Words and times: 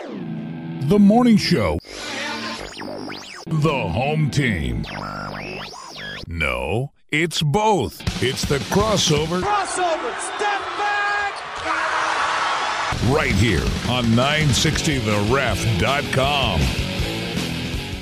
The 0.00 0.96
Morning 0.96 1.36
Show. 1.36 1.76
The 3.46 3.68
home 3.68 4.30
team. 4.30 4.84
No, 6.28 6.92
it's 7.10 7.42
both. 7.42 8.00
It's 8.22 8.42
the 8.42 8.58
crossover. 8.58 9.42
Crossover, 9.42 10.16
step 10.20 10.60
back! 10.78 11.32
Right 13.12 13.34
here 13.34 13.64
on 13.90 14.04
960theref.com. 14.14 16.60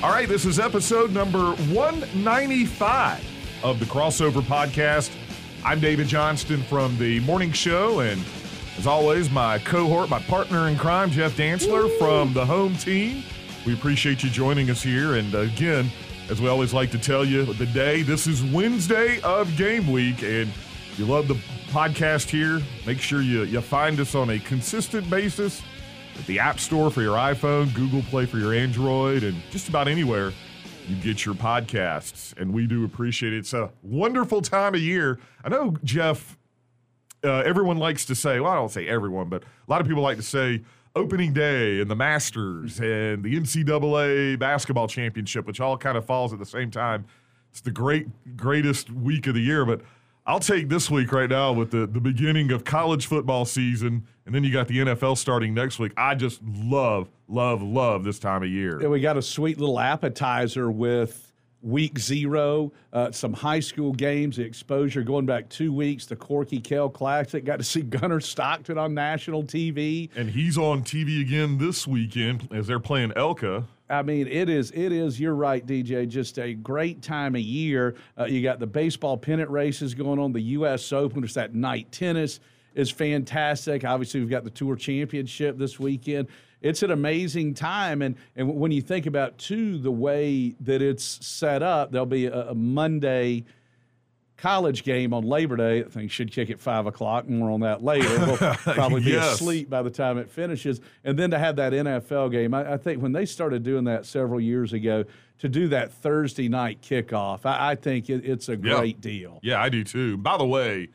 All 0.05 0.11
right, 0.11 0.29
this 0.29 0.45
is 0.45 0.59
episode 0.59 1.13
number 1.13 1.53
195 1.73 3.25
of 3.65 3.79
the 3.79 3.87
Crossover 3.87 4.43
Podcast. 4.43 5.11
I'm 5.65 5.81
David 5.81 6.09
Johnston 6.09 6.63
from 6.65 6.99
the 6.99 7.21
Morning 7.21 7.53
Show, 7.53 8.01
and 8.01 8.23
as 8.79 8.87
always, 8.87 9.31
my 9.31 9.59
cohort, 9.61 10.11
my 10.11 10.19
partner 10.21 10.69
in 10.69 10.77
crime, 10.77 11.11
Jeff 11.11 11.37
Dantzler 11.37 11.97
from 11.99 12.33
the 12.33 12.45
home 12.45 12.77
team. 12.77 13.23
We 13.65 13.73
appreciate 13.75 14.23
you 14.23 14.31
joining 14.31 14.71
us 14.71 14.83
here. 14.83 15.15
And 15.15 15.35
again, 15.35 15.91
as 16.29 16.41
we 16.41 16.49
always 16.49 16.75
like 16.75 16.91
to 16.91 16.99
tell 16.99 17.25
you, 17.25 17.45
the 17.45 17.67
day, 17.67 18.03
this 18.03 18.27
is 18.27 18.43
Wednesday 18.43 19.21
of 19.23 19.57
game 19.57 19.91
week, 19.91 20.23
and 20.23 20.51
if 20.91 20.99
you 20.99 21.07
love 21.07 21.29
the 21.29 21.35
podcast 21.71 22.29
here, 22.29 22.61
make 22.87 23.01
sure 23.01 23.23
you, 23.23 23.43
you 23.43 23.61
find 23.61 23.99
us 23.99 24.15
on 24.15 24.31
a 24.31 24.39
consistent 24.41 25.09
basis 25.09 25.63
at 26.19 26.27
the 26.27 26.39
App 26.39 26.59
Store 26.59 26.91
for 26.91 27.03
your 27.03 27.17
iPhone, 27.17 27.73
Google 27.75 28.03
Play 28.03 28.27
for 28.27 28.39
your 28.39 28.55
Android, 28.55 29.23
and 29.23 29.41
just 29.51 29.69
about 29.69 29.89
anywhere 29.89 30.33
you 30.89 30.97
get 30.97 31.25
your 31.25 31.35
podcasts. 31.35 32.37
And 32.39 32.53
we 32.53 32.67
do 32.67 32.85
appreciate 32.85 33.33
it. 33.33 33.39
It's 33.39 33.53
a 33.53 33.71
wonderful 33.83 34.43
time 34.43 34.75
of 34.75 34.81
year. 34.81 35.19
I 35.45 35.49
know, 35.49 35.77
Jeff, 35.85 36.37
uh, 37.27 37.43
everyone 37.45 37.79
likes 37.79 38.05
to 38.07 38.15
say, 38.15 38.41
well, 38.41 38.53
I 38.53 38.55
don't 38.55 38.71
say 38.71 38.87
everyone, 38.87 39.29
but 39.29 39.43
a 39.43 39.71
lot 39.71 39.81
of 39.81 39.87
people 39.87 40.03
like 40.03 40.17
to 40.17 40.23
say 40.23 40.63
opening 40.95 41.33
day 41.33 41.81
and 41.81 41.91
the 41.91 41.97
Masters 41.97 42.81
and 42.81 43.23
the 43.23 43.39
NCAA 43.39 44.39
basketball 44.39 44.89
championship, 44.89 45.47
which 45.47 45.61
all 45.61 45.77
kind 45.77 45.99
of 45.99 46.05
falls 46.07 46.33
at 46.33 46.39
the 46.39 46.47
same 46.47 46.71
time. 46.71 47.05
It's 47.51 47.61
the 47.61 47.71
great, 47.71 48.37
greatest 48.37 48.91
week 48.91 49.27
of 49.27 49.35
the 49.35 49.41
year. 49.41 49.65
But 49.65 49.83
I'll 50.27 50.41
take 50.41 50.69
this 50.69 50.91
week 50.91 51.13
right 51.13 51.29
now 51.29 51.53
with 51.53 51.71
the, 51.71 51.87
the 51.87 52.01
beginning 52.01 52.51
of 52.51 52.65
college 52.65 53.07
football 53.07 53.45
season, 53.45 54.07
and 54.25 54.35
then 54.35 54.43
you 54.43 54.53
got 54.53 54.69
the 54.69 54.79
NFL 54.79 55.19
starting 55.19 55.55
next 55.55 55.79
week. 55.79 55.93
I 55.97 56.15
just 56.15 56.41
love, 56.43 57.09
love, 57.29 57.63
love 57.63 58.03
this 58.03 58.19
time 58.19 58.43
of 58.43 58.49
year. 58.49 58.79
And 58.79 58.91
we 58.91 59.01
got 59.01 59.17
a 59.17 59.23
sweet 59.23 59.61
little 59.61 59.79
appetizer 59.79 60.71
with 60.71 61.33
week 61.67 61.99
zero, 61.99 62.73
uh, 62.93 63.11
some 63.11 63.33
high 63.33 63.61
school 63.61 63.93
games, 63.93 64.37
the 64.37 64.45
exposure 64.45 65.03
going 65.03 65.27
back 65.27 65.49
two 65.49 65.73
weeks, 65.73 66.07
the 66.07 66.17
Corky 66.17 66.61
Kell 66.61 66.89
Classic. 66.89 67.45
Got 67.45 67.59
to 67.59 67.65
see 67.65 67.83
Gunnar 67.83 68.21
Stockton 68.21 68.79
on 68.79 68.95
national 68.95 69.43
TV. 69.43 70.09
And 70.17 70.31
he's 70.31 70.57
on 70.57 70.83
TV 70.83 71.21
again 71.21 71.59
this 71.59 71.87
weekend 71.87 72.49
as 72.53 72.69
they're 72.69 72.81
playing 72.81 73.11
Elka. 73.11 73.65
I 73.89 74.03
mean, 74.03 74.27
it 74.27 74.49
is. 74.49 74.71
It 74.73 74.93
is. 74.93 75.21
You're 75.21 75.35
right, 75.35 75.65
DJ. 75.65 76.09
Just 76.09 76.39
a 76.39 76.55
great 76.55 77.03
time 77.03 77.35
of 77.35 77.41
year. 77.41 77.97
Uh, 78.19 78.25
you 78.25 78.43
got 78.43 78.59
the 78.59 78.67
baseball 78.67 79.17
pennant 79.17 79.51
races 79.51 79.95
going 79.95 80.19
on, 80.19 80.33
the 80.33 80.41
U.S. 80.41 80.93
Open. 80.93 81.21
There's 81.21 81.35
that 81.35 81.55
night 81.55 81.91
tennis 81.93 82.41
is 82.77 82.91
fantastic. 82.91 83.85
Obviously, 83.85 84.21
we've 84.21 84.31
got 84.31 84.45
the 84.45 84.51
Tour 84.51 84.77
Championship 84.77 85.59
this 85.59 85.81
weekend. 85.81 86.29
It's 86.63 86.83
an 86.83 86.91
amazing 86.91 87.55
time, 87.55 88.03
and 88.03 88.17
and 88.35 88.57
when 88.57 88.73
you 88.73 88.81
think 88.83 89.07
about 89.07 89.39
too 89.39 89.79
the 89.79 89.91
way 89.91 90.55
that 90.61 90.83
it's 90.83 91.05
set 91.27 91.63
up, 91.63 91.93
there'll 91.93 92.07
be 92.07 92.27
a, 92.27 92.49
a 92.51 92.55
Monday 92.55 93.45
college 94.37 94.85
game 94.85 95.15
on 95.15 95.25
Labor 95.25 95.57
Day. 95.57 95.81
I 95.81 95.89
think 95.89 96.11
should 96.11 96.31
kick 96.31 96.51
at 96.51 96.61
five 96.61 96.87
o'clock. 96.87 97.29
More 97.29 97.51
on 97.51 97.61
that 97.61 97.83
later. 97.83 98.09
We'll 98.67 98.75
probably 98.75 99.01
be 99.03 99.11
Yes. 99.13 99.35
asleep 99.37 99.71
by 99.71 99.83
the 99.83 99.91
time 99.91 100.19
it 100.19 100.29
finishes. 100.31 100.81
And 101.05 101.19
then 101.19 101.31
to 101.31 101.39
have 101.39 101.57
that 101.57 101.73
NFL 101.73 102.31
game, 102.33 102.53
I, 102.53 102.75
I 102.75 102.77
think 102.77 103.03
when 103.03 103.13
they 103.13 103.25
started 103.25 103.63
doing 103.63 103.85
that 103.85 104.05
several 104.05 104.41
years 104.41 104.73
ago, 104.73 105.05
to 105.39 105.49
do 105.49 105.69
that 105.69 105.93
Thursday 105.93 106.49
night 106.49 106.81
kickoff, 106.83 107.45
I, 107.47 107.71
I 107.73 107.75
think 107.77 108.11
it, 108.11 108.25
it's 108.25 108.49
a 108.49 108.53
Yeah. 108.57 108.77
great 108.79 109.01
deal. 109.01 109.39
Yeah, 109.43 109.61
I 109.63 109.69
do 109.69 109.85
too. 109.85 110.17
By 110.19 110.37
the 110.37 110.47
way, 110.47 110.89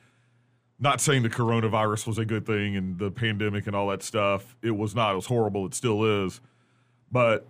not 0.81 0.99
saying 0.99 1.23
the 1.23 1.29
coronavirus 1.29 2.07
was 2.07 2.17
a 2.17 2.25
good 2.25 2.45
thing 2.45 2.75
and 2.75 2.97
the 2.99 3.11
pandemic 3.11 3.67
and 3.67 3.75
all 3.75 3.87
that 3.89 4.03
stuff. 4.03 4.55
It 4.61 4.71
was 4.71 4.93
not. 4.95 5.13
It 5.13 5.15
was 5.15 5.27
horrible. 5.27 5.65
It 5.67 5.73
still 5.75 6.25
is. 6.25 6.41
But 7.11 7.47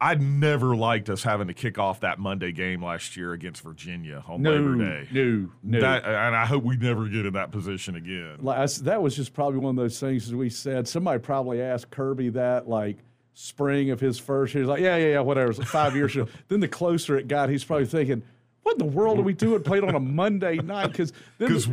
I'd 0.00 0.20
never 0.20 0.76
liked 0.76 1.08
us 1.08 1.22
having 1.22 1.46
to 1.48 1.54
kick 1.54 1.78
off 1.78 2.00
that 2.00 2.18
Monday 2.18 2.52
game 2.52 2.84
last 2.84 3.16
year 3.16 3.32
against 3.32 3.62
Virginia 3.62 4.22
on 4.28 4.42
No, 4.42 4.50
Labor 4.52 4.74
Day. 4.76 5.08
no, 5.12 5.48
no. 5.62 5.80
That, 5.80 6.04
and 6.04 6.36
I 6.36 6.44
hope 6.44 6.62
we 6.62 6.76
never 6.76 7.06
get 7.08 7.24
in 7.24 7.32
that 7.34 7.50
position 7.52 7.94
again. 7.96 8.38
S- 8.46 8.78
that 8.78 9.00
was 9.00 9.16
just 9.16 9.32
probably 9.32 9.60
one 9.60 9.70
of 9.78 9.82
those 9.82 9.98
things 9.98 10.26
as 10.26 10.34
we 10.34 10.50
said. 10.50 10.86
Somebody 10.86 11.20
probably 11.20 11.62
asked 11.62 11.90
Kirby 11.90 12.30
that 12.30 12.68
like 12.68 12.98
spring 13.32 13.90
of 13.90 14.00
his 14.00 14.18
first 14.18 14.52
year. 14.54 14.64
He's 14.64 14.68
like, 14.68 14.80
yeah, 14.80 14.96
yeah, 14.96 15.06
yeah, 15.12 15.20
whatever. 15.20 15.50
It's 15.50 15.58
like 15.58 15.68
five 15.68 15.96
years 15.96 16.14
ago. 16.14 16.28
Then 16.48 16.60
the 16.60 16.68
closer 16.68 17.16
it 17.16 17.26
got, 17.28 17.48
he's 17.48 17.64
probably 17.64 17.86
thinking, 17.86 18.22
what 18.64 18.72
in 18.72 18.78
the 18.78 18.92
world 18.92 19.18
are 19.18 19.22
we 19.22 19.32
doing? 19.34 19.62
Played 19.62 19.84
on 19.84 19.94
a 19.94 20.00
Monday 20.00 20.56
night 20.56 20.88
because 20.88 21.12
Because 21.38 21.66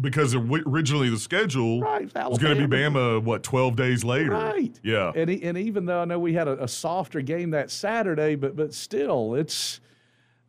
because 0.00 0.34
originally 0.34 1.10
the 1.10 1.18
schedule 1.18 1.80
Right, 1.82 2.08
was 2.14 2.38
going 2.38 2.56
to 2.58 2.66
be 2.66 2.76
Bama 2.76 3.22
what 3.22 3.42
twelve 3.42 3.76
days 3.76 4.02
later. 4.04 4.30
Right. 4.30 4.78
Yeah. 4.82 5.12
And 5.14 5.28
and 5.28 5.58
even 5.58 5.84
though 5.86 6.00
I 6.00 6.04
know 6.06 6.18
we 6.18 6.32
had 6.32 6.48
a, 6.48 6.62
a 6.64 6.68
softer 6.68 7.20
game 7.20 7.50
that 7.50 7.70
Saturday, 7.70 8.34
but 8.36 8.56
but 8.56 8.72
still, 8.72 9.34
it's 9.34 9.80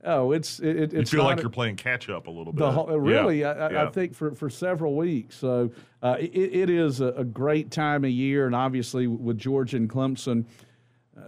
oh, 0.06 0.32
it's 0.32 0.60
it, 0.60 0.78
it- 0.78 0.94
you 0.94 1.06
feel 1.06 1.24
like 1.24 1.40
a- 1.40 1.42
you're 1.42 1.50
playing 1.50 1.76
catch 1.76 2.10
up 2.10 2.28
a 2.28 2.32
little 2.32 2.54
bit. 2.54 2.60
the 2.60 2.72
whole, 2.72 2.88
Yeah. 2.90 2.96
really, 3.20 3.44
I, 3.46 3.52
I, 3.68 3.88
I 3.88 3.90
think 3.92 4.14
for, 4.16 4.34
for 4.34 4.50
several 4.50 4.96
weeks. 4.96 5.36
So 5.36 5.72
uh, 6.04 6.18
it, 6.20 6.32
it 6.34 6.70
is 6.70 7.02
a, 7.02 7.08
a 7.08 7.24
great 7.24 7.72
time 7.72 8.04
of 8.06 8.10
year, 8.12 8.46
and 8.46 8.56
obviously 8.56 9.08
with 9.08 9.38
Georgia 9.38 9.78
and 9.78 9.90
Clemson, 9.90 10.46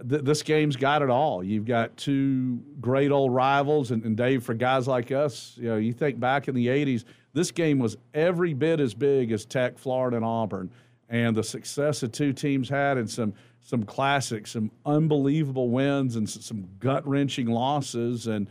th- 0.08 0.22
this 0.22 0.42
game's 0.42 0.76
got 0.76 1.02
it 1.02 1.10
all. 1.10 1.42
You've 1.42 1.64
got 1.64 1.96
two 1.96 2.62
great 2.80 3.10
old 3.10 3.34
rivals, 3.34 3.90
and, 3.90 4.04
and 4.04 4.16
Dave, 4.16 4.42
for 4.44 4.54
guys 4.54 4.86
like 4.88 5.10
us, 5.12 5.56
you 5.56 5.68
know, 5.68 5.76
you 5.76 5.92
think 5.92 6.18
back 6.18 6.48
in 6.48 6.54
the 6.54 6.66
'80s, 6.68 7.04
this 7.32 7.50
game 7.50 7.78
was 7.78 7.96
every 8.12 8.54
bit 8.54 8.80
as 8.80 8.94
big 8.94 9.32
as 9.32 9.44
Tech, 9.44 9.78
Florida, 9.78 10.16
and 10.16 10.24
Auburn, 10.24 10.70
and 11.08 11.36
the 11.36 11.42
success 11.42 12.00
the 12.00 12.08
two 12.08 12.32
teams 12.32 12.68
had, 12.68 12.98
and 12.98 13.08
some 13.10 13.34
some 13.60 13.82
classics, 13.84 14.52
some 14.52 14.70
unbelievable 14.84 15.70
wins, 15.70 16.16
and 16.16 16.28
some 16.28 16.68
gut 16.80 17.06
wrenching 17.06 17.46
losses, 17.46 18.26
and 18.26 18.48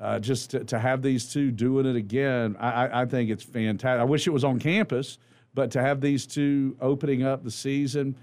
uh, 0.00 0.18
just 0.18 0.50
to, 0.50 0.64
to 0.64 0.78
have 0.78 1.00
these 1.00 1.32
two 1.32 1.50
doing 1.50 1.86
it 1.86 1.96
again, 1.96 2.56
I, 2.58 2.86
I, 2.86 3.02
I 3.02 3.06
think 3.06 3.30
it's 3.30 3.44
fantastic. 3.44 4.00
I 4.00 4.04
wish 4.04 4.26
it 4.26 4.30
was 4.30 4.44
on 4.44 4.58
campus, 4.58 5.18
but 5.54 5.70
to 5.72 5.80
have 5.80 6.00
these 6.00 6.26
two 6.26 6.76
opening 6.80 7.22
up 7.22 7.44
the 7.44 7.50
season, 7.50 8.16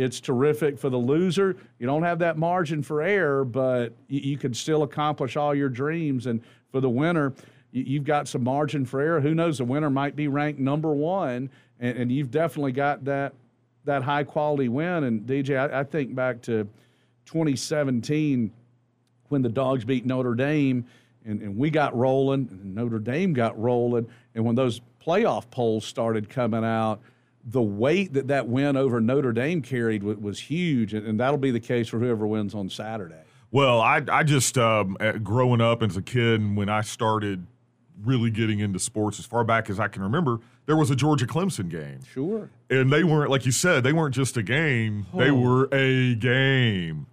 it's 0.00 0.20
terrific 0.20 0.78
for 0.78 0.88
the 0.88 0.96
loser. 0.96 1.56
You 1.78 1.86
don't 1.86 2.02
have 2.04 2.20
that 2.20 2.38
margin 2.38 2.82
for 2.82 3.02
error, 3.02 3.44
but 3.44 3.92
you, 4.08 4.20
you 4.20 4.38
can 4.38 4.54
still 4.54 4.82
accomplish 4.82 5.36
all 5.36 5.54
your 5.54 5.68
dreams. 5.68 6.26
And 6.26 6.40
for 6.72 6.80
the 6.80 6.88
winner, 6.88 7.34
you, 7.70 7.84
you've 7.86 8.04
got 8.04 8.26
some 8.26 8.42
margin 8.42 8.86
for 8.86 9.00
error. 9.00 9.20
Who 9.20 9.34
knows? 9.34 9.58
The 9.58 9.64
winner 9.64 9.90
might 9.90 10.16
be 10.16 10.26
ranked 10.26 10.58
number 10.58 10.92
one, 10.92 11.50
and, 11.78 11.98
and 11.98 12.12
you've 12.12 12.30
definitely 12.30 12.72
got 12.72 13.04
that 13.04 13.34
that 13.84 14.02
high 14.02 14.24
quality 14.24 14.68
win. 14.68 15.04
And 15.04 15.26
DJ, 15.26 15.58
I, 15.58 15.80
I 15.80 15.84
think 15.84 16.14
back 16.14 16.42
to 16.42 16.68
2017 17.26 18.52
when 19.28 19.42
the 19.42 19.48
dogs 19.48 19.84
beat 19.84 20.04
Notre 20.04 20.34
Dame 20.34 20.84
and, 21.24 21.40
and 21.40 21.56
we 21.56 21.70
got 21.70 21.96
rolling 21.96 22.48
and 22.50 22.74
Notre 22.74 22.98
Dame 22.98 23.32
got 23.32 23.58
rolling 23.60 24.06
and 24.34 24.44
when 24.44 24.54
those 24.54 24.80
playoff 25.04 25.50
polls 25.50 25.84
started 25.84 26.28
coming 26.28 26.64
out 26.64 27.00
the 27.44 27.62
weight 27.62 28.12
that 28.14 28.28
that 28.28 28.48
win 28.48 28.76
over 28.76 29.00
Notre 29.00 29.32
Dame 29.32 29.62
carried 29.62 30.02
was, 30.02 30.16
was 30.18 30.38
huge 30.40 30.92
and, 30.94 31.06
and 31.06 31.18
that'll 31.20 31.38
be 31.38 31.50
the 31.50 31.60
case 31.60 31.88
for 31.88 31.98
whoever 31.98 32.26
wins 32.26 32.54
on 32.54 32.68
Saturday. 32.68 33.22
Well, 33.50 33.80
I 33.80 34.02
I 34.10 34.22
just 34.22 34.56
um, 34.58 34.96
uh, 35.00 35.12
growing 35.12 35.60
up 35.60 35.82
as 35.82 35.96
a 35.96 36.02
kid, 36.02 36.40
and 36.40 36.56
when 36.56 36.68
I 36.68 36.82
started 36.82 37.46
really 38.04 38.30
getting 38.30 38.60
into 38.60 38.78
sports 38.78 39.18
as 39.18 39.26
far 39.26 39.42
back 39.44 39.68
as 39.68 39.80
I 39.80 39.88
can 39.88 40.02
remember, 40.02 40.38
there 40.66 40.76
was 40.76 40.90
a 40.90 40.96
Georgia 40.96 41.26
Clemson 41.26 41.68
game, 41.68 41.98
Sure. 42.12 42.48
and 42.70 42.92
they 42.92 43.02
weren't 43.04 43.30
like 43.30 43.44
you 43.46 43.52
said, 43.52 43.82
they 43.82 43.92
weren't 43.92 44.14
just 44.14 44.36
a 44.36 44.42
game; 44.42 45.06
they 45.14 45.30
Oh. 45.30 45.34
were 45.40 45.68
a 45.72 46.14
game. 46.14 47.06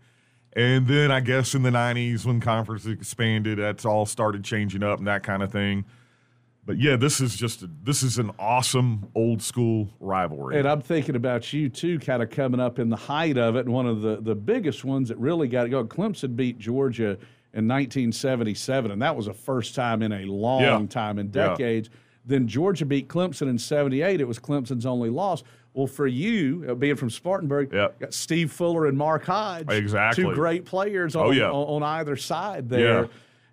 And 0.54 0.88
then 0.88 1.12
I 1.12 1.20
guess 1.22 1.56
in 1.56 1.64
the 1.64 1.72
'90s, 1.72 2.26
when 2.26 2.40
conference 2.40 2.86
expanded, 2.86 3.58
that's 3.60 3.86
all 3.86 4.06
started 4.06 4.44
changing 4.44 4.84
up 4.84 5.00
and 5.00 5.08
that 5.08 5.24
kind 5.24 5.42
of 5.42 5.52
thing. 5.52 5.86
But 6.68 6.78
yeah, 6.78 6.96
this 6.98 7.19
is 7.19 7.36
just 7.36 7.64
a, 7.64 7.69
this 7.84 8.04
is 8.04 8.19
an 8.19 8.30
awesome 8.38 9.08
old 9.16 9.42
school 9.42 9.90
rivalry. 10.00 10.60
And 10.60 10.68
I'm 10.68 10.81
thinking 10.81 11.16
about 11.16 11.52
you 11.54 11.69
too, 11.69 11.98
kind 11.98 12.22
of 12.22 12.30
coming 12.30 12.60
up 12.60 12.78
in 12.78 12.90
the 12.90 12.96
height 12.96 13.38
of 13.38 13.56
it. 13.56 13.62
And 13.66 13.74
one 13.74 13.88
of 13.88 14.02
the, 14.02 14.18
the 14.22 14.36
biggest 14.36 14.86
ones 14.86 15.08
that 15.10 15.18
really 15.18 15.48
got 15.48 15.64
to 15.64 15.69
go. 15.69 15.84
Clemson 15.86 16.36
beat 16.36 16.60
Georgia 16.60 17.18
in 17.54 17.66
1977, 17.68 18.92
and 18.92 19.02
that 19.02 19.16
was 19.16 19.25
the 19.25 19.34
first 19.34 19.74
time 19.74 20.02
in 20.04 20.12
a 20.12 20.25
long 20.25 20.62
Yeah. 20.62 20.86
time 20.90 21.18
in 21.19 21.28
Yeah. 21.34 21.50
decades. 21.50 21.90
Then 22.25 22.48
Georgia 22.48 22.86
beat 22.86 23.08
Clemson 23.08 23.48
in 23.50 23.58
78. 23.58 24.19
It 24.22 24.28
was 24.28 24.38
Clemson's 24.38 24.86
only 24.86 25.10
loss. 25.10 25.44
Well, 25.74 25.88
for 25.88 26.08
you, 26.08 26.66
uh, 26.69 26.74
being 26.75 26.96
from 26.96 27.10
Spartanburg, 27.10 27.69
Yeah. 27.72 27.88
got 28.00 28.14
Steve 28.14 28.52
Fuller 28.52 28.88
and 28.88 28.98
Mark 28.98 29.25
Hodge. 29.25 29.69
Exactly. 29.69 30.24
Two 30.25 30.34
great 30.34 30.66
players 30.66 31.16
on, 31.16 31.28
Oh, 31.28 31.31
yeah. 31.31 31.50
on, 31.52 31.81
on 31.81 31.84
either 31.84 32.16
side 32.18 32.68
there. 32.68 33.08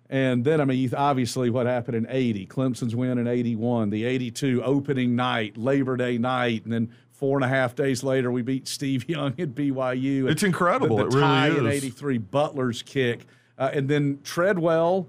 And 0.09 0.45
then, 0.45 0.61
I 0.61 0.65
mean, 0.65 0.77
you- 0.79 0.91
obviously, 0.95 1.49
what 1.49 1.65
happened 1.65 1.97
in 1.97 2.05
80, 2.09 2.45
Clemson's 2.45 2.95
win 2.95 3.17
in 3.17 3.27
81, 3.27 3.89
the 3.89 4.03
82 4.05 4.61
opening 4.63 5.15
night, 5.15 5.57
Labor 5.57 5.97
Day 5.97 6.17
night, 6.19 6.63
and 6.63 6.71
then 6.71 6.89
four 7.11 7.37
and 7.37 7.43
a 7.45 7.47
half 7.47 7.75
days 7.75 8.03
later, 8.03 8.31
we 8.31 8.41
beat 8.43 8.67
Steve 8.67 9.09
Young 9.09 9.33
at 9.39 9.55
BYU. 9.55 10.29
It's 10.29 10.43
incredible. 10.43 10.97
The, 10.97 11.03
the 11.05 11.09
It 11.09 11.13
really 11.15 11.21
tie 11.27 11.47
in 11.49 11.67
83, 11.67 12.17
Butler's 12.19 12.81
kick. 12.83 13.25
Uh, 13.57 13.71
and 13.73 13.87
then 13.89 14.19
Treadwell 14.23 15.07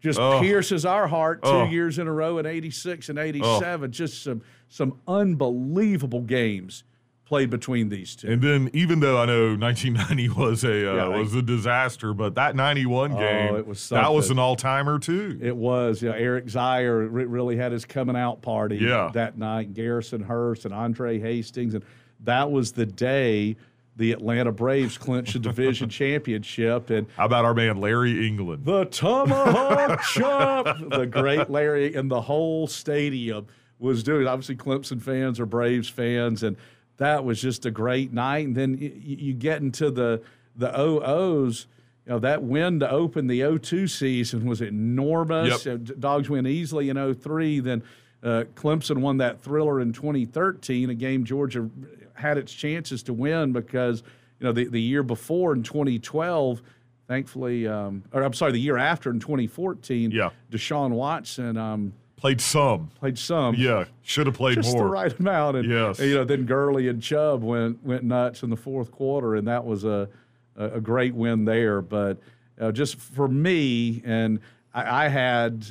just 0.00 0.20
Oh. 0.20 0.38
pierces 0.40 0.84
our 0.84 1.08
heart 1.08 1.42
two 1.42 1.48
Oh. 1.48 1.64
years 1.66 1.98
in 1.98 2.06
a 2.06 2.12
row 2.12 2.38
in 2.38 2.46
86 2.46 3.08
and 3.08 3.18
87. 3.18 3.90
Just 3.90 4.22
some, 4.22 4.42
some 4.68 4.98
unbelievable 5.08 6.20
games 6.20 6.84
played 7.26 7.50
between 7.50 7.88
these 7.88 8.14
two. 8.16 8.30
and 8.30 8.40
then, 8.40 8.70
even 8.72 9.00
though 9.00 9.18
I 9.20 9.26
know 9.26 9.56
1990 9.56 10.28
was 10.40 10.64
a 10.64 10.92
uh, 10.92 10.94
Yeah, 10.94 11.18
was 11.18 11.34
a 11.34 11.42
disaster, 11.42 12.14
but 12.14 12.36
that 12.36 12.54
91 12.56 13.12
Oh, 13.12 13.18
game 13.18 13.56
it 13.56 13.66
was 13.66 13.88
that 13.90 14.12
was 14.12 14.30
an 14.30 14.38
all 14.38 14.54
timer 14.56 14.98
too. 14.98 15.38
It 15.42 15.56
was. 15.56 16.00
Yeah, 16.02 16.12
Eric 16.12 16.46
Zier 16.46 17.08
re- 17.10 17.24
really 17.24 17.56
had 17.56 17.72
his 17.72 17.84
coming 17.84 18.16
out 18.16 18.42
party 18.42 18.76
Yeah. 18.76 19.10
that 19.14 19.36
night. 19.36 19.74
Garrison 19.74 20.22
Hearst 20.22 20.64
and 20.64 20.72
Andre 20.72 21.18
Hastings, 21.18 21.74
and 21.74 21.84
that 22.24 22.50
was 22.50 22.72
the 22.72 22.86
day 22.86 23.56
the 23.96 24.12
Atlanta 24.12 24.52
Braves 24.52 24.96
clinched 24.98 25.32
the 25.32 25.38
division 25.38 25.88
championship. 26.00 26.90
And 26.90 27.06
How 27.16 27.24
about 27.24 27.44
our 27.44 27.54
man 27.54 27.78
Larry 27.80 28.26
England? 28.26 28.64
the 28.66 28.84
tomahawk 28.84 30.00
chop, 30.02 30.76
the 30.90 31.06
great 31.06 31.50
Larry, 31.50 31.94
and 31.94 32.10
the 32.10 32.20
whole 32.20 32.66
stadium 32.66 33.46
was 33.78 34.02
doing. 34.02 34.26
Obviously, 34.26 34.54
Clemson 34.56 35.00
fans 35.02 35.40
are 35.40 35.46
Braves 35.46 35.88
fans, 35.88 36.42
and 36.42 36.56
that 36.98 37.24
was 37.24 37.40
just 37.40 37.66
a 37.66 37.70
great 37.70 38.12
night. 38.12 38.46
And 38.46 38.56
then 38.56 38.78
you 38.78 39.32
get 39.34 39.60
into 39.60 39.90
the 39.90 40.22
the 40.56 40.78
OOs. 40.78 41.66
You 42.06 42.12
know 42.12 42.18
that 42.20 42.42
win 42.42 42.78
to 42.80 42.90
open 42.90 43.26
the 43.26 43.58
02 43.58 43.88
season 43.88 44.46
was 44.46 44.60
enormous. 44.60 45.66
Yep. 45.66 45.98
Dogs 45.98 46.30
win 46.30 46.46
easily 46.46 46.88
in 46.88 47.14
03. 47.14 47.60
Then 47.60 47.82
uh, 48.22 48.44
Clemson 48.54 48.98
won 48.98 49.16
that 49.18 49.42
thriller 49.42 49.80
in 49.80 49.92
2013, 49.92 50.90
a 50.90 50.94
game 50.94 51.24
Georgia 51.24 51.68
had 52.14 52.38
its 52.38 52.52
chances 52.52 53.02
to 53.04 53.12
win 53.12 53.52
because 53.52 54.02
you 54.38 54.46
know 54.46 54.52
the, 54.52 54.66
the 54.66 54.80
year 54.80 55.02
before 55.02 55.52
in 55.52 55.62
2012 55.62 56.62
thankfully, 57.08 57.68
um, 57.68 58.02
or 58.12 58.22
I'm 58.22 58.32
sorry, 58.32 58.50
the 58.50 58.58
year 58.60 58.76
after 58.76 59.10
in 59.10 59.20
2014, 59.20 60.10
Yeah. 60.10 60.30
Deshaun 60.50 60.90
Watson 60.90 61.56
um, 61.56 61.92
Played 62.16 62.40
some. 62.40 62.88
played 62.98 63.18
some, 63.18 63.54
Yeah, 63.56 63.84
should 64.02 64.26
have 64.26 64.34
played 64.36 64.54
just 64.56 64.72
more. 64.74 64.84
the 64.84 64.90
right 64.90 65.18
amount, 65.18 65.58
and 65.58 65.70
Yes. 65.70 65.98
you 65.98 66.14
know, 66.14 66.24
then 66.24 66.46
Gurley 66.46 66.88
and 66.88 67.02
Chubb 67.02 67.42
went 67.42 67.84
went 67.84 68.04
nuts 68.04 68.42
in 68.42 68.48
the 68.50 68.56
fourth 68.56 68.90
quarter, 68.90 69.34
and 69.34 69.46
that 69.48 69.64
was 69.64 69.84
a 69.84 70.08
a, 70.56 70.80
great 70.80 71.14
win 71.14 71.44
there. 71.44 71.82
But 71.82 72.18
uh, 72.58 72.72
just 72.72 72.96
for 72.96 73.28
me, 73.28 74.02
and 74.06 74.40
I, 74.72 75.04
I 75.04 75.08
had 75.08 75.66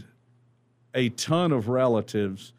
a 0.94 1.10
ton 1.10 1.52
of 1.52 1.68
relatives 1.68 2.54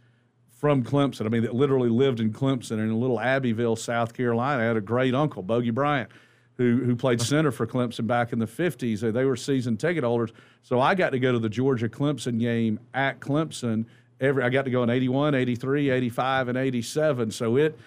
from 0.50 0.82
Clemson. 0.82 1.26
I 1.26 1.28
mean, 1.28 1.42
that 1.42 1.54
literally 1.54 1.88
lived 1.88 2.18
in 2.18 2.32
Clemson 2.32 2.78
in 2.80 2.90
a 2.90 2.96
little 2.96 3.20
Abbeville, 3.20 3.76
South 3.76 4.12
Carolina. 4.14 4.62
I 4.62 4.66
had 4.66 4.76
a 4.76 4.80
great 4.80 5.14
uncle, 5.14 5.42
Bogey 5.44 5.70
Bryant, 5.70 6.10
who 6.58 6.78
who 6.84 6.96
played 6.96 7.20
center 7.20 7.50
for 7.50 7.66
Clemson 7.66 8.06
back 8.06 8.32
in 8.32 8.38
the 8.38 8.46
50s. 8.46 9.00
They- 9.12 9.24
were 9.24 9.36
season 9.36 9.76
ticket 9.76 10.04
holders. 10.04 10.32
So 10.62 10.80
I 10.80 10.94
got 10.94 11.10
to 11.10 11.18
go 11.18 11.32
to 11.32 11.38
the 11.38 11.48
Georgia 11.48 11.88
Clemson 11.88 12.38
game 12.40 12.80
at 12.94 13.20
Clemson. 13.20 13.84
Every 14.20 14.42
I 14.42 14.48
got 14.48 14.64
to 14.64 14.70
go 14.70 14.82
in 14.82 14.90
81, 14.90 15.34
83, 15.34 15.90
85, 15.90 16.48
and 16.48 16.56
87. 16.58 17.30
So 17.30 17.56
it 17.56 17.78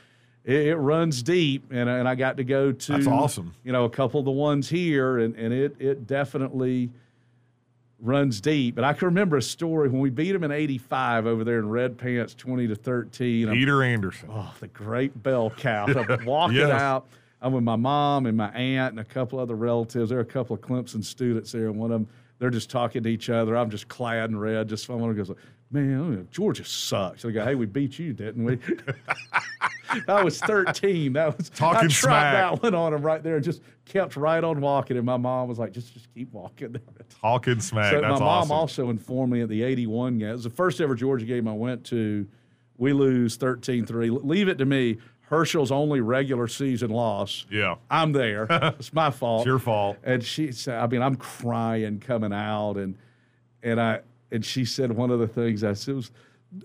it, 0.46 0.68
it 0.68 0.76
runs 0.76 1.22
deep, 1.24 1.66
and, 1.72 1.90
and 1.90 2.08
I 2.08 2.16
got 2.16 2.38
to 2.38 2.44
go 2.44 2.72
to 2.72 2.92
That's 2.94 3.08
awesome. 3.08 3.54
You 3.64 3.72
know, 3.72 3.86
a 3.86 3.90
couple 3.90 4.20
of 4.20 4.26
the 4.26 4.32
ones 4.32 4.70
here, 4.70 5.18
and, 5.18 5.36
and 5.36 5.52
it 5.54 5.76
it 5.80 6.06
definitely 6.08 6.92
runs 8.02 8.40
deep. 8.40 8.76
But 8.76 8.84
I 8.86 8.94
can 8.94 9.08
remember 9.08 9.38
a 9.38 9.42
story 9.42 9.90
when 9.90 10.00
we 10.00 10.10
beat 10.10 10.32
them 10.32 10.44
in 10.44 10.52
'85 10.52 11.26
over 11.26 11.44
there 11.44 11.60
in 11.60 11.70
Red 11.70 11.98
Pants, 11.98 12.34
20 12.36 12.68
to 12.68 12.76
13. 12.76 13.48
I'm- 13.48 13.58
Peter 13.58 13.84
Anderson. 13.84 14.30
Oh, 14.32 14.54
the 14.60 14.68
great 14.68 15.22
bell 15.22 15.50
cow. 15.50 15.86
I'm 15.88 16.26
walking 16.26 16.58
Yes. 16.58 16.70
out. 16.70 17.08
I'm 17.42 17.54
with 17.54 17.64
my 17.64 17.76
mom 17.76 18.26
and 18.26 18.36
my 18.36 18.50
aunt 18.50 18.92
and 18.92 19.00
a 19.00 19.06
couple 19.06 19.40
other 19.40 19.56
relatives. 19.56 20.10
There 20.10 20.20
are 20.20 20.24
a 20.24 20.26
couple 20.26 20.56
of 20.56 20.62
Clemson 20.62 21.04
students 21.04 21.52
there, 21.52 21.68
and 21.68 21.78
one 21.78 21.92
of 21.92 22.02
them, 22.02 22.10
they're 22.38 22.50
just 22.50 22.70
talking 22.70 23.04
to 23.04 23.10
each 23.10 23.30
other. 23.30 23.56
I'm 23.56 23.70
just 23.70 23.88
clad 23.88 24.30
in 24.30 24.38
red. 24.38 24.68
Just 24.68 24.86
someone 24.86 25.16
goes, 25.16 25.32
Man, 25.72 26.28
Georgia 26.32 26.66
sucks. 26.66 27.22
They 27.22 27.32
go, 27.32 27.44
Hey, 27.44 27.56
we 27.56 27.66
beat 27.66 28.00
you, 28.00 28.12
didn't 28.12 28.44
we? 28.44 28.58
I 30.08 30.24
was 30.24 30.40
13. 30.40 31.14
That 31.14 31.38
was 31.38 31.50
talking 31.50 31.86
I 31.86 31.88
tried 31.88 31.90
smack. 31.90 32.34
that 32.34 32.64
one 32.64 32.76
on 32.76 32.94
him 32.94 33.02
right 33.02 33.22
there 33.22 33.36
and 33.36 33.44
just 33.44 33.62
kept 33.86 34.16
right 34.16 34.44
on 34.44 34.62
walking. 34.62 34.98
And 34.98 35.06
my 35.06 35.18
mom 35.18 35.48
was 35.48 35.60
like, 35.60 35.72
Just 35.72 35.94
just 35.94 36.14
keep 36.14 36.32
walking. 36.34 36.76
Talking 37.22 37.60
smack. 37.60 37.92
So 37.92 38.02
my 38.02 38.10
awesome. 38.10 38.26
mom 38.26 38.52
also 38.52 38.90
informed 38.90 39.34
me 39.34 39.42
at 39.42 39.50
the 39.50 39.62
81 39.64 40.20
game. 40.20 40.30
It 40.30 40.34
was 40.34 40.44
the 40.44 40.50
first 40.50 40.80
ever 40.80 40.96
Georgia 40.96 41.26
game 41.26 41.48
I 41.48 41.54
went 41.54 41.84
to. 41.86 42.28
We 42.78 42.94
lose 42.94 43.38
13-3. 43.38 44.24
Leave 44.24 44.48
it 44.48 44.58
to 44.60 44.66
me. 44.66 45.00
Herschel's 45.30 45.72
only 45.72 46.02
regular 46.02 46.48
season 46.48 46.90
loss. 46.90 47.46
Yeah. 47.52 47.76
I'm 47.90 48.12
there. 48.14 48.48
it's 48.80 48.92
my 48.94 49.12
fault. 49.12 49.42
It's 49.42 49.46
your 49.48 49.60
fault. 49.60 49.98
And 50.04 50.24
she 50.24 50.52
said, 50.52 50.80
I 50.80 50.88
mean, 50.88 51.02
I'm 51.02 51.16
crying 51.16 52.00
coming 52.00 52.34
out 52.34 52.78
and 52.78 52.96
and 53.62 53.80
I 53.80 54.02
and 54.32 54.44
she 54.44 54.66
said 54.66 54.92
one 54.92 55.12
of 55.12 55.20
the 55.20 55.28
things 55.28 55.64
I 55.64 55.74
said 55.74 55.96
was 55.96 56.12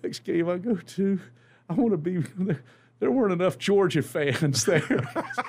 next 0.02 0.20
game 0.24 0.48
I 0.48 0.56
go 0.58 0.74
to, 0.76 1.20
I 1.68 1.74
want 1.74 1.90
to 1.92 1.96
be 1.98 2.18
there. 2.38 2.62
There 3.00 3.10
weren't 3.10 3.32
enough 3.32 3.58
Georgia 3.58 4.00
fans 4.02 4.64
there 4.66 5.06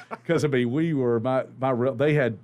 because 0.09 0.43
I 0.43 0.47
mean 0.49 0.71
we 0.71 0.93
were 0.93 1.19
my 1.21 1.45
my 1.59 1.73
they 1.91 2.13
had 2.15 2.37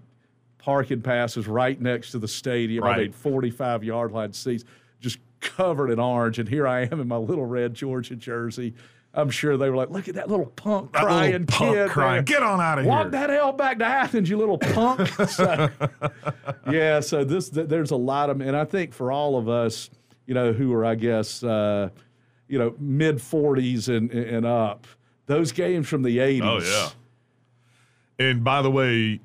parking 0.58 1.02
passes 1.02 1.48
right 1.48 1.82
next 1.82 2.12
to 2.12 2.20
the 2.20 2.28
stadium. 2.28 2.84
I 2.84 2.88
Right. 2.88 3.00
mean 3.00 3.12
45 3.12 3.84
yard 3.84 4.12
line 4.14 4.32
seats 4.32 4.64
just 5.02 5.18
covered 5.42 5.90
in 5.90 6.00
orange, 6.00 6.38
and 6.40 6.48
here 6.48 6.68
I 6.68 6.82
am 6.84 7.02
in 7.02 7.08
my 7.08 7.18
little 7.18 7.46
red 7.46 7.74
Georgia 7.74 8.16
jersey. 8.16 8.74
I'm 9.14 9.30
sure 9.30 9.58
they 9.58 9.70
were 9.70 9.76
like, 9.76 9.90
"Look 9.90 10.08
at 10.08 10.16
that 10.16 10.30
little 10.30 10.46
punk 10.46 10.94
That 10.94 11.04
crying 11.04 11.32
little 11.34 11.46
punk 11.48 11.76
kid 11.76 11.90
crying. 11.90 12.24
Get 12.24 12.44
on 12.44 12.62
out 12.62 12.80
of 12.80 12.86
Walk 12.86 12.96
here. 12.98 13.04
Walk 13.04 13.12
that 13.12 13.30
hell 13.30 13.52
back 13.52 13.80
to 13.80 13.86
Athens, 13.86 14.30
you 14.30 14.38
little 14.38 14.58
punk." 14.58 15.10
So, 15.30 15.70
yeah, 16.72 17.00
so 17.02 17.24
this 17.24 17.50
th- 17.50 17.68
there's 17.68 17.92
a 17.92 17.96
lot 17.98 18.30
of, 18.30 18.40
and 18.42 18.56
I 18.56 18.66
think 18.66 18.94
for 18.94 19.12
all 19.12 19.38
of 19.38 19.50
us, 19.50 19.90
you 20.26 20.34
know, 20.34 20.54
who 20.54 20.72
are 20.74 20.86
I 20.86 20.96
guess, 20.96 21.44
uh, 21.44 21.90
you 22.48 22.58
know, 22.58 22.74
mid 22.80 23.18
40s 23.18 23.90
and 23.90 24.12
and 24.12 24.46
up, 24.46 24.88
those 25.26 25.52
games 25.52 25.88
from 25.88 26.04
the 26.04 26.18
80s. 26.18 26.42
Oh 26.44 26.62
yeah. 26.62 26.90
And 28.28 28.44
by 28.44 28.62
the 28.62 28.72
way, 28.72 29.20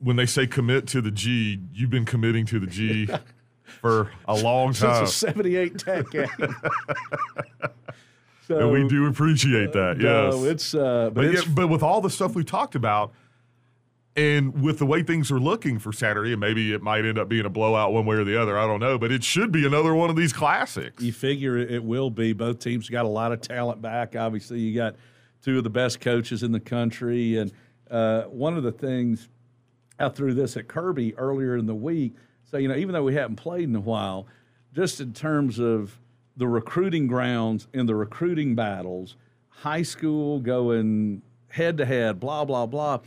when 0.00 0.16
they 0.16 0.26
say 0.26 0.46
commit 0.46 0.86
to 0.88 1.00
the 1.00 1.10
G, 1.10 1.60
you've 1.72 1.90
been 1.90 2.04
committing 2.04 2.44
to 2.46 2.58
the 2.58 2.66
G 2.66 3.08
for 3.80 4.10
a 4.26 4.34
long 4.34 4.72
Since 4.74 4.92
time. 4.92 5.04
a 5.04 5.06
78 5.06 5.78
Tech 5.78 6.10
game. 6.10 6.28
so 8.46 8.58
and 8.58 8.70
we 8.70 8.88
do 8.88 9.06
appreciate 9.06 9.72
that. 9.72 9.98
No, 9.98 10.32
yes. 10.32 10.42
it's 10.44 10.74
uh, 10.74 11.04
but, 11.06 11.14
but, 11.14 11.24
it's 11.24 11.46
yeah, 11.46 11.52
but 11.54 11.68
with 11.68 11.82
all 11.82 12.00
the 12.00 12.10
stuff 12.10 12.34
we 12.34 12.44
talked 12.44 12.74
about, 12.74 13.12
and 14.16 14.62
with 14.62 14.78
the 14.78 14.86
way 14.86 15.02
things 15.02 15.30
are 15.30 15.40
looking 15.40 15.78
for 15.78 15.92
Saturday, 15.92 16.32
and 16.32 16.40
maybe 16.40 16.72
it 16.72 16.82
might 16.82 17.04
end 17.04 17.18
up 17.18 17.28
being 17.28 17.46
a 17.46 17.50
blowout 17.50 17.92
one 17.92 18.06
way 18.06 18.16
or 18.16 18.24
the 18.24 18.40
other. 18.40 18.58
I 18.58 18.66
don't 18.66 18.80
know, 18.80 18.98
but 18.98 19.10
it 19.10 19.24
should 19.24 19.50
be 19.50 19.66
another 19.66 19.94
one 19.94 20.10
of 20.10 20.16
these 20.16 20.32
classics. 20.32 21.02
you 21.02 21.12
figure 21.12 21.56
it 21.56 21.82
will 21.82 22.10
be. 22.10 22.32
Both 22.32 22.58
teams 22.58 22.88
got 22.88 23.06
a 23.06 23.08
lot 23.08 23.32
of 23.32 23.40
talent 23.40 23.80
back. 23.80 24.14
Obviously, 24.14 24.60
you 24.60 24.74
got 24.74 24.96
two 25.42 25.58
of 25.58 25.64
the 25.64 25.70
best 25.70 26.00
coaches 26.00 26.42
in 26.42 26.52
the 26.52 26.60
country, 26.60 27.38
and 27.38 27.52
uh, 27.90 28.22
one 28.24 28.56
of 28.56 28.62
the 28.62 28.72
things 28.72 29.28
I 29.98 30.08
threw 30.10 30.34
this 30.34 30.56
at 30.56 30.68
Kirby 30.68 31.16
earlier 31.16 31.56
in 31.56 31.66
the 31.66 31.74
week. 31.74 32.14
So 32.44 32.58
you 32.58 32.68
know, 32.68 32.76
even 32.76 32.92
though 32.92 33.04
we 33.04 33.14
haven't 33.14 33.36
played 33.36 33.68
in 33.68 33.74
a 33.74 33.80
while, 33.80 34.26
just 34.74 35.00
in 35.00 35.12
terms 35.12 35.58
of 35.58 35.98
the 36.36 36.48
recruiting 36.48 37.06
grounds 37.06 37.68
and 37.74 37.88
the 37.88 37.94
recruiting 37.94 38.54
battles, 38.54 39.16
high 39.48 39.82
school 39.82 40.40
going 40.40 41.22
head 41.48 41.76
to 41.78 41.84
head, 41.84 42.18
blah 42.20 42.44
blah 42.44 42.66
blah. 42.66 42.98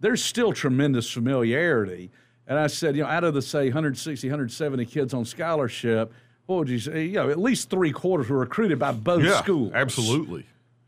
There's 0.00 0.22
still 0.24 0.52
tremendous 0.52 1.08
familiarity. 1.10 2.10
And 2.48 2.58
I 2.58 2.66
said, 2.66 2.96
you 2.96 3.02
know, 3.04 3.08
out 3.08 3.22
of 3.22 3.34
the 3.34 3.42
say 3.42 3.66
160, 3.66 4.26
170 4.28 4.84
kids 4.86 5.14
on 5.14 5.24
scholarship, 5.24 6.12
what 6.46 6.56
would 6.58 6.68
you 6.68 6.80
say? 6.80 7.04
You 7.04 7.12
know, 7.14 7.30
at 7.30 7.38
least 7.38 7.70
three 7.70 7.92
quarters 7.92 8.28
were 8.28 8.38
recruited 8.40 8.78
by 8.80 8.90
both 8.92 9.22
yeah, 9.22 9.40
schools. 9.40 9.70
absolutely, 9.74 10.46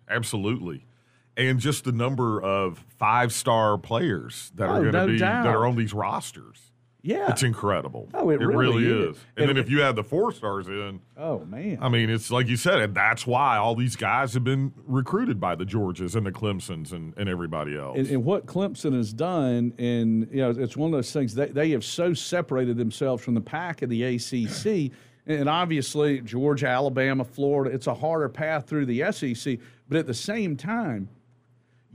absolutely, 0.08 0.84
and 1.36 1.60
just 1.60 1.84
the 1.84 1.92
number 1.92 2.42
of 2.42 2.84
five-star 2.98 3.78
players 3.78 4.50
that 4.56 4.68
Oh, 4.68 4.72
are 4.72 4.80
going 4.80 4.92
to 4.92 4.98
no 4.98 5.06
be 5.06 5.18
doubt. 5.18 5.44
that 5.44 5.54
are 5.54 5.64
on 5.64 5.76
these 5.76 5.94
rosters. 5.94 6.58
Yeah. 7.06 7.28
It's 7.30 7.42
incredible. 7.42 8.08
Oh, 8.14 8.30
it 8.30 8.40
really 8.40 8.86
is. 8.86 9.18
And, 9.36 9.42
And 9.42 9.48
then 9.50 9.56
it- 9.58 9.60
if 9.60 9.70
you 9.70 9.82
add 9.82 9.94
the 9.94 10.02
four 10.02 10.32
stars 10.32 10.68
in, 10.68 11.00
Oh 11.18 11.44
man. 11.44 11.76
I 11.82 11.90
mean, 11.90 12.08
it's 12.08 12.30
like 12.30 12.48
you 12.48 12.56
said, 12.56 12.78
and 12.80 12.94
that's 12.94 13.26
why 13.26 13.58
all 13.58 13.74
these 13.74 13.94
guys 13.94 14.32
have 14.32 14.42
been 14.42 14.72
recruited 14.86 15.38
by 15.38 15.54
the 15.54 15.66
Georges 15.66 16.14
and 16.16 16.24
the 16.24 16.32
Clemsons 16.32 16.92
and, 16.92 17.12
and 17.18 17.28
everybody 17.28 17.76
else. 17.76 17.98
and, 17.98 18.08
and 18.08 18.24
what 18.24 18.46
Clemson 18.46 18.94
has 18.96 19.12
done, 19.12 19.74
and 19.78 20.26
you 20.32 20.38
know, 20.40 20.50
it's 20.50 20.78
one 20.78 20.92
of 20.94 20.96
those 20.96 21.12
things 21.12 21.34
they, 21.34 21.48
they 21.48 21.70
have 21.72 21.84
so 21.84 22.14
separated 22.14 22.78
themselves 22.78 23.22
from 23.22 23.34
the 23.34 23.40
pack 23.42 23.82
of 23.82 23.90
the 23.90 24.02
ACC, 24.02 24.90
and 25.26 25.46
obviously 25.46 26.20
Georgia, 26.22 26.68
Alabama, 26.68 27.22
Florida, 27.24 27.74
it's 27.74 27.86
a 27.86 27.94
harder 27.94 28.30
path 28.30 28.66
through 28.66 28.86
the 28.86 29.12
SEC, 29.12 29.58
but 29.90 29.98
at 29.98 30.06
the 30.06 30.14
same 30.14 30.56
time, 30.56 31.10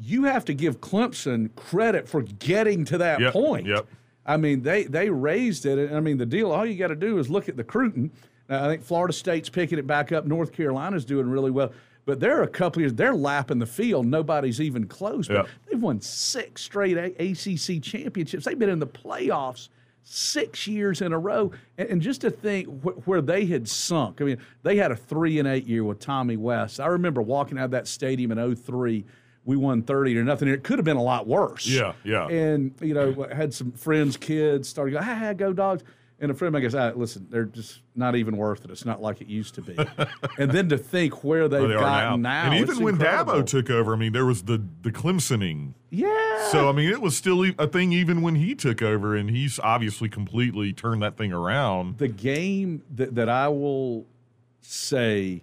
you 0.01 0.23
have 0.25 0.45
to 0.45 0.53
give 0.53 0.79
Clemson 0.79 1.53
credit 1.55 2.07
for 2.07 2.21
getting 2.21 2.85
to 2.85 2.97
that 2.99 3.19
Yep, 3.19 3.33
point. 3.33 3.65
yep. 3.67 3.87
I 4.29 4.37
mean, 4.37 4.61
they 4.61 4.83
they 4.83 5.09
raised 5.09 5.65
it. 5.65 5.77
and 5.79 5.95
I 5.97 5.99
mean, 5.99 6.17
the 6.17 6.25
deal. 6.25 6.51
All 6.51 6.65
you 6.65 6.77
got 6.77 6.87
to 6.87 6.95
do 6.95 7.17
is 7.17 7.29
look 7.29 7.49
at 7.49 7.57
the 7.57 7.63
Cruton. 7.63 8.11
Now, 8.47 8.65
I 8.65 8.67
think 8.69 8.83
Florida 8.83 9.11
State's 9.13 9.49
picking 9.49 9.79
it 9.79 9.87
back 9.87 10.11
up. 10.11 10.25
North 10.25 10.51
Carolina's 10.53 11.03
doing 11.05 11.27
really 11.29 11.51
well. 11.51 11.71
But 12.05 12.19
there 12.19 12.39
are 12.39 12.43
a 12.43 12.47
couple 12.47 12.81
years 12.81 12.93
they're 12.93 13.13
lapping 13.13 13.59
the 13.59 13.65
field. 13.67 14.05
Nobody's 14.07 14.59
even 14.61 14.87
close. 14.87 15.27
But 15.27 15.49
they've 15.69 15.81
won 15.81 16.01
six 16.01 16.61
straight 16.63 16.97
A- 16.97 17.31
ACC 17.31 17.81
championships. 17.83 18.45
They've 18.45 18.57
been 18.57 18.69
in 18.69 18.79
the 18.79 18.87
playoffs 18.87 19.69
six 20.03 20.65
years 20.65 21.01
in 21.01 21.13
a 21.13 21.19
row. 21.19 21.51
And, 21.77 21.89
and 21.89 22.01
just 22.01 22.21
to 22.21 22.31
think 22.31 22.67
wh- 22.83 23.07
where 23.07 23.21
they 23.21 23.45
had 23.45 23.67
sunk. 23.69 24.21
I 24.21 24.23
mean, 24.23 24.37
they 24.63 24.75
had 24.77 24.91
a 24.91 24.95
three 24.95 25.37
and 25.37 25.47
eight 25.47 25.65
year 25.67 25.83
with 25.83 25.99
Tommy 25.99 26.37
West. 26.37 26.79
I 26.79 26.87
remember 26.87 27.21
walking 27.21 27.57
out 27.59 27.65
of 27.65 27.71
that 27.71 27.87
stadium 27.87 28.31
in 28.31 28.55
03. 28.55 29.05
We 29.49 29.57
won 29.57 29.81
30 29.81 30.13
to 30.13 30.23
nothing. 30.23 30.47
It 30.47 30.63
could 30.63 30.77
have 30.77 30.85
been 30.85 30.95
a 30.95 31.01
lot 31.01 31.25
worse. 31.25 31.65
Yeah, 31.65 31.93
yeah. 32.03 32.27
And, 32.27 32.71
you 32.81 32.93
know, 32.93 33.27
had 33.33 33.51
some 33.51 33.71
friends, 33.71 34.15
kids 34.15 34.69
started 34.69 34.91
going, 34.91 35.03
ah, 35.03 35.33
go 35.33 35.53
dogs. 35.53 35.81
And 36.19 36.29
a 36.29 36.35
friend 36.35 36.49
of 36.49 36.53
mine 36.53 36.61
goes, 36.61 36.75
ah, 36.75 36.91
listen, 36.95 37.25
they're 37.31 37.45
just 37.45 37.79
not 37.95 38.15
even 38.15 38.37
worth 38.37 38.63
it. 38.63 38.69
It's 38.69 38.85
not 38.85 39.01
like 39.01 39.21
it 39.21 39.27
used 39.27 39.55
to 39.55 39.63
be. 39.63 39.75
and 40.37 40.51
then 40.51 40.69
to 40.69 40.77
think 40.77 41.23
where 41.23 41.47
they've 41.47 41.61
Where 41.61 41.69
they 41.69 41.73
gotten 41.73 42.21
now. 42.21 42.51
And 42.51 42.53
it's 42.53 42.69
even 42.69 42.83
when 42.83 42.93
incredible. 42.93 43.41
Dabo 43.41 43.45
took 43.47 43.71
over, 43.71 43.93
I 43.93 43.97
mean, 43.97 44.13
there 44.13 44.27
was 44.27 44.43
the 44.43 44.63
the 44.83 44.91
Clemsoning. 44.91 45.73
Yeah. 45.89 46.49
So 46.51 46.69
I 46.69 46.71
mean, 46.71 46.91
it 46.91 47.01
was 47.01 47.17
still 47.17 47.43
a 47.57 47.65
thing 47.65 47.91
even 47.91 48.21
when 48.21 48.35
he 48.35 48.53
took 48.53 48.83
over, 48.83 49.15
and 49.15 49.31
he's 49.31 49.57
obviously 49.57 50.09
completely 50.09 50.73
turned 50.73 51.01
that 51.01 51.17
thing 51.17 51.33
around. 51.33 51.97
the 51.97 52.07
game 52.07 52.83
that, 52.93 53.15
that 53.15 53.29
I 53.29 53.47
will 53.47 54.05
say 54.61 55.41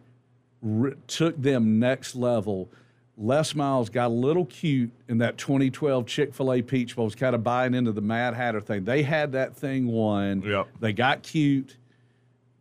re- 0.63 0.95
took 1.09 1.43
them 1.43 1.81
next 1.81 2.15
level. 2.15 2.71
Les 3.19 3.55
Miles 3.55 3.89
got 3.89 4.07
a 4.09 4.15
little 4.15 4.45
cute 4.45 4.91
in 5.09 5.19
that 5.19 5.39
2012 5.39 6.07
Chick 6.07 6.35
fil 6.35 6.53
A 6.53 6.61
Peach 6.63 6.95
Bowl, 6.97 7.07
was 7.07 7.15
kind 7.15 7.35
of 7.35 7.43
buying 7.43 7.73
into 7.75 7.91
the 7.93 8.03
Mad 8.03 8.35
Hatter 8.35 8.61
thing. 8.61 8.85
They 8.85 9.03
had 9.03 9.33
that 9.33 9.57
thing 9.57 9.87
won. 9.87 10.43
Yep. 10.43 10.69
They 10.81 10.93
got 10.93 11.23
cute. 11.23 11.77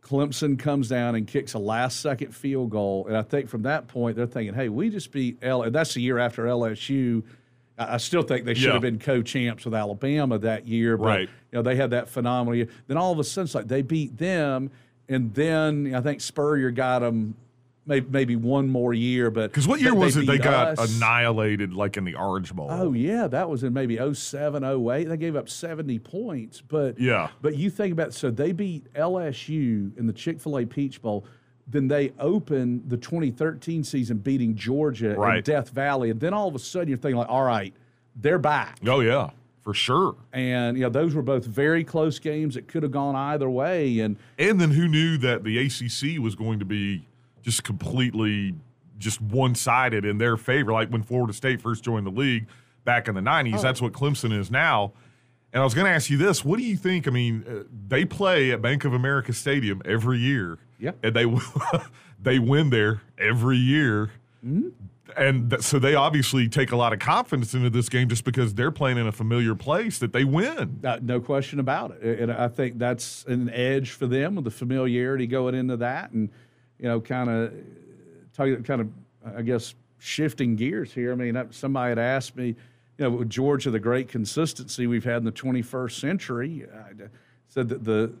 Clemson 0.02 0.58
comes 0.58 0.88
down 0.88 1.14
and 1.16 1.26
kicks 1.26 1.54
a 1.54 1.58
last 1.58 2.00
second 2.00 2.34
field 2.34 2.70
goal. 2.70 3.06
And 3.08 3.16
I 3.16 3.22
think 3.22 3.48
from 3.48 3.62
that 3.62 3.88
point, 3.88 4.16
they're 4.16 4.26
thinking, 4.26 4.54
hey, 4.54 4.68
we 4.68 4.88
just 4.88 5.10
beat 5.10 5.36
L. 5.42 5.62
And 5.62 5.74
that's 5.74 5.94
the 5.94 6.00
year 6.00 6.18
after 6.18 6.44
LSU. 6.44 7.22
I 7.76 7.96
still 7.98 8.22
think 8.22 8.46
they 8.46 8.54
should 8.54 8.68
Yeah. 8.68 8.72
have 8.74 8.82
been 8.82 8.98
co 8.98 9.20
champs 9.20 9.64
with 9.64 9.74
Alabama 9.74 10.38
that 10.38 10.66
year. 10.66 10.96
But, 10.96 11.04
Right. 11.04 11.28
You 11.52 11.58
know, 11.58 11.62
they 11.62 11.76
had 11.76 11.90
that 11.90 12.08
phenomenal 12.08 12.54
year. 12.54 12.68
Then 12.86 12.96
all 12.96 13.12
of 13.12 13.18
a 13.18 13.24
sudden, 13.24 13.44
it's 13.46 13.54
like 13.54 13.68
they 13.68 13.82
beat 13.82 14.16
them. 14.16 14.70
And 15.08 15.34
then 15.34 15.92
I 15.94 16.00
think 16.00 16.20
Spurrier 16.20 16.70
got 16.70 17.00
them 17.00 17.34
maybe, 17.86 18.06
maybe 18.10 18.36
one 18.36 18.68
more 18.68 18.92
year. 18.92 19.30
But 19.30 19.50
Because 19.50 19.66
what 19.68 19.80
year 19.80 19.92
they- 19.92 19.96
was 19.98 20.16
it 20.16 20.26
they 20.26 20.38
got 20.38 20.78
us. 20.78 20.96
annihilated 20.96 21.72
like 21.72 21.96
in 21.96 22.04
the 22.04 22.14
Orange 22.14 22.52
Bowl? 22.54 22.68
Oh 22.70 22.92
yeah, 22.92 23.26
that 23.28 23.48
was 23.48 23.62
in 23.64 23.72
maybe 23.72 23.96
07, 23.98 24.62
08. 24.64 25.04
They 25.08 25.16
gave 25.16 25.36
up 25.36 25.48
70 25.48 25.98
points, 26.00 26.60
but 26.60 26.98
Yeah. 26.98 27.28
But 27.42 27.56
you 27.56 27.70
think 27.70 27.92
about 27.92 28.12
so 28.12 28.30
they 28.30 28.52
beat 28.52 28.86
LSU 28.94 29.96
in 29.96 30.06
the 30.06 30.12
Chick-fil-A 30.12 30.66
Peach 30.66 31.00
Bowl. 31.02 31.24
Then 31.68 31.88
they 31.88 32.12
open 32.20 32.82
the 32.86 32.96
2013 32.96 33.82
season 33.82 34.18
beating 34.18 34.54
Georgia 34.54 35.20
in 35.36 35.42
Death 35.42 35.70
Valley, 35.70 36.10
and 36.10 36.20
then 36.20 36.32
all 36.32 36.46
of 36.48 36.54
a 36.54 36.60
sudden 36.60 36.88
you're 36.88 36.96
thinking 36.98 37.18
like, 37.18 37.28
all 37.28 37.42
right, 37.42 37.74
they're 38.14 38.38
back. 38.38 38.78
Oh 38.86 39.00
yeah, 39.00 39.30
for 39.64 39.74
sure. 39.74 40.14
And 40.32 40.76
you 40.76 40.84
know 40.84 40.90
those 40.90 41.12
were 41.14 41.22
both 41.22 41.44
very 41.44 41.82
close 41.82 42.20
games 42.20 42.54
that 42.54 42.68
could 42.68 42.84
have 42.84 42.92
gone 42.92 43.16
either 43.16 43.50
way. 43.50 43.98
And 43.98 44.16
And 44.38 44.60
then 44.60 44.70
who 44.70 44.86
knew 44.86 45.18
that 45.18 45.42
the 45.42 45.58
ACC 45.58 46.20
was 46.22 46.36
going 46.36 46.60
to 46.60 46.64
be 46.64 47.04
just 47.46 47.62
completely 47.62 48.54
just 48.98 49.22
one 49.22 49.54
sided 49.54 50.04
in 50.04 50.18
their 50.18 50.36
favor? 50.36 50.72
Like 50.72 50.90
when 50.90 51.04
Florida 51.04 51.32
State 51.32 51.62
first 51.62 51.84
joined 51.84 52.04
the 52.04 52.10
league 52.10 52.48
back 52.84 53.06
in 53.06 53.14
the 53.14 53.20
90s, 53.20 53.62
that's 53.62 53.80
what 53.80 53.92
Clemson 53.92 54.36
is 54.36 54.50
now. 54.50 54.92
And 55.52 55.60
I 55.60 55.64
was 55.64 55.72
going 55.72 55.86
to 55.86 55.92
ask 55.92 56.10
you 56.10 56.16
this 56.16 56.44
what 56.44 56.58
do 56.58 56.64
you 56.64 56.76
think? 56.76 57.06
I 57.06 57.12
mean, 57.12 57.44
uh, 57.48 57.62
they 57.88 58.04
play 58.04 58.50
at 58.50 58.60
Bank 58.60 58.84
of 58.84 58.92
America 58.92 59.32
Stadium 59.32 59.80
every 59.84 60.18
year. 60.18 60.58
Yeah. 60.80 60.90
And 61.04 61.14
they, 61.14 61.24
they 62.20 62.40
win 62.40 62.70
there 62.70 63.00
every 63.16 63.56
year. 63.56 64.10
And 65.16 65.50
th- 65.50 65.62
so 65.62 65.78
they 65.78 65.94
obviously 65.94 66.48
take 66.48 66.72
a 66.72 66.76
lot 66.76 66.92
of 66.92 66.98
confidence 66.98 67.54
into 67.54 67.70
this 67.70 67.88
game 67.88 68.08
just 68.08 68.24
because 68.24 68.54
they're 68.54 68.72
playing 68.72 68.98
in 68.98 69.06
a 69.06 69.12
familiar 69.12 69.54
place 69.54 70.00
that 70.00 70.12
they 70.12 70.24
win. 70.24 70.80
Uh, 70.84 70.98
no 71.00 71.20
question 71.20 71.60
about 71.60 71.92
it. 72.02 72.18
And 72.18 72.32
I 72.32 72.48
think 72.48 72.78
that's 72.78 73.24
an 73.26 73.48
edge 73.50 73.90
for 73.90 74.08
them 74.08 74.34
with 74.34 74.44
the 74.44 74.50
familiarity 74.50 75.28
going 75.28 75.54
into 75.54 75.76
that, 75.76 76.10
and 76.10 76.28
you 76.78 76.88
know, 76.88 77.00
kind 77.00 77.30
of, 77.30 77.52
kind 78.64 78.80
of, 78.80 78.88
I 79.36 79.42
guess, 79.42 79.74
shifting 79.98 80.56
gears 80.56 80.92
here. 80.92 81.12
I 81.12 81.14
mean, 81.14 81.40
somebody 81.50 81.90
had 81.90 81.98
asked 81.98 82.36
me, 82.36 82.48
you 82.48 82.54
know, 83.04 83.10
with 83.10 83.30
Georgia, 83.30 83.70
the 83.70 83.78
great 83.80 84.08
consistency 84.08 84.86
we've 84.86 85.04
had 85.04 85.18
in 85.18 85.24
the 85.24 85.32
21st 85.32 85.92
century, 86.00 86.66
I 86.72 86.92
said 87.48 87.68
that 87.68 87.84
the 87.84 88.12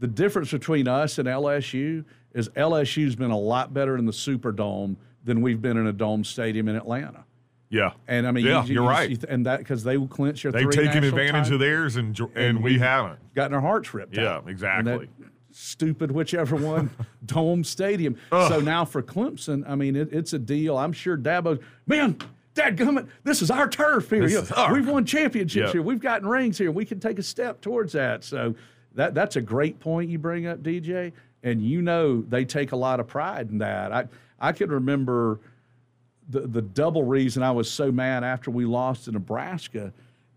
the 0.00 0.08
difference 0.08 0.50
between 0.50 0.88
us 0.88 1.18
and 1.18 1.28
LSU 1.28 2.04
is 2.34 2.48
LSU's 2.50 3.14
been 3.14 3.30
a 3.30 3.38
lot 3.38 3.72
better 3.72 3.96
in 3.96 4.04
the 4.04 4.10
Superdome 4.12 4.96
than 5.22 5.40
we've 5.42 5.62
been 5.62 5.76
in 5.76 5.86
a 5.86 5.92
dome 5.92 6.24
stadium 6.24 6.66
in 6.68 6.74
Atlanta. 6.74 7.24
Yeah. 7.70 7.92
And 8.08 8.26
I 8.26 8.32
mean, 8.32 8.44
yeah, 8.44 8.64
you, 8.64 8.74
you're 8.74 8.82
you- 8.84 8.88
right. 8.88 9.10
you- 9.10 9.18
and 9.28 9.46
that 9.46 9.58
because 9.60 9.84
they 9.84 9.96
will 9.96 10.08
clinch 10.08 10.42
your 10.42 10.52
They've 10.52 10.68
taken 10.68 11.04
advantage 11.04 11.30
titles 11.32 11.50
of 11.52 11.60
theirs, 11.60 11.96
and 11.96 12.18
and, 12.18 12.30
and 12.36 12.62
we 12.64 12.78
haven't. 12.78 13.20
gotten 13.34 13.54
our 13.54 13.60
hearts 13.60 13.94
ripped 13.94 14.16
Yeah, 14.16 14.28
out. 14.36 14.48
exactly. 14.48 15.08
That 15.20 15.28
stupid 15.52 16.10
whichever 16.10 16.56
one 16.56 16.90
dome 17.26 17.64
stadium. 17.64 18.16
So 18.30 18.60
now 18.60 18.84
for 18.84 19.02
Clemson, 19.02 19.62
I 19.68 19.74
mean, 19.74 19.96
it, 19.96 20.12
it's 20.12 20.32
a 20.32 20.38
deal. 20.38 20.76
I'm 20.78 20.92
sure 20.92 21.16
Dabo, 21.16 21.60
man, 21.86 22.16
dadgummit, 22.54 23.08
this 23.24 23.42
is 23.42 23.50
our 23.50 23.68
turf 23.68 24.10
here. 24.10 24.26
You 24.26 24.42
know, 24.42 24.46
our- 24.56 24.72
We've 24.72 24.88
won 24.88 25.04
championships 25.04 25.66
Yep. 25.66 25.72
here. 25.72 25.82
We've 25.82 26.00
gotten 26.00 26.26
rings 26.28 26.58
here. 26.58 26.70
We 26.70 26.84
can 26.84 27.00
take 27.00 27.18
a 27.18 27.22
step 27.22 27.60
towards 27.60 27.92
that. 27.92 28.24
So 28.24 28.54
that 28.94 29.14
that's 29.14 29.36
a 29.36 29.40
great 29.40 29.78
point 29.80 30.10
you 30.10 30.18
bring 30.18 30.46
up, 30.46 30.62
DJ. 30.62 31.12
And 31.42 31.60
you 31.62 31.82
know 31.82 32.22
they 32.22 32.44
take 32.44 32.72
a 32.72 32.76
lot 32.76 33.00
of 33.00 33.06
pride 33.08 33.50
in 33.50 33.58
that. 33.58 33.92
I 33.92 34.06
I 34.40 34.52
can 34.52 34.70
remember 34.70 35.40
the 36.28 36.40
the 36.42 36.62
double 36.62 37.02
reason 37.02 37.42
I 37.42 37.50
was 37.50 37.70
so 37.70 37.90
mad 37.90 38.22
after 38.22 38.50
we 38.50 38.64
lost 38.64 39.06
to 39.06 39.12
Nebraska 39.12 39.92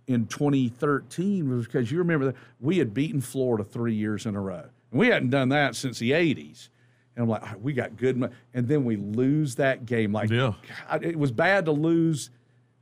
in 0.07 0.25
2013 0.27 1.49
was 1.49 1.65
because 1.65 1.91
you 1.91 1.97
remember 1.99 2.25
that 2.27 2.35
we 2.59 2.77
had 2.77 2.93
beaten 2.93 3.21
Florida 3.21 3.63
three 3.63 3.93
years 3.93 4.25
in 4.25 4.35
a 4.35 4.41
row, 4.41 4.63
we 4.97 5.07
hadn't 5.07 5.29
done 5.29 5.49
that 5.49 5.75
since 5.75 5.99
the 5.99 6.11
80s. 6.11 6.69
And 7.15 7.23
I'm 7.23 7.29
like, 7.29 7.41
"Ah, 7.43 7.55
we 7.61 7.71
got 7.73 7.95
good, 7.95 8.17
mo-" 8.17 8.29
and 8.53 8.67
then 8.67 8.83
we 8.83 8.97
lose 8.97 9.55
that 9.55 9.85
game. 9.85 10.11
Like, 10.11 10.29
Yeah. 10.29 10.53
God, 10.89 11.03
it 11.05 11.17
was 11.17 11.31
bad 11.31 11.65
to 11.65 11.71
lose 11.71 12.29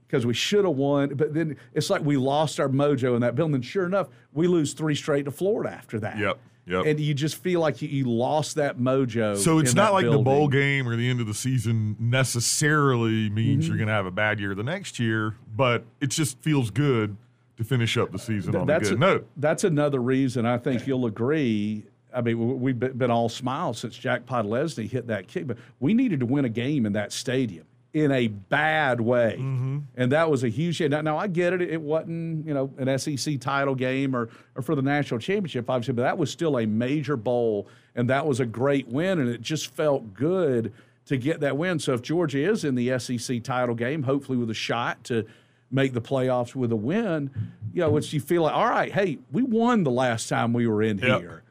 because 0.08 0.26
we 0.26 0.34
should 0.34 0.66
have 0.66 0.76
won, 0.76 1.10
but 1.16 1.34
then 1.34 1.56
it's 1.74 1.90
like 1.90 2.02
we 2.04 2.18
lost 2.18 2.60
our 2.60 2.68
mojo 2.70 3.16
in 3.16 3.22
that 3.22 3.36
building. 3.36 3.56
And 3.56 3.66
sure 3.66 3.86
enough, 3.86 4.10
we 4.34 4.48
lose 4.48 4.74
three 4.74 4.96
straight 4.96 5.26
to 5.26 5.32
Florida 5.32 5.72
after 5.72 6.00
that. 6.00 6.18
Yep, 6.18 6.40
yep. 6.68 6.86
And 6.86 7.00
you 7.00 7.14
just 7.14 7.36
feel 7.36 7.60
like 7.60 7.82
you, 7.84 7.90
you 7.90 8.06
lost 8.06 8.56
that 8.56 8.78
mojo. 8.80 9.38
So 9.38 9.60
it's 9.60 9.74
not 9.76 9.94
like 9.94 10.06
the 10.10 10.18
bowl 10.20 10.48
game 10.48 10.88
or 10.88 10.96
the 10.96 11.08
end 11.10 11.20
of 11.22 11.28
the 11.28 11.34
season 11.36 11.96
necessarily 12.00 13.30
means 13.30 13.64
Mm-hmm. 13.66 13.72
you're 13.72 13.78
going 13.78 13.88
to 13.88 13.94
have 13.94 14.06
a 14.08 14.12
bad 14.12 14.40
year 14.40 14.54
the 14.56 14.64
next 14.64 15.00
year, 15.00 15.36
but 15.56 15.84
it 16.02 16.08
just 16.10 16.38
feels 16.40 16.70
good 16.72 17.18
to 17.58 17.64
finish 17.64 17.98
up 17.98 18.12
the 18.12 18.18
season 18.20 18.56
on 18.56 18.68
a 18.70 18.80
good 18.80 18.94
a- 18.94 18.98
note. 18.98 19.28
That's 19.38 19.64
another 19.64 20.00
reason 20.02 20.46
I 20.48 20.58
think 20.58 20.88
you'll 20.88 21.06
agree. 21.06 21.86
I 22.16 22.22
mean, 22.22 22.60
we've 22.62 22.80
been 22.80 23.12
all 23.12 23.30
smiles 23.30 23.80
since 23.80 23.96
Jack 23.96 24.26
Podlesny 24.26 24.90
hit 24.90 25.08
that 25.08 25.28
kick, 25.28 25.48
but 25.48 25.58
we 25.80 25.94
needed 25.94 26.20
to 26.22 26.26
win 26.26 26.46
a 26.46 26.50
game 26.50 26.86
in 26.86 26.94
that 26.94 27.12
stadium 27.12 27.66
in 27.94 28.12
a 28.12 28.28
bad 28.28 29.00
way, 29.00 29.36
Mm-hmm. 29.40 29.78
and 29.98 30.12
that 30.14 30.30
was 30.30 30.44
a 30.44 30.50
huge. 30.50 30.82
Now, 30.82 31.02
now 31.02 31.16
I 31.18 31.28
get 31.28 31.54
it; 31.54 31.62
it 31.62 31.80
wasn't 31.82 32.46
you 32.48 32.54
know 32.54 32.72
an 32.80 32.98
SEC 32.98 33.40
title 33.40 33.76
game 33.76 34.16
or 34.16 34.30
or 34.56 34.62
for 34.64 34.74
the 34.76 34.82
national 34.82 35.20
championship, 35.20 35.70
obviously, 35.70 35.94
but 35.94 36.02
that 36.02 36.18
was 36.18 36.32
still 36.32 36.58
a 36.58 36.66
major 36.66 37.16
bowl, 37.16 37.68
and 37.96 38.10
that 38.10 38.26
was 38.26 38.40
a 38.40 38.46
great 38.48 38.88
win, 38.88 39.20
and 39.20 39.30
it 39.30 39.42
just 39.42 39.68
felt 39.76 40.14
good 40.16 40.74
to 41.06 41.18
get 41.18 41.42
that 41.42 41.56
win. 41.56 41.78
So 41.78 41.94
if 41.94 42.02
Georgia 42.02 42.40
is 42.50 42.64
in 42.64 42.74
the 42.76 42.98
SEC 42.98 43.44
title 43.44 43.76
game, 43.76 44.02
hopefully 44.04 44.38
with 44.40 44.50
a 44.50 44.54
shot 44.56 45.04
to 45.06 45.26
make 45.70 45.94
the 45.94 46.02
playoffs 46.02 46.56
with 46.56 46.72
a 46.72 46.76
win, 46.76 47.30
you 47.74 47.82
know, 47.82 47.96
it's 47.98 48.12
you 48.14 48.20
feel 48.22 48.44
like, 48.44 48.54
all 48.56 48.70
right, 48.70 48.92
hey, 48.92 49.18
we 49.32 49.44
won 49.44 49.84
the 49.84 49.92
last 49.92 50.30
time 50.30 50.54
we 50.54 50.66
were 50.66 50.82
in 50.82 50.98
Yep. 51.00 51.20
here. 51.22 51.43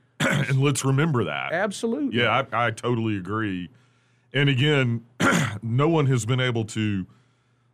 And 0.43 0.61
let's 0.61 0.85
remember 0.85 1.25
that. 1.25 1.53
Absolutely. 1.53 2.21
Yeah, 2.21 2.45
I, 2.53 2.67
I 2.67 2.71
totally 2.71 3.17
agree. 3.17 3.69
And 4.33 4.49
again, 4.49 5.05
no 5.63 5.89
one 5.89 6.07
has 6.07 6.25
been 6.25 6.41
able 6.41 6.65
to 6.67 7.07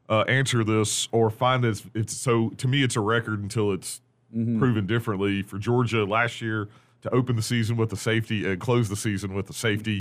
uh, 0.08 0.22
answer 0.22 0.64
this 0.64 1.08
or 1.12 1.30
find 1.30 1.62
this. 1.62 1.84
It's 1.94 2.16
so 2.16 2.50
to 2.50 2.68
me, 2.68 2.82
it's 2.82 2.96
a 2.96 3.00
record 3.00 3.42
until 3.42 3.72
it's 3.72 4.00
proven 4.30 4.86
differently 4.86 5.42
for 5.42 5.58
Georgia 5.58 6.04
last 6.04 6.42
year 6.42 6.68
to 7.02 7.10
open 7.14 7.36
the 7.36 7.42
season 7.42 7.76
with 7.76 7.90
the 7.90 7.96
safety 7.96 8.50
and 8.50 8.60
close 8.60 8.88
the 8.88 8.96
season 8.96 9.34
with 9.34 9.46
the 9.46 9.54
safety. 9.54 10.00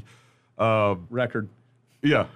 Record. 1.09 1.47
Yeah, 2.01 2.27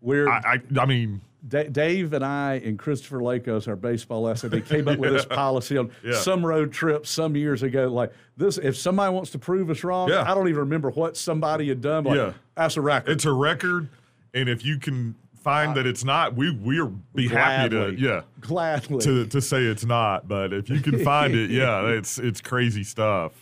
We're 0.00 0.28
I, 0.28 0.40
I, 0.54 0.80
I 0.80 0.86
mean, 0.86 1.20
Da- 1.48 1.68
Dave 1.68 2.12
and 2.12 2.24
I 2.24 2.54
and 2.64 2.78
Christopher 2.78 3.22
Lakos, 3.22 3.68
our 3.68 3.76
baseball 3.76 4.22
lesson, 4.22 4.50
they 4.50 4.60
came 4.60 4.88
up 4.88 4.98
with 4.98 5.12
this 5.12 5.24
policy 5.26 5.76
on 5.76 5.90
Yeah. 6.04 6.14
some 6.14 6.44
road 6.44 6.72
trip 6.72 7.06
some 7.06 7.36
years 7.36 7.62
ago. 7.62 7.86
Like 7.88 8.12
this, 8.36 8.58
if 8.58 8.76
somebody 8.76 9.12
wants 9.14 9.30
to 9.30 9.38
prove 9.38 9.70
us 9.70 9.84
wrong, 9.84 10.08
Yeah. 10.08 10.30
I 10.30 10.34
don't 10.34 10.48
even 10.48 10.60
remember 10.60 10.90
what 10.90 11.16
somebody 11.16 11.68
had 11.68 11.80
done. 11.80 12.04
Like, 12.04 12.16
Yeah. 12.16 12.32
that's 12.56 12.76
a 12.76 12.80
record. 12.80 13.10
it's 13.12 13.24
a 13.24 13.32
record, 13.32 13.88
and 14.34 14.48
if 14.48 14.64
you 14.64 14.78
can 14.78 15.14
find 15.42 15.76
that 15.76 15.86
it's 15.86 16.02
not, 16.04 16.34
we 16.34 16.50
we're 16.50 16.86
be 17.14 17.28
happy 17.28 17.68
to 17.70 17.94
yeah 17.96 18.22
gladly. 18.40 18.98
to 19.04 19.26
to 19.26 19.40
say 19.40 19.62
it's 19.64 19.84
not. 19.84 20.26
But 20.26 20.52
if 20.52 20.68
you 20.68 20.80
can 20.80 20.98
find 21.04 21.34
it, 21.36 21.50
yeah, 21.50 21.86
it's 21.96 22.18
it's 22.18 22.40
crazy 22.40 22.82
stuff. 22.82 23.32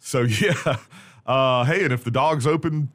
So 0.00 0.22
yeah, 0.22 0.76
uh, 1.26 1.64
hey, 1.64 1.84
and 1.84 1.92
if 1.92 2.02
the 2.02 2.10
dogs 2.10 2.46
open 2.46 2.90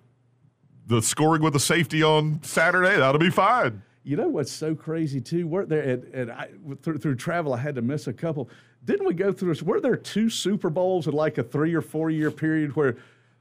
the 0.87 1.01
scoring 1.01 1.41
with 1.41 1.55
a 1.55 1.59
safety 1.61 2.03
on 2.03 2.41
Saturday, 2.43 2.97
that'll 2.97 3.17
be 3.19 3.29
fine. 3.29 3.81
You 4.03 4.17
know 4.17 4.27
what's 4.27 4.51
so 4.51 4.75
crazy 4.75 5.21
too? 5.21 5.47
We're 5.47 5.65
there, 5.65 5.81
and, 5.81 6.03
and 6.13 6.31
I, 6.31 6.49
through, 6.81 6.97
through 6.97 7.15
travel, 7.15 7.53
I 7.53 7.57
had 7.57 7.75
to 7.75 7.81
miss 7.81 8.07
a 8.07 8.13
couple. 8.13 8.49
Didn't 8.85 9.07
we 9.07 9.13
go 9.13 9.31
through 9.31 9.49
this? 9.53 9.63
Were 9.63 9.79
there 9.79 9.95
two 9.95 10.29
Super 10.29 10.69
Bowls 10.69 11.07
in 11.07 11.13
like 11.13 11.37
a 11.37 11.43
three 11.43 11.73
or 11.73 11.81
four 11.81 12.09
year 12.09 12.29
period 12.31 12.75
where 12.75 12.97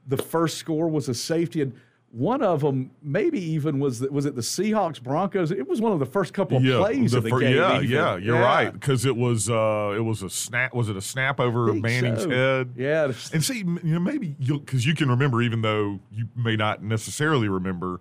the 0.07 0.17
first 0.17 0.57
score 0.57 0.87
was 0.87 1.09
a 1.09 1.13
safety, 1.13 1.61
and 1.61 1.73
one 2.11 2.41
of 2.43 2.61
them 2.61 2.91
maybe 3.01 3.41
even 3.41 3.79
was 3.79 3.99
the, 3.99 4.09
was 4.11 4.25
it 4.25 4.35
the 4.35 4.41
Seahawks 4.41 5.01
Broncos? 5.01 5.51
It 5.51 5.67
was 5.67 5.81
one 5.81 5.91
of 5.91 5.99
the 5.99 6.05
first 6.05 6.33
couple 6.33 6.57
of 6.57 6.63
plays 6.63 7.11
the 7.11 7.17
of 7.17 7.23
the 7.23 7.29
fir- 7.29 7.39
game. 7.39 7.57
yeah, 7.57 7.77
even. 7.77 7.89
yeah, 7.89 8.15
you're 8.17 8.39
right 8.39 8.71
because 8.71 9.03
it 9.05 9.17
was 9.17 9.49
uh, 9.49 9.93
it 9.97 10.01
was 10.01 10.23
a 10.23 10.29
snap. 10.29 10.73
Was 10.73 10.87
it 10.89 10.95
a 10.95 11.01
snap 11.01 11.39
over 11.41 11.73
Manning's 11.73 12.23
so. 12.23 12.29
head? 12.29 12.73
Yeah, 12.77 13.11
And 13.33 13.43
see, 13.43 13.57
you 13.57 13.79
know, 13.83 13.99
maybe 13.99 14.35
you 14.39 14.59
because 14.59 14.85
you 14.85 14.95
can 14.95 15.09
remember, 15.09 15.41
even 15.41 15.61
though 15.61 15.99
you 16.11 16.29
may 16.37 16.55
not 16.55 16.83
necessarily 16.83 17.49
remember, 17.49 17.99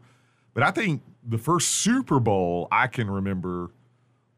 but 0.54 0.62
I 0.62 0.70
think 0.70 1.02
the 1.26 1.38
first 1.38 1.68
Super 1.68 2.18
Bowl 2.20 2.68
I 2.70 2.86
can 2.86 3.10
remember 3.10 3.70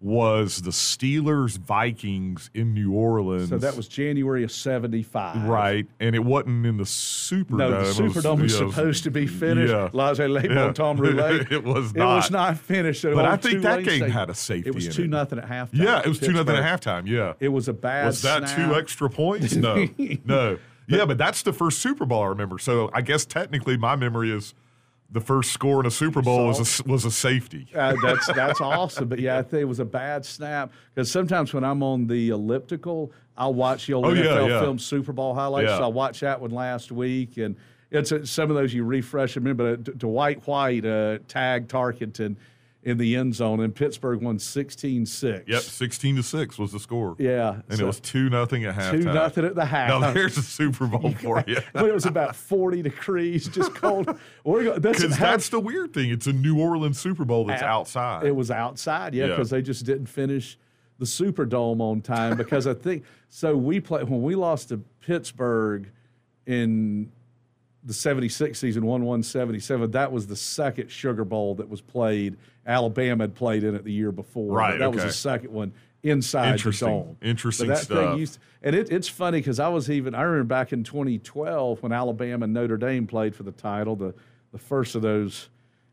was 0.00 0.60
the 0.60 0.70
Steelers 0.70 1.56
Vikings 1.56 2.50
in 2.52 2.74
New 2.74 2.92
Orleans. 2.92 3.48
So 3.48 3.56
that 3.56 3.74
was 3.74 3.88
January 3.88 4.44
of 4.44 4.52
'75. 4.52 5.44
right, 5.48 5.86
and 5.98 6.14
it 6.14 6.18
wasn't 6.22 6.66
in 6.66 6.76
the 6.76 6.84
Superdome. 6.84 7.50
No, 7.56 7.70
the 7.70 8.02
Superdome 8.02 8.42
was 8.42 8.52
you 8.52 8.58
uh, 8.58 8.62
know, 8.64 8.70
supposed 8.70 9.04
to 9.04 9.10
be 9.10 9.26
finished. 9.26 9.72
yeah. 9.72 9.88
Laissez 9.94 10.26
Label 10.28 10.54
Yeah. 10.54 10.72
Tom 10.72 10.98
Roulette. 10.98 11.50
It 11.52 11.64
was 11.64 11.92
It 11.94 11.98
was 12.04 12.30
not. 12.30 12.32
not 12.32 12.58
finished. 12.58 13.04
at 13.06 13.12
all. 13.12 13.16
But 13.16 13.24
all. 13.24 13.32
I 13.32 13.36
think 13.38 13.62
that 13.62 13.84
game 13.84 14.10
had 14.10 14.28
a 14.28 14.34
safety 14.34 14.68
It 14.68 14.74
was 14.74 14.94
two 14.94 15.04
it. 15.04 15.10
nothing 15.10 15.38
at 15.38 15.48
halftime. 15.48 15.68
Yeah, 15.84 16.00
it 16.00 16.08
was 16.08 16.18
two 16.18 16.32
nothing 16.32 16.54
Pittsburgh. 16.54 16.64
at 16.66 16.80
halftime. 16.82 17.06
Yeah, 17.08 17.32
It 17.40 17.48
was 17.48 17.68
a 17.68 17.72
bad. 17.72 18.04
Was 18.06 18.20
that 18.22 18.46
snap. 18.48 18.56
two 18.68 18.74
extra 18.74 19.08
points? 19.08 19.54
No, 19.54 19.88
no. 20.26 20.58
Yeah, 20.86 21.06
but 21.06 21.16
that's 21.16 21.40
the 21.42 21.52
first 21.54 21.78
Super 21.78 22.04
Bowl 22.04 22.24
I 22.24 22.26
remember. 22.26 22.58
So 22.58 22.90
I 22.92 23.00
guess 23.00 23.24
technically 23.24 23.78
my 23.78 23.96
memory 23.96 24.30
is 24.30 24.52
the 25.14 25.20
first 25.20 25.52
score 25.52 25.80
in 25.80 25.86
a 25.86 25.90
Super 25.90 26.20
Bowl 26.20 26.46
was 26.48 26.80
a, 26.80 26.82
was 26.86 27.04
a 27.06 27.10
safety. 27.10 27.66
Uh, 27.74 27.94
that's 28.02 28.26
that's 28.26 28.60
awesome. 28.60 29.08
But 29.08 29.20
yeah, 29.20 29.38
I 29.38 29.42
think 29.42 29.62
it 29.62 29.64
was 29.64 29.80
a 29.80 29.84
bad 29.84 30.26
snap 30.26 30.72
because 30.94 31.10
sometimes 31.10 31.54
when 31.54 31.64
I'm 31.64 31.82
on 31.82 32.06
the 32.08 32.28
elliptical, 32.28 33.10
I'll 33.38 33.54
watch 33.54 33.86
the 33.86 33.94
old 33.94 34.04
Oh, 34.06 34.10
NFL 34.10 34.48
yeah. 34.48 34.60
film 34.60 34.78
Super 34.78 35.12
Bowl 35.12 35.34
highlights. 35.34 35.70
Yeah. 35.70 35.78
So 35.78 35.84
I 35.84 35.88
watched 35.88 36.20
that 36.20 36.40
one 36.40 36.50
last 36.50 36.92
week, 36.92 37.36
and 37.38 37.56
it's 37.90 38.12
uh, 38.12 38.24
some 38.26 38.50
of 38.50 38.56
those 38.56 38.74
you 38.74 38.84
refresh. 38.84 39.36
Remember, 39.36 39.76
D- 39.76 39.92
Dwight 39.96 40.46
White 40.46 40.84
uh, 40.84 41.18
tagged 41.28 41.70
Tarkenton 41.70 42.36
in 42.84 42.98
the 42.98 43.16
end 43.16 43.34
zone, 43.34 43.60
and 43.60 43.74
Pittsburgh 43.74 44.20
won 44.22 44.36
16-6. 44.36 45.48
Yep, 45.48 45.62
sixteen 45.62 46.16
to 46.16 46.22
six 46.22 46.58
was 46.58 46.70
the 46.72 46.78
score. 46.78 47.16
Yeah, 47.18 47.60
and 47.68 47.78
so 47.78 47.84
it 47.84 47.86
was 47.86 47.98
two 48.00 48.28
nothing 48.28 48.64
at 48.66 48.74
halftime. 48.74 48.90
two 48.92 48.98
nothing 49.12 49.44
at 49.46 49.54
the 49.54 49.64
half. 49.64 49.88
Now 49.88 50.12
there's 50.12 50.36
a 50.36 50.42
Super 50.42 50.86
Bowl 50.86 51.12
for 51.22 51.42
you. 51.46 51.58
when 51.72 51.86
it 51.86 51.94
was 51.94 52.04
about 52.06 52.36
40 52.36 52.82
degrees, 52.82 53.48
just 53.48 53.74
cold. 53.74 54.14
We're 54.44 54.78
that's 54.78 55.00
Because 55.02 55.18
that's 55.18 55.48
the 55.48 55.60
weird 55.60 55.94
thing. 55.94 56.10
It's 56.10 56.26
a 56.26 56.32
New 56.32 56.60
Orleans 56.60 56.98
Super 57.00 57.24
Bowl 57.24 57.44
that's 57.46 57.62
out- 57.62 57.70
outside. 57.80 58.26
It 58.26 58.36
was 58.36 58.50
outside, 58.50 59.14
yeah, 59.14 59.24
Yeah. 59.24 59.30
because 59.30 59.50
they 59.50 59.62
just 59.62 59.86
didn't 59.86 60.06
finish 60.06 60.58
the 60.98 61.06
Superdome 61.06 61.80
on 61.80 62.02
time. 62.02 62.36
Because 62.36 62.66
I 62.66 62.74
think 62.74 63.04
so. 63.30 63.56
We 63.56 63.80
played 63.80 64.08
when 64.10 64.22
we 64.22 64.34
lost 64.34 64.68
to 64.68 64.78
Pittsburgh 65.00 65.90
in 66.46 67.10
the 67.82 67.94
76 67.94 68.58
season, 68.58 68.84
1 68.86 69.04
1 69.04 69.22
77. 69.22 69.90
That 69.92 70.12
was 70.12 70.26
the 70.26 70.36
second 70.36 70.90
Sugar 70.90 71.24
Bowl 71.24 71.54
that 71.56 71.68
was 71.68 71.80
played. 71.80 72.36
Alabama 72.66 73.24
had 73.24 73.34
played 73.34 73.64
in 73.64 73.74
it 73.74 73.84
the 73.84 73.92
year 73.92 74.12
before. 74.12 74.48
but 74.48 74.54
Right, 74.54 74.78
That 74.78 74.92
was 74.92 75.02
the 75.02 75.12
second 75.12 75.52
one 75.52 75.72
inside 76.02 76.58
the 76.58 76.70
dome. 76.70 77.16
Interesting 77.22 77.68
But 77.68 77.74
that 77.74 77.84
stuff. 77.84 78.10
Thing 78.10 78.18
used 78.18 78.38
and 78.62 78.74
it, 78.74 78.90
it's 78.90 79.08
funny 79.08 79.38
because 79.38 79.60
I 79.60 79.68
was 79.68 79.90
even, 79.90 80.14
I 80.14 80.22
remember 80.22 80.44
back 80.44 80.72
in 80.72 80.84
2012 80.84 81.82
when 81.82 81.92
Alabama 81.92 82.44
and 82.44 82.54
Notre 82.54 82.78
Dame 82.78 83.06
played 83.06 83.36
for 83.36 83.42
the 83.42 83.52
title, 83.52 83.94
the, 83.94 84.14
the 84.52 84.58
first 84.58 84.94
of 84.94 85.02
those 85.02 85.50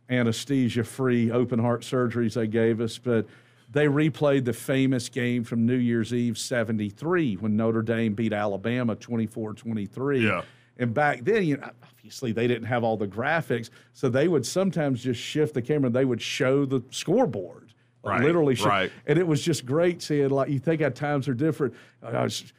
anesthesia 0.10 0.84
free 0.84 1.32
open 1.32 1.60
heart 1.60 1.82
surgeries 1.82 2.36
they 2.36 2.48
gave 2.48 2.80
us. 2.80 2.98
But 2.98 3.26
they 3.70 3.88
replayed 3.88 4.46
the 4.46 4.54
famous 4.54 5.10
game 5.10 5.44
from 5.44 5.66
New 5.66 5.76
Year's 5.76 6.14
Eve 6.14 6.38
73 6.38 7.36
when 7.36 7.58
Notre 7.58 7.82
Dame 7.82 8.14
beat 8.14 8.34
Alabama 8.34 8.96
24 8.96 9.54
23. 9.54 10.26
Yeah. 10.26 10.44
And 10.78 10.94
back 10.94 11.24
then, 11.24 11.44
you 11.44 11.58
know, 11.58 11.70
obviously 11.84 12.32
they 12.32 12.48
didn't 12.48 12.66
have 12.68 12.84
all 12.84 12.98
the 12.98 13.08
graphics, 13.08 13.70
so 13.94 14.10
they 14.10 14.28
would 14.28 14.46
sometimes 14.46 15.04
just 15.04 15.20
shift 15.22 15.54
the 15.54 15.62
camera. 15.62 15.88
and 15.88 15.96
They 15.96 16.06
would 16.06 16.22
show 16.22 16.66
the 16.66 16.82
scoreboard, 16.90 17.74
like 18.04 18.20
Right, 18.20 18.24
literally, 18.26 18.56
show- 18.56 18.66
right. 18.70 18.92
and 19.06 19.20
it 19.20 19.28
was 19.28 19.42
just 19.44 19.66
great 19.66 20.02
seeing. 20.02 20.30
Like 20.30 20.50
you 20.50 20.60
think 20.60 20.82
at 20.82 20.96
times 20.96 21.28
are 21.28 21.34
different. 21.34 21.74
I 22.02 22.24
was, 22.24 22.52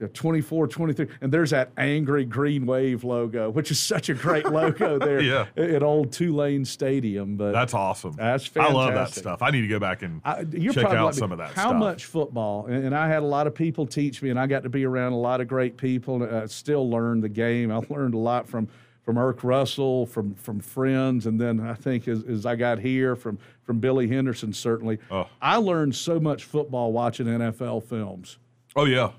you 0.00 0.06
know, 0.06 0.10
24, 0.14 0.66
23, 0.66 1.06
and 1.20 1.30
there's 1.32 1.50
that 1.50 1.70
angry 1.76 2.24
green 2.24 2.64
wave 2.66 3.04
logo, 3.04 3.50
which 3.50 3.70
is 3.70 3.78
such 3.78 4.08
a 4.08 4.14
great 4.14 4.46
logo 4.46 4.98
there 4.98 5.20
Yeah. 5.20 5.46
at 5.56 5.82
old 5.82 6.10
Tulane 6.12 6.64
Stadium. 6.64 7.36
But 7.36 7.52
that's 7.52 7.74
awesome. 7.74 8.12
That's 8.12 8.46
fantastic. 8.46 8.74
I 8.74 8.74
love 8.74 8.94
that 8.94 9.12
stuff. 9.14 9.42
I 9.42 9.50
need 9.50 9.60
to 9.60 9.68
go 9.68 9.78
back 9.78 10.02
and 10.02 10.20
I, 10.24 10.44
check 10.44 10.84
out 10.86 11.04
like 11.04 11.14
some 11.14 11.32
of 11.32 11.38
that 11.38 11.52
How 11.52 11.68
stuff. 11.68 11.76
much 11.76 12.06
football? 12.06 12.66
And, 12.66 12.86
and 12.86 12.94
I 12.96 13.08
had 13.08 13.22
a 13.22 13.26
lot 13.26 13.46
of 13.46 13.54
people 13.54 13.86
teach 13.86 14.22
me, 14.22 14.30
and 14.30 14.40
I 14.40 14.46
got 14.46 14.62
to 14.62 14.68
be 14.70 14.84
around 14.86 15.12
a 15.12 15.18
lot 15.18 15.40
of 15.40 15.48
great 15.48 15.76
people. 15.76 16.22
And 16.22 16.34
I 16.34 16.46
still 16.46 16.88
learned 16.90 17.22
the 17.22 17.28
game. 17.28 17.70
I 17.70 17.80
learned 17.90 18.14
a 18.14 18.18
lot 18.18 18.48
from 18.48 18.68
from 19.02 19.16
Erk 19.16 19.42
Russell, 19.42 20.06
from 20.06 20.34
from 20.34 20.60
friends, 20.60 21.26
and 21.26 21.40
then 21.40 21.58
I 21.60 21.74
think 21.74 22.06
as, 22.06 22.22
as 22.24 22.46
I 22.46 22.54
got 22.56 22.78
here 22.78 23.16
from 23.16 23.38
from 23.64 23.80
Billy 23.80 24.08
Henderson. 24.08 24.52
Certainly, 24.52 24.98
Oh. 25.10 25.26
I 25.42 25.56
learned 25.56 25.94
so 25.94 26.18
much 26.20 26.44
football 26.44 26.92
watching 26.92 27.26
NFL 27.26 27.82
films. 27.84 28.38
Oh 28.76 28.84
yeah. 28.84 29.10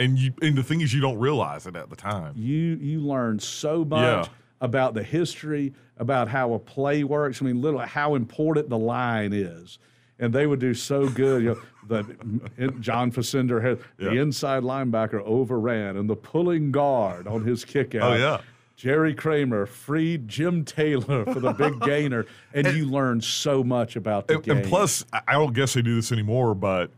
And 0.00 0.18
you 0.18 0.32
and 0.42 0.56
the 0.58 0.62
thing 0.64 0.80
is 0.80 0.92
you 0.92 1.00
don't 1.00 1.18
realize 1.18 1.66
it 1.66 1.76
at 1.76 1.90
the 1.90 1.96
time. 1.96 2.32
You 2.36 2.76
you 2.80 3.00
learn 3.00 3.38
so 3.38 3.84
much 3.84 4.26
Yeah. 4.26 4.32
about 4.60 4.94
the 4.94 5.02
history, 5.04 5.72
about 5.98 6.26
how 6.28 6.54
a 6.54 6.58
play 6.58 7.04
works. 7.04 7.40
I 7.40 7.44
mean, 7.44 7.60
literally 7.60 7.86
how 7.86 8.14
important 8.16 8.68
the 8.70 8.78
line 8.78 9.32
is. 9.32 9.78
And 10.18 10.32
they 10.34 10.46
would 10.46 10.58
do 10.58 10.74
so 10.74 11.08
good. 11.08 11.42
You 11.42 11.48
know, 11.50 11.60
the 11.88 12.72
John 12.80 13.10
Facenda 13.12 13.62
had 13.62 13.78
the 13.98 14.10
inside 14.18 14.62
linebacker 14.62 15.20
overran, 15.22 15.96
and 15.96 16.08
the 16.10 16.16
pulling 16.16 16.72
guard 16.72 17.26
on 17.28 17.44
his 17.44 17.64
kick 17.64 17.94
oh, 17.94 18.00
out. 18.02 18.12
Oh, 18.12 18.16
yeah. 18.16 18.40
Jerry 18.76 19.14
Kramer 19.14 19.66
freed 19.66 20.26
Jim 20.28 20.64
Taylor 20.64 21.26
for 21.26 21.38
the 21.40 21.52
big 21.52 21.78
gainer, 21.80 22.24
and, 22.54 22.66
you 22.68 22.86
learn 22.86 23.20
so 23.20 23.62
much 23.62 23.94
about 23.94 24.26
the 24.26 24.36
And, 24.36 24.42
game. 24.42 24.56
and 24.58 24.66
plus, 24.66 25.04
I 25.12 25.32
don't 25.34 25.52
guess 25.52 25.74
they 25.74 25.82
do 25.82 25.94
this 25.96 26.10
anymore, 26.12 26.54
but 26.54 26.90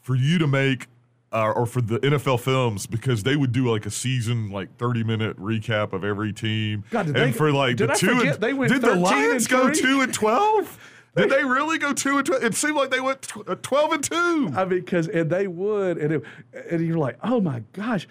for 0.00 0.16
you 0.16 0.38
to 0.38 0.48
make 0.48 0.88
uh, 1.32 1.52
or 1.52 1.66
for 1.66 1.80
the 1.80 1.98
NFL 2.00 2.40
films 2.40 2.86
because 2.86 3.22
they 3.22 3.36
would 3.36 3.52
do 3.52 3.70
like 3.70 3.86
a 3.86 3.90
season 3.90 4.50
like 4.50 4.76
30 4.76 5.04
minute 5.04 5.36
recap 5.38 5.92
of 5.92 6.04
every 6.04 6.32
team. 6.32 6.84
God, 6.90 7.06
and 7.06 7.14
they- 7.14 7.32
for 7.32 7.52
like 7.52 7.78
the 7.78 7.90
I 7.90 7.94
two 7.94 8.10
and, 8.20 8.40
they 8.40 8.52
went 8.52 8.72
did 8.72 8.82
the 8.82 8.94
Lions 8.94 9.46
go 9.46 9.70
2 9.70 10.00
and 10.02 10.12
12? 10.12 10.88
Did 11.14 11.28
they 11.28 11.44
really 11.44 11.76
go 11.76 11.92
2 11.92 12.16
and 12.16 12.26
12? 12.26 12.42
It 12.42 12.54
seemed 12.54 12.74
like 12.74 12.90
they 12.90 12.98
went 13.00 13.30
uh, 13.46 13.54
12 13.60 13.92
and 13.92 14.02
2. 14.02 14.50
I 14.56 14.64
mean, 14.64 14.80
because 14.80 15.08
and 15.08 15.28
they 15.28 15.46
would, 15.46 15.98
and 15.98 16.10
it, 16.10 16.22
and 16.70 16.86
you're 16.86 16.96
like, 16.96 17.18
oh 17.22 17.38
my 17.38 17.62
gosh, 17.74 18.08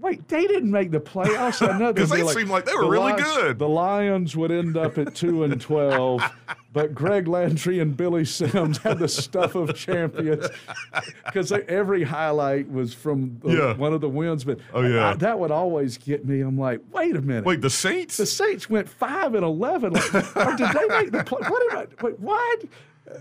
wait, 0.00 0.26
they 0.28 0.46
didn't 0.46 0.70
make 0.70 0.90
the 0.90 1.00
playoffs. 1.00 1.60
I 1.66 1.78
know 1.78 1.92
'Cause 1.94 2.08
they'd 2.10 2.18
they 2.18 2.22
be 2.22 2.28
seemed 2.32 2.48
like 2.50 2.64
they 2.64 2.74
were 2.74 2.82
the 2.84 2.88
really 2.88 3.12
Lions- 3.12 3.22
good. 3.22 3.58
The 3.58 3.68
Lions 3.68 4.36
would 4.36 4.50
end 4.50 4.76
up 4.76 4.96
at 4.98 5.14
two 5.14 5.44
and 5.44 5.60
twelve, 5.60 6.22
but 6.72 6.94
Greg 6.94 7.28
Landry 7.28 7.80
and 7.80 7.96
Billy 7.96 8.24
Sims 8.24 8.78
had 8.78 8.98
the 8.98 9.08
stuff 9.08 9.54
of 9.54 9.74
champions 9.76 10.46
because 11.26 11.52
every 11.52 12.04
highlight 12.04 12.70
was 12.70 12.94
from 12.94 13.38
the, 13.42 13.50
Yeah. 13.52 13.72
one 13.76 13.92
of 13.92 14.00
the 14.00 14.08
wins. 14.08 14.44
But 14.44 14.58
Oh, 14.72 14.82
yeah. 14.82 15.10
I- 15.10 15.14
that 15.14 15.38
would 15.38 15.50
always 15.50 15.98
get 15.98 16.24
me. 16.26 16.40
I'm 16.40 16.58
like, 16.58 16.80
wait 16.92 17.16
a 17.16 17.20
minute, 17.20 17.44
Wait, 17.44 17.60
the 17.60 17.70
Saints? 17.70 18.16
the 18.16 18.26
Saints 18.26 18.70
went 18.70 18.88
five 18.88 19.34
and 19.34 19.44
eleven. 19.44 19.92
Like, 19.92 20.36
or 20.36 20.56
did 20.56 20.68
they 20.70 20.86
make 20.88 21.12
the 21.12 21.24
play? 21.24 21.40
What 21.48 21.72
am 21.72 21.78
I? 21.78 21.86
Wait, 22.02 22.18
what? 22.20 22.64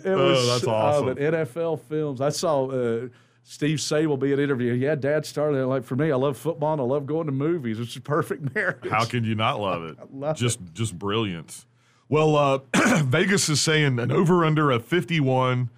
It 0.03 0.15
was 0.15 0.47
that's 0.47 0.67
uh, 0.67 0.71
awesome. 0.71 1.05
but 1.05 1.17
NFL 1.17 1.79
films. 1.81 2.19
I 2.21 2.29
saw 2.29 2.67
uh, 2.69 3.07
Steve 3.47 3.77
Sabol 3.77 4.17
be 4.19 4.33
an 4.33 4.39
interview. 4.39 4.73
Yeah, 4.73 4.95
Dad 4.95 5.23
started 5.23 5.59
it. 5.59 5.67
like 5.67 5.83
for 5.83 5.95
me. 5.95 6.11
I 6.11 6.15
love 6.15 6.35
football 6.35 6.73
and 6.73 6.81
I 6.81 6.83
love 6.83 7.05
going 7.05 7.27
to 7.27 7.31
movies. 7.31 7.79
It's 7.79 7.95
a 7.95 8.01
perfect 8.01 8.55
marriage. 8.55 8.89
How 8.89 9.05
can 9.05 9.23
you 9.23 9.35
not 9.35 9.59
love 9.59 9.83
it? 9.83 9.97
love 10.13 10.35
just 10.35 10.59
just 10.73 10.97
brilliance. 10.97 11.67
Well, 12.09 12.35
uh, 12.35 12.59
Vegas 13.03 13.47
is 13.47 13.61
saying 13.61 13.99
an 13.99 14.11
over 14.11 14.43
under 14.43 14.71
of 14.71 14.83
51 14.83 15.69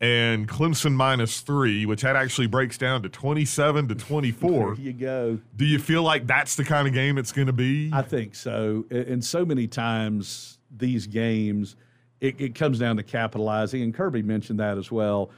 and 0.00 0.48
Clemson 0.48 0.94
minus 0.94 1.40
three, 1.40 1.84
which 1.84 2.00
that 2.00 2.16
actually 2.16 2.46
breaks 2.46 2.78
down 2.78 3.02
to 3.02 3.08
27 3.10 3.88
to 3.88 3.94
24. 3.94 4.74
There 4.76 4.84
you 4.84 4.92
go. 4.94 5.38
Do 5.54 5.66
you 5.66 5.78
feel 5.78 6.02
like 6.02 6.26
that's 6.26 6.56
the 6.56 6.64
kind 6.64 6.88
of 6.88 6.94
game 6.94 7.18
it's 7.18 7.32
going 7.32 7.46
to 7.46 7.52
be? 7.52 7.90
I 7.92 8.02
think 8.02 8.34
so. 8.34 8.86
And 8.90 9.22
so 9.22 9.44
many 9.44 9.66
times 9.66 10.58
these 10.74 11.06
games, 11.06 11.76
it, 12.20 12.40
it 12.40 12.54
comes 12.54 12.78
down 12.78 12.96
to 12.96 13.02
capitalizing. 13.02 13.82
And 13.82 13.94
Kirby 13.94 14.22
mentioned 14.22 14.60
that 14.60 14.76
as 14.78 14.90
well. 14.90 15.30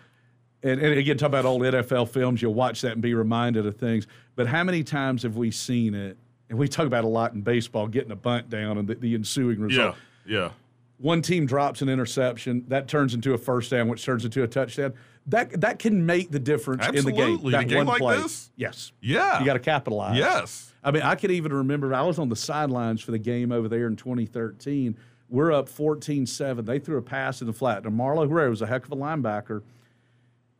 And, 0.62 0.80
and 0.80 0.98
again, 0.98 1.16
talk 1.16 1.28
about 1.28 1.44
old 1.44 1.62
NFL 1.62 2.08
films. 2.08 2.42
You'll 2.42 2.54
watch 2.54 2.80
that 2.80 2.92
and 2.92 3.02
be 3.02 3.14
reminded 3.14 3.66
of 3.66 3.76
things. 3.76 4.06
But 4.34 4.48
how 4.48 4.64
many 4.64 4.82
times 4.82 5.22
have 5.22 5.36
we 5.36 5.50
seen 5.50 5.94
it? 5.94 6.16
And 6.50 6.58
we 6.58 6.66
talk 6.66 6.86
about 6.86 7.04
a 7.04 7.08
lot 7.08 7.34
in 7.34 7.42
baseball, 7.42 7.86
getting 7.86 8.10
a 8.10 8.16
bunt 8.16 8.48
down 8.48 8.78
and 8.78 8.88
the, 8.88 8.94
the 8.94 9.14
ensuing 9.14 9.60
result. 9.60 9.96
yeah, 10.26 10.40
yeah. 10.40 10.50
One 10.98 11.22
team 11.22 11.46
drops 11.46 11.80
an 11.80 11.88
interception, 11.88 12.64
that 12.68 12.88
turns 12.88 13.14
into 13.14 13.32
a 13.32 13.38
first 13.38 13.70
down, 13.70 13.86
which 13.86 14.04
turns 14.04 14.24
into 14.24 14.42
a 14.42 14.48
touchdown. 14.48 14.94
That 15.26 15.60
that 15.60 15.78
can 15.78 16.06
make 16.06 16.30
the 16.32 16.40
difference 16.40 16.86
in 16.88 17.04
the 17.04 17.12
game. 17.12 17.34
Absolutely. 17.34 17.52
That 17.52 17.62
a 17.62 17.64
game 17.66 17.76
one 17.78 17.86
like 17.86 18.00
play. 18.00 18.16
this? 18.22 18.50
Yes. 18.56 18.92
Yeah. 19.00 19.38
You 19.38 19.46
got 19.46 19.52
to 19.52 19.60
capitalize. 19.60 20.16
Yes. 20.16 20.72
I 20.82 20.90
mean, 20.90 21.02
I 21.02 21.14
can 21.14 21.30
even 21.30 21.52
remember 21.52 21.94
I 21.94 22.02
was 22.02 22.18
on 22.18 22.30
the 22.30 22.36
sidelines 22.36 23.02
for 23.02 23.10
the 23.10 23.18
game 23.18 23.52
over 23.52 23.68
there 23.68 23.86
in 23.86 23.94
2013. 23.94 24.96
We're 25.28 25.52
up 25.52 25.68
14 25.68 26.26
7. 26.26 26.64
They 26.64 26.78
threw 26.78 26.96
a 26.96 27.02
pass 27.02 27.42
in 27.42 27.46
the 27.46 27.52
flat. 27.52 27.84
And 27.84 27.98
Marlo 27.98 28.28
Herrera 28.28 28.50
was 28.50 28.62
a 28.62 28.66
heck 28.66 28.86
of 28.86 28.92
a 28.92 28.96
linebacker. 28.96 29.62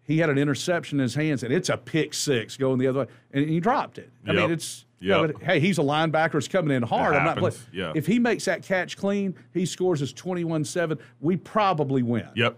He 0.08 0.18
had 0.18 0.30
an 0.30 0.38
interception 0.38 0.98
in 0.98 1.02
his 1.04 1.14
hands, 1.14 1.42
and 1.44 1.52
it's 1.52 1.68
a 1.68 1.76
pick 1.76 2.14
six 2.14 2.56
going 2.56 2.78
the 2.78 2.86
other 2.88 3.00
way, 3.00 3.06
and 3.32 3.48
he 3.48 3.60
dropped 3.60 3.98
it. 3.98 4.10
I 4.26 4.32
Yep. 4.32 4.40
mean, 4.42 4.50
it's, 4.50 4.86
yeah, 5.00 5.20
Yep. 5.20 5.32
but 5.36 5.42
hey, 5.44 5.60
he's 5.60 5.78
a 5.78 5.82
linebacker. 5.82 6.34
It's 6.36 6.48
coming 6.48 6.74
in 6.74 6.82
hard. 6.82 7.14
I'm 7.14 7.24
not 7.26 7.36
playing. 7.36 7.54
Yeah. 7.72 7.92
If 7.94 8.06
he 8.06 8.18
makes 8.18 8.46
that 8.46 8.62
catch 8.62 8.96
clean, 8.96 9.34
he 9.52 9.66
scores 9.66 10.00
his 10.00 10.12
21 10.14 10.64
7, 10.64 10.98
we 11.20 11.36
probably 11.36 12.02
win. 12.02 12.26
Yep. 12.34 12.56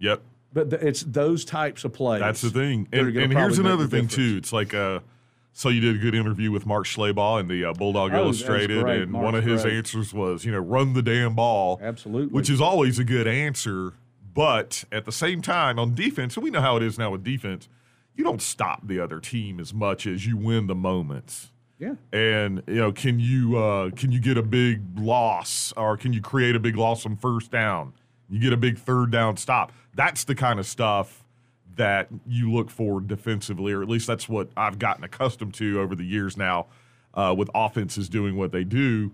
Yep. 0.00 0.20
But 0.52 0.68
th- 0.68 0.82
it's 0.82 1.02
those 1.02 1.46
types 1.46 1.82
of 1.84 1.94
plays. 1.94 2.20
That's 2.20 2.42
the 2.42 2.50
thing. 2.50 2.86
that 2.90 3.00
And, 3.00 3.16
and 3.16 3.32
here's 3.32 3.58
another 3.58 3.86
thing, 3.86 4.04
difference. 4.06 4.14
too. 4.14 4.34
It's 4.36 4.52
like, 4.52 4.74
uh, 4.74 5.00
so 5.54 5.70
you 5.70 5.80
did 5.80 5.96
a 5.96 5.98
good 5.98 6.14
interview 6.14 6.50
with 6.52 6.66
Mark 6.66 6.84
Schleybaugh 6.84 7.40
in 7.40 7.48
the 7.48 7.64
uh, 7.64 7.72
Bulldawg 7.72 8.12
Oh, 8.12 8.24
Illustrated, 8.24 8.86
and 8.86 9.14
one 9.14 9.34
of 9.34 9.44
his 9.44 9.62
great. 9.62 9.76
answers 9.78 10.12
was, 10.12 10.44
you 10.44 10.52
know, 10.52 10.58
run 10.58 10.92
the 10.92 11.00
damn 11.02 11.34
ball. 11.34 11.80
Absolutely. 11.82 12.34
Which 12.34 12.50
is 12.50 12.60
always 12.60 12.98
a 12.98 13.04
good 13.04 13.26
answer. 13.26 13.94
But 14.34 14.84
at 14.90 15.04
the 15.04 15.12
same 15.12 15.42
time, 15.42 15.78
on 15.78 15.94
defense, 15.94 16.36
and 16.36 16.44
we 16.44 16.50
know 16.50 16.60
how 16.60 16.76
it 16.76 16.82
is 16.82 16.98
now 16.98 17.10
with 17.10 17.22
defense, 17.22 17.68
you 18.14 18.24
don't 18.24 18.42
stop 18.42 18.86
the 18.86 19.00
other 19.00 19.20
team 19.20 19.60
as 19.60 19.72
much 19.72 20.06
as 20.06 20.26
you 20.26 20.36
win 20.36 20.66
the 20.66 20.74
moments. 20.74 21.50
Yeah. 21.78 21.94
And 22.12 22.62
you 22.66 22.76
know, 22.76 22.92
can 22.92 23.18
you 23.18 23.58
uh, 23.58 23.90
can 23.90 24.12
you 24.12 24.20
get 24.20 24.38
a 24.38 24.42
big 24.42 24.80
loss 24.98 25.72
or 25.76 25.96
can 25.96 26.12
you 26.12 26.20
create 26.20 26.54
a 26.54 26.60
big 26.60 26.76
loss 26.76 27.04
on 27.04 27.16
first 27.16 27.50
down? 27.50 27.92
You 28.30 28.40
get 28.40 28.52
a 28.52 28.56
big 28.56 28.78
third 28.78 29.10
down 29.10 29.36
stop. 29.36 29.72
That's 29.94 30.24
the 30.24 30.34
kind 30.34 30.58
of 30.60 30.66
stuff 30.66 31.24
that 31.76 32.08
you 32.26 32.52
look 32.52 32.70
for 32.70 33.00
defensively, 33.00 33.72
or 33.72 33.82
at 33.82 33.88
least 33.88 34.06
that's 34.06 34.28
what 34.28 34.50
I've 34.56 34.78
gotten 34.78 35.04
accustomed 35.04 35.54
to 35.54 35.80
over 35.80 35.94
the 35.94 36.04
years 36.04 36.36
now 36.36 36.66
uh, 37.14 37.34
with 37.36 37.50
offenses 37.54 38.08
doing 38.08 38.36
what 38.36 38.52
they 38.52 38.64
do. 38.64 39.12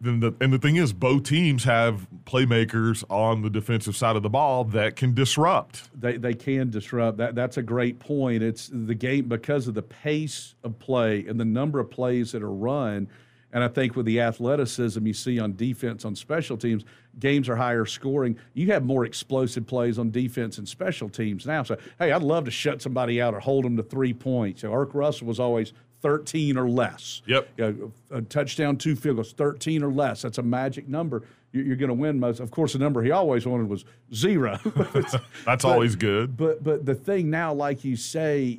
Then 0.00 0.20
the, 0.20 0.34
and 0.40 0.52
the 0.52 0.58
thing 0.58 0.76
is, 0.76 0.92
both 0.92 1.22
teams 1.24 1.64
have 1.64 2.06
playmakers 2.24 3.02
on 3.08 3.42
the 3.42 3.48
defensive 3.48 3.96
side 3.96 4.14
of 4.14 4.22
the 4.22 4.28
ball 4.28 4.64
that 4.64 4.94
can 4.94 5.14
disrupt. 5.14 5.90
they 5.98 6.18
they 6.18 6.34
can 6.34 6.70
disrupt. 6.70 7.16
That 7.18 7.34
that's 7.34 7.56
a 7.56 7.62
great 7.62 7.98
point. 7.98 8.42
It's 8.42 8.70
the 8.72 8.94
game 8.94 9.28
because 9.28 9.68
of 9.68 9.74
the 9.74 9.82
pace 9.82 10.54
of 10.62 10.78
play 10.78 11.24
and 11.26 11.40
the 11.40 11.46
number 11.46 11.80
of 11.80 11.90
plays 11.90 12.32
that 12.32 12.42
are 12.42 12.52
run. 12.52 13.08
And 13.52 13.64
I 13.64 13.68
think 13.68 13.96
with 13.96 14.06
the 14.06 14.20
athleticism 14.20 15.04
you 15.04 15.12
see 15.12 15.40
on 15.40 15.56
defense 15.56 16.04
on 16.04 16.14
special 16.14 16.56
teams, 16.56 16.84
games 17.18 17.48
are 17.48 17.56
higher 17.56 17.84
scoring. 17.84 18.38
You 18.54 18.70
have 18.72 18.84
more 18.84 19.04
explosive 19.04 19.66
plays 19.66 19.98
on 19.98 20.10
defense 20.10 20.58
and 20.58 20.68
special 20.68 21.08
teams 21.08 21.46
now. 21.46 21.62
So 21.62 21.76
hey, 21.98 22.12
I'd 22.12 22.22
love 22.22 22.44
to 22.44 22.50
shut 22.50 22.82
somebody 22.82 23.20
out 23.20 23.34
or 23.34 23.40
hold 23.40 23.64
them 23.64 23.76
to 23.78 23.82
three 23.82 24.12
points. 24.12 24.60
So 24.60 24.70
Erk 24.70 24.94
Russell 24.94 25.26
was 25.26 25.40
always 25.40 25.72
13 26.02 26.56
or 26.56 26.68
less. 26.68 27.22
Yep. 27.26 27.48
You 27.56 27.92
know, 28.10 28.16
a 28.18 28.22
touchdown, 28.22 28.76
two 28.76 28.96
field 28.96 29.16
goals, 29.16 29.32
13 29.32 29.82
or 29.82 29.92
less. 29.92 30.22
That's 30.22 30.38
a 30.38 30.42
magic 30.42 30.88
number. 30.88 31.22
You- 31.52 31.62
You're 31.62 31.76
going 31.76 31.88
to 31.88 31.94
win 31.94 32.18
most. 32.20 32.40
Of 32.40 32.50
course, 32.50 32.72
the 32.72 32.78
number 32.78 33.02
he 33.02 33.10
always 33.10 33.46
wanted 33.46 33.68
was 33.68 33.84
zero. 34.14 34.58
That's 34.92 35.14
But- 35.44 35.64
always 35.64 35.96
good. 35.96 36.36
But 36.36 36.62
but 36.64 36.86
the 36.86 36.94
thing 36.94 37.28
now, 37.30 37.52
like 37.52 37.84
you 37.84 37.96
say, 37.96 38.58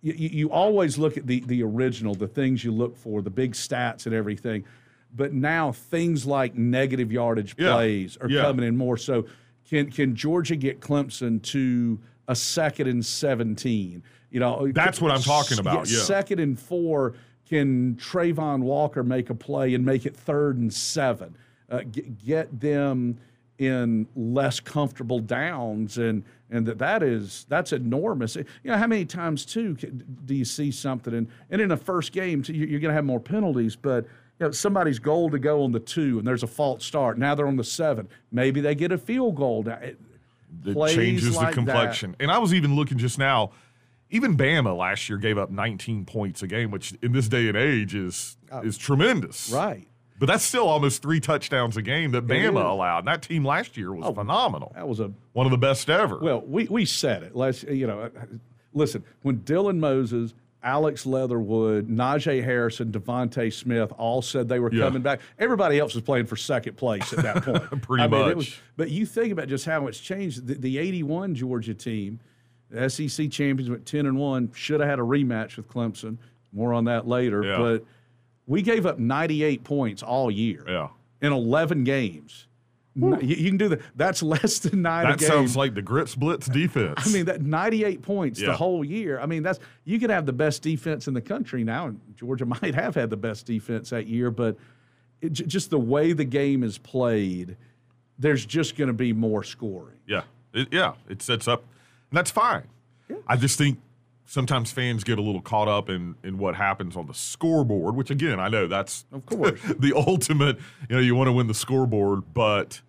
you, 0.00 0.12
you 0.14 0.28
you 0.30 0.50
always 0.50 0.98
look 0.98 1.16
at 1.16 1.26
the 1.26 1.40
the 1.40 1.62
original, 1.62 2.14
the 2.14 2.28
things 2.28 2.64
you 2.64 2.72
look 2.72 2.96
for, 2.96 3.22
the 3.22 3.30
big 3.30 3.52
stats 3.52 4.06
and 4.06 4.14
everything. 4.14 4.64
But 5.14 5.32
now 5.34 5.72
things 5.72 6.24
like 6.26 6.54
negative 6.54 7.12
yardage 7.12 7.54
Yeah. 7.58 7.72
plays 7.74 8.16
are 8.20 8.28
Yeah. 8.28 8.42
coming 8.42 8.66
in 8.66 8.76
more. 8.76 8.96
So 8.96 9.26
can 9.68 9.90
can 9.90 10.16
Georgia 10.16 10.56
get 10.56 10.80
Clemson 10.80 11.40
to 11.42 12.00
a 12.26 12.34
second 12.34 12.88
and 12.88 13.04
seventeen? 13.04 14.02
You 14.32 14.40
know, 14.40 14.72
That's 14.72 15.00
what 15.00 15.12
I'm 15.12 15.20
talking 15.22 15.58
about, 15.58 15.88
yeah. 15.90 16.00
Second 16.00 16.40
and 16.40 16.58
four. 16.58 17.14
Can 17.48 17.96
Travon 17.96 18.60
Walker 18.60 19.02
make 19.02 19.28
a 19.28 19.34
play 19.34 19.74
and 19.74 19.84
make 19.84 20.06
it 20.06 20.16
third 20.16 20.56
and 20.56 20.72
seven? 20.72 21.36
Uh, 21.70 21.80
get, 21.90 22.24
get 22.24 22.60
them 22.60 23.18
in 23.58 24.06
less 24.16 24.58
comfortable 24.58 25.20
downs 25.20 25.98
and 25.98 26.24
and 26.50 26.64
that 26.66 26.78
that 26.78 27.02
is 27.02 27.44
that's 27.50 27.72
enormous 27.72 28.34
you 28.36 28.44
know 28.64 28.76
how 28.76 28.86
many 28.86 29.04
times 29.04 29.44
too 29.44 29.74
do 30.24 30.34
you 30.34 30.44
see 30.44 30.70
something 30.70 31.14
and 31.14 31.28
and 31.50 31.60
in 31.60 31.70
a 31.70 31.76
first 31.76 32.12
game 32.12 32.42
you- 32.48 32.66
you're 32.66 32.80
going 32.80 32.90
to 32.90 32.94
have 32.94 33.04
more 33.04 33.20
penalties 33.20 33.76
but 33.76 34.04
you 34.40 34.46
know 34.46 34.50
somebody's 34.50 34.98
goal 34.98 35.30
to 35.30 35.38
go 35.38 35.62
on 35.62 35.70
the 35.70 35.78
two 35.78 36.18
and 36.18 36.26
there's 36.26 36.42
a 36.42 36.46
false 36.46 36.84
start 36.84 37.18
now 37.18 37.34
they're 37.34 37.46
on 37.46 37.56
the 37.56 37.62
seven 37.64 38.08
maybe 38.32 38.60
they 38.60 38.74
get 38.74 38.90
a 38.90 38.98
field 38.98 39.36
goal 39.36 39.62
it- 39.68 39.98
It 40.64 40.88
changes 40.94 41.36
like 41.36 41.54
the 41.54 41.60
that. 41.60 41.66
complexion. 41.72 42.16
And 42.20 42.30
I 42.30 42.38
was 42.38 42.52
even 42.54 42.74
looking 42.74 42.98
just 42.98 43.18
now. 43.18 43.52
Even 44.12 44.36
Bama 44.36 44.76
last 44.76 45.08
year 45.08 45.18
gave 45.18 45.38
up 45.38 45.50
19 45.50 46.04
points 46.04 46.42
a 46.42 46.46
game, 46.46 46.70
which 46.70 46.92
in 47.02 47.12
this 47.12 47.26
day 47.28 47.48
and 47.48 47.56
age 47.56 47.94
is 47.94 48.36
is 48.62 48.78
tremendous. 48.78 49.52
Uh, 49.52 49.56
right 49.56 49.88
But 50.18 50.26
that's 50.26 50.44
still 50.44 50.68
almost 50.68 51.02
three 51.02 51.18
touchdowns 51.18 51.76
a 51.76 51.82
game 51.82 52.12
that 52.12 52.26
Bama 52.28 52.64
allowed. 52.64 52.98
And 53.00 53.08
that 53.08 53.22
team 53.22 53.44
last 53.44 53.76
year 53.76 53.92
was 53.92 54.14
phenomenal. 54.14 54.70
that 54.76 54.86
was 54.86 55.00
a 55.00 55.10
One 55.32 55.46
of 55.46 55.50
the 55.50 55.58
best 55.58 55.90
ever. 55.90 56.18
Well, 56.18 56.42
we, 56.46 56.66
we 56.68 56.84
said 56.84 57.22
it. 57.24 57.34
Let's 57.34 57.64
you 57.64 57.86
know, 57.88 58.10
listen. 58.72 59.02
When 59.22 59.38
Dylan 59.38 59.78
Moses, 59.78 60.34
Alex 60.62 61.06
Leatherwood, 61.06 61.88
Najee 61.88 62.44
Harrison, 62.44 62.92
DeVonta 62.92 63.52
Smith 63.52 63.92
all 63.98 64.22
said 64.22 64.48
they 64.48 64.60
were 64.60 64.72
Yeah. 64.72 64.84
coming 64.84 65.02
back, 65.02 65.20
everybody 65.38 65.78
else 65.78 65.94
was 65.94 66.04
playing 66.04 66.26
for 66.26 66.36
second 66.36 66.76
place 66.76 67.12
at 67.12 67.22
that 67.24 67.42
point. 67.44 67.82
Pretty 67.82 68.04
I 68.04 68.06
mean, 68.06 68.20
it 68.20 68.24
much. 68.26 68.36
was- 68.36 68.56
but 68.76 68.90
you 68.90 69.06
think 69.06 69.32
about 69.32 69.48
just 69.48 69.64
how 69.64 69.86
it's 69.88 69.98
changed. 69.98 70.46
The, 70.46 70.54
the 70.54 70.78
'81 70.78 71.34
Georgia 71.34 71.74
team, 71.74 72.20
the 72.72 72.88
SEC 72.88 73.30
champions, 73.30 73.70
went 73.70 73.86
10 73.86 74.06
and 74.06 74.16
one. 74.16 74.50
Should 74.54 74.80
have 74.80 74.88
had 74.88 74.98
a 74.98 75.02
rematch 75.02 75.56
with 75.56 75.68
Clemson. 75.68 76.16
More 76.52 76.72
on 76.72 76.84
that 76.84 77.06
later. 77.06 77.42
Yeah. 77.44 77.58
But 77.58 77.84
we 78.46 78.62
gave 78.62 78.86
up 78.86 78.98
98 78.98 79.64
points 79.64 80.02
all 80.02 80.30
year 80.30 80.64
yeah. 80.66 80.88
in 81.20 81.32
11 81.32 81.84
games. 81.84 82.46
You, 82.94 83.18
you 83.20 83.48
can 83.48 83.56
do 83.56 83.68
that. 83.70 83.80
That's 83.96 84.22
less 84.34 84.58
than 84.58 84.82
nine. 84.82 85.06
That 85.06 85.20
sounds 85.20 85.56
like 85.56 85.74
the 85.74 85.82
Grits 85.82 86.14
Blitz 86.14 86.46
defense. 86.48 86.94
I 87.06 87.08
mean, 87.10 87.24
that 87.26 87.42
98 87.42 88.02
points 88.02 88.40
Yeah. 88.40 88.48
the 88.48 88.56
whole 88.56 88.84
year. 88.84 89.18
I 89.18 89.26
mean, 89.26 89.42
that's 89.42 89.60
you 89.84 89.98
could 89.98 90.10
have 90.10 90.26
the 90.26 90.32
best 90.32 90.62
defense 90.62 91.08
in 91.08 91.14
the 91.14 91.20
country 91.20 91.64
now, 91.64 91.86
and 91.86 92.00
Georgia 92.16 92.44
might 92.62 92.74
have 92.74 92.94
had 92.94 93.10
the 93.10 93.16
best 93.16 93.46
defense 93.46 93.90
that 93.90 94.06
year, 94.06 94.30
but 94.30 94.56
it, 95.20 95.30
just 95.32 95.70
the 95.70 95.78
way 95.78 96.12
the 96.12 96.24
game 96.24 96.62
is 96.62 96.78
played, 96.78 97.56
there's 98.18 98.44
just 98.44 98.76
going 98.76 98.88
to 98.88 98.94
be 98.94 99.12
more 99.12 99.42
scoring. 99.42 99.96
Yeah, 100.06 100.22
it, 100.52 100.68
yeah, 100.70 100.94
it 101.08 101.22
sets 101.22 101.48
up, 101.48 101.64
that's 102.12 102.30
fine. 102.30 102.64
I 103.26 103.36
just 103.36 103.58
think 103.58 103.78
sometimes 104.26 104.72
fans 104.72 105.04
get 105.04 105.18
a 105.18 105.22
little 105.22 105.42
caught 105.42 105.68
up 105.68 105.88
in 105.88 106.14
in 106.22 106.38
what 106.38 106.54
happens 106.54 106.96
on 106.96 107.06
the 107.06 107.14
scoreboard, 107.14 107.94
which 107.94 108.10
again, 108.10 108.40
I 108.40 108.48
know 108.48 108.66
that's 108.66 109.04
Of 109.12 109.26
course. 109.26 109.60
the 109.78 109.92
ultimate. 109.94 110.58
You 110.88 110.96
know, 110.96 111.02
you 111.02 111.14
want 111.14 111.28
to 111.28 111.32
win 111.32 111.46
the 111.46 111.54
scoreboard, 111.54 112.34
but 112.34 112.80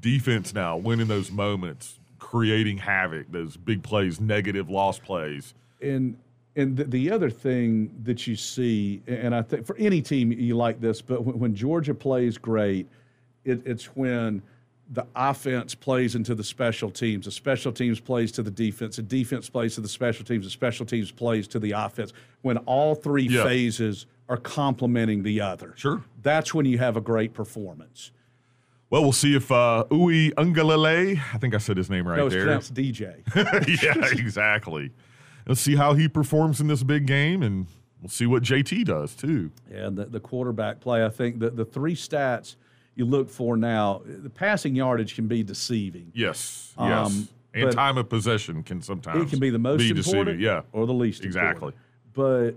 defense 0.00 0.54
now 0.54 0.76
winning 0.76 1.08
those 1.08 1.30
moments, 1.30 1.98
creating 2.18 2.78
havoc, 2.78 3.30
those 3.30 3.56
big 3.56 3.82
plays, 3.82 4.20
negative 4.20 4.70
loss 4.70 4.98
plays. 4.98 5.54
And 5.82 6.16
and 6.56 6.76
the, 6.76 6.84
the 6.84 7.10
other 7.10 7.28
thing 7.28 7.94
that 8.04 8.26
you 8.26 8.34
see, 8.34 9.02
and 9.06 9.34
I 9.34 9.42
think 9.42 9.66
for 9.66 9.76
any 9.76 10.00
team 10.00 10.32
you 10.32 10.56
like 10.56 10.80
this, 10.80 11.02
but 11.02 11.22
when, 11.22 11.38
when 11.38 11.54
Georgia 11.54 11.94
plays 11.94 12.38
great, 12.38 12.88
it, 13.44 13.60
it's 13.66 13.84
when 13.94 14.42
the 14.92 15.04
offense 15.16 15.74
plays 15.74 16.14
into 16.14 16.34
the 16.34 16.44
special 16.44 16.90
teams, 16.90 17.24
the 17.24 17.30
special 17.32 17.72
teams 17.72 17.98
plays 17.98 18.30
to 18.32 18.42
the 18.42 18.50
defense, 18.52 18.96
the 18.96 19.02
defense 19.02 19.48
plays 19.50 19.74
to 19.74 19.80
the 19.80 19.88
special 19.88 20.24
teams, 20.24 20.44
the 20.44 20.50
special 20.50 20.86
teams 20.86 21.10
plays 21.10 21.48
to 21.48 21.58
the 21.58 21.72
offense. 21.72 22.12
When 22.42 22.58
all 22.58 22.94
three 22.94 23.24
Yeah. 23.26 23.42
phases 23.44 24.06
are 24.28 24.36
complementing 24.36 25.22
the 25.24 25.40
other, 25.40 25.72
Sure. 25.76 26.02
that's 26.22 26.54
when 26.54 26.66
you 26.66 26.78
have 26.78 26.96
a 26.96 27.00
great 27.00 27.34
performance. 27.34 28.12
Well, 28.88 29.02
we'll 29.02 29.10
see 29.12 29.34
if 29.34 29.50
uh, 29.50 29.84
Uiagalelei, 29.90 31.20
I 31.34 31.38
think 31.38 31.54
I 31.54 31.58
said 31.58 31.76
his 31.76 31.90
name 31.90 32.06
right 32.06 32.16
No, 32.18 32.26
it's 32.26 32.34
there. 32.34 32.44
pronounced 32.44 32.74
DJ. 32.74 33.16
yeah, 33.82 33.94
exactly. 34.12 34.90
Let's 35.46 35.60
see 35.60 35.76
how 35.76 35.94
he 35.94 36.08
performs 36.08 36.60
in 36.60 36.68
this 36.68 36.82
big 36.84 37.06
game, 37.06 37.42
and 37.42 37.66
we'll 38.00 38.08
see 38.10 38.26
what 38.26 38.42
JT 38.44 38.84
does 38.84 39.14
too. 39.16 39.50
and 39.70 39.96
the, 39.96 40.04
the 40.06 40.20
quarterback 40.20 40.80
play. 40.80 41.04
I 41.04 41.08
think 41.08 41.40
that 41.40 41.56
the 41.56 41.64
three 41.64 41.94
stats 41.96 42.54
you 42.96 43.04
look 43.04 43.28
for 43.30 43.56
now, 43.56 44.02
the 44.04 44.30
passing 44.30 44.74
yardage 44.74 45.14
can 45.14 45.28
be 45.28 45.42
deceiving. 45.44 46.10
Yes, 46.14 46.74
Um, 46.76 46.88
yes. 46.90 47.28
And 47.54 47.72
time 47.72 47.96
of 47.96 48.08
possession 48.10 48.62
can 48.62 48.82
sometimes 48.82 49.22
it 49.22 49.30
can 49.30 49.38
be 49.38 49.48
the 49.48 49.58
most 49.58 49.78
be 49.78 49.88
important 49.88 50.26
deceiving. 50.38 50.40
Yeah, 50.40 50.62
or 50.72 50.86
the 50.86 50.92
least 50.92 51.24
Exactly. 51.24 51.72
important. 51.72 51.82
But 52.12 52.50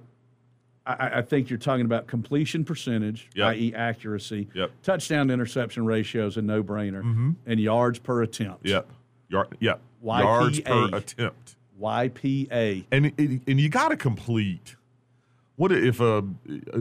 I, 0.85 1.19
I 1.19 1.21
think 1.21 1.49
you're 1.49 1.59
talking 1.59 1.85
about 1.85 2.07
completion 2.07 2.65
percentage, 2.65 3.29
Yep. 3.35 3.47
i.e., 3.47 3.73
accuracy, 3.75 4.49
Yep. 4.53 4.71
touchdown 4.83 5.27
to 5.27 5.33
interception 5.33 5.85
ratios, 5.85 6.35
a 6.35 6.41
no 6.41 6.63
brainer, 6.63 7.01
mm-hmm. 7.01 7.31
and 7.45 7.59
yards 7.61 7.99
per 7.99 8.23
attempt. 8.23 8.65
Yep. 8.65 8.89
Yard, 9.29 9.57
yep. 9.59 9.79
Yards 10.03 10.59
per 10.61 10.89
attempt. 10.93 11.55
YPA. 11.79 12.83
And 12.91 13.13
and 13.17 13.59
you 13.59 13.69
got 13.69 13.89
to 13.89 13.97
complete. 13.97 14.75
What 15.59 15.73
if 15.73 15.99
a 15.99 16.23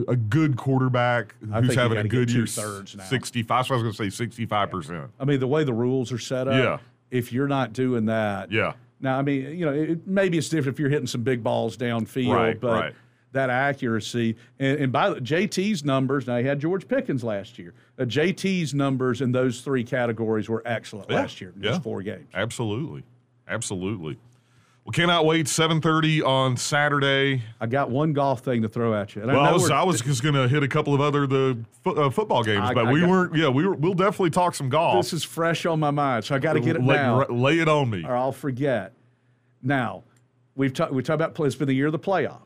a 0.07 0.15
good 0.15 0.55
quarterback 0.55 1.35
I 1.51 1.59
who's 1.59 1.75
having 1.75 1.97
a 1.97 2.07
good 2.07 2.31
year, 2.31 2.47
sixty 2.47 3.43
five? 3.43 3.65
So 3.67 3.73
I 3.73 3.75
was 3.75 3.83
going 3.83 3.91
to 3.91 3.97
say 4.05 4.09
sixty 4.09 4.45
five 4.45 4.71
percent. 4.71 5.09
I 5.19 5.25
mean, 5.25 5.41
the 5.41 5.47
way 5.49 5.65
the 5.65 5.73
rules 5.73 6.13
are 6.13 6.17
set 6.17 6.47
up, 6.47 6.53
Yeah. 6.53 6.77
if 7.11 7.33
you're 7.33 7.49
not 7.49 7.73
doing 7.73 8.05
that, 8.05 8.53
Yeah. 8.53 8.71
Now, 9.01 9.19
I 9.19 9.21
mean, 9.21 9.57
you 9.59 9.65
know, 9.65 9.73
it, 9.73 10.07
maybe 10.07 10.37
it's 10.37 10.47
different 10.47 10.75
if 10.77 10.79
you're 10.79 10.89
hitting 10.89 11.07
some 11.07 11.23
big 11.23 11.43
balls 11.43 11.75
downfield, 11.75 12.33
Right, 12.33 12.57
but 12.57 12.71
right. 12.81 12.93
that 13.33 13.49
accuracy 13.49 14.37
and, 14.59 14.79
and 14.79 14.91
by 14.93 15.09
the 15.09 15.19
JT's 15.19 15.83
numbers, 15.83 16.25
now 16.25 16.37
he 16.37 16.45
had 16.45 16.61
George 16.61 16.87
Pickens 16.87 17.21
last 17.21 17.59
year. 17.59 17.73
Uh, 17.99 18.03
JT's 18.03 18.73
numbers 18.73 19.19
in 19.19 19.33
those 19.33 19.59
three 19.59 19.83
categories 19.83 20.47
were 20.47 20.63
excellent 20.65 21.09
Yeah, 21.09 21.17
last 21.17 21.41
year, 21.41 21.51
in 21.53 21.61
yeah. 21.63 21.71
just 21.71 21.83
four 21.83 22.01
games. 22.01 22.29
Absolutely, 22.33 23.03
absolutely. 23.45 24.17
Well, 24.85 24.91
cannot 24.93 25.25
wait. 25.25 25.47
Seven 25.47 25.81
thirty 25.81 26.21
on 26.23 26.57
Saturday. 26.57 27.43
I 27.61 27.67
got 27.67 27.91
one 27.91 28.13
golf 28.13 28.39
thing 28.41 28.63
to 28.63 28.69
throw 28.69 28.93
at 28.95 29.15
you. 29.15 29.21
And 29.21 29.31
Well, 29.31 29.41
I, 29.41 29.49
I 29.49 29.53
was, 29.53 29.69
I 29.69 29.83
was 29.83 30.01
just 30.01 30.23
going 30.23 30.33
to 30.35 30.47
hit 30.47 30.63
a 30.63 30.67
couple 30.67 30.95
of 30.95 31.01
other 31.01 31.27
the 31.27 31.59
fo- 31.83 31.93
uh, 31.93 32.09
football 32.09 32.43
games, 32.43 32.61
I- 32.69 32.73
but 32.73 32.87
I 32.87 32.91
we 32.93 33.01
got- 33.01 33.09
weren't. 33.09 33.35
Yeah, 33.35 33.49
we 33.49 33.67
were, 33.67 33.75
we'll 33.75 33.93
definitely 33.93 34.31
talk 34.31 34.55
some 34.55 34.69
golf. 34.69 34.95
This 34.95 35.13
is 35.13 35.23
fresh 35.23 35.65
on 35.65 35.79
my 35.79 35.91
mind, 35.91 36.25
so 36.25 36.33
I 36.33 36.39
got 36.39 36.53
to 36.53 36.59
get 36.59 36.75
it 36.75 36.83
lay, 36.83 36.95
now, 36.95 37.19
ra- 37.19 37.25
lay 37.29 37.59
it 37.59 37.67
on 37.69 37.89
me. 37.89 38.03
or 38.03 38.15
I'll 38.15 38.31
forget. 38.31 38.93
Now, 39.61 40.03
we've 40.55 40.73
talked. 40.73 40.91
We 40.93 41.03
talked 41.03 41.15
about 41.15 41.35
play. 41.35 41.47
It's 41.47 41.55
been 41.55 41.67
the 41.67 41.75
year 41.75 41.87
of 41.87 41.91
the 41.91 41.99
playoffs 41.99 42.39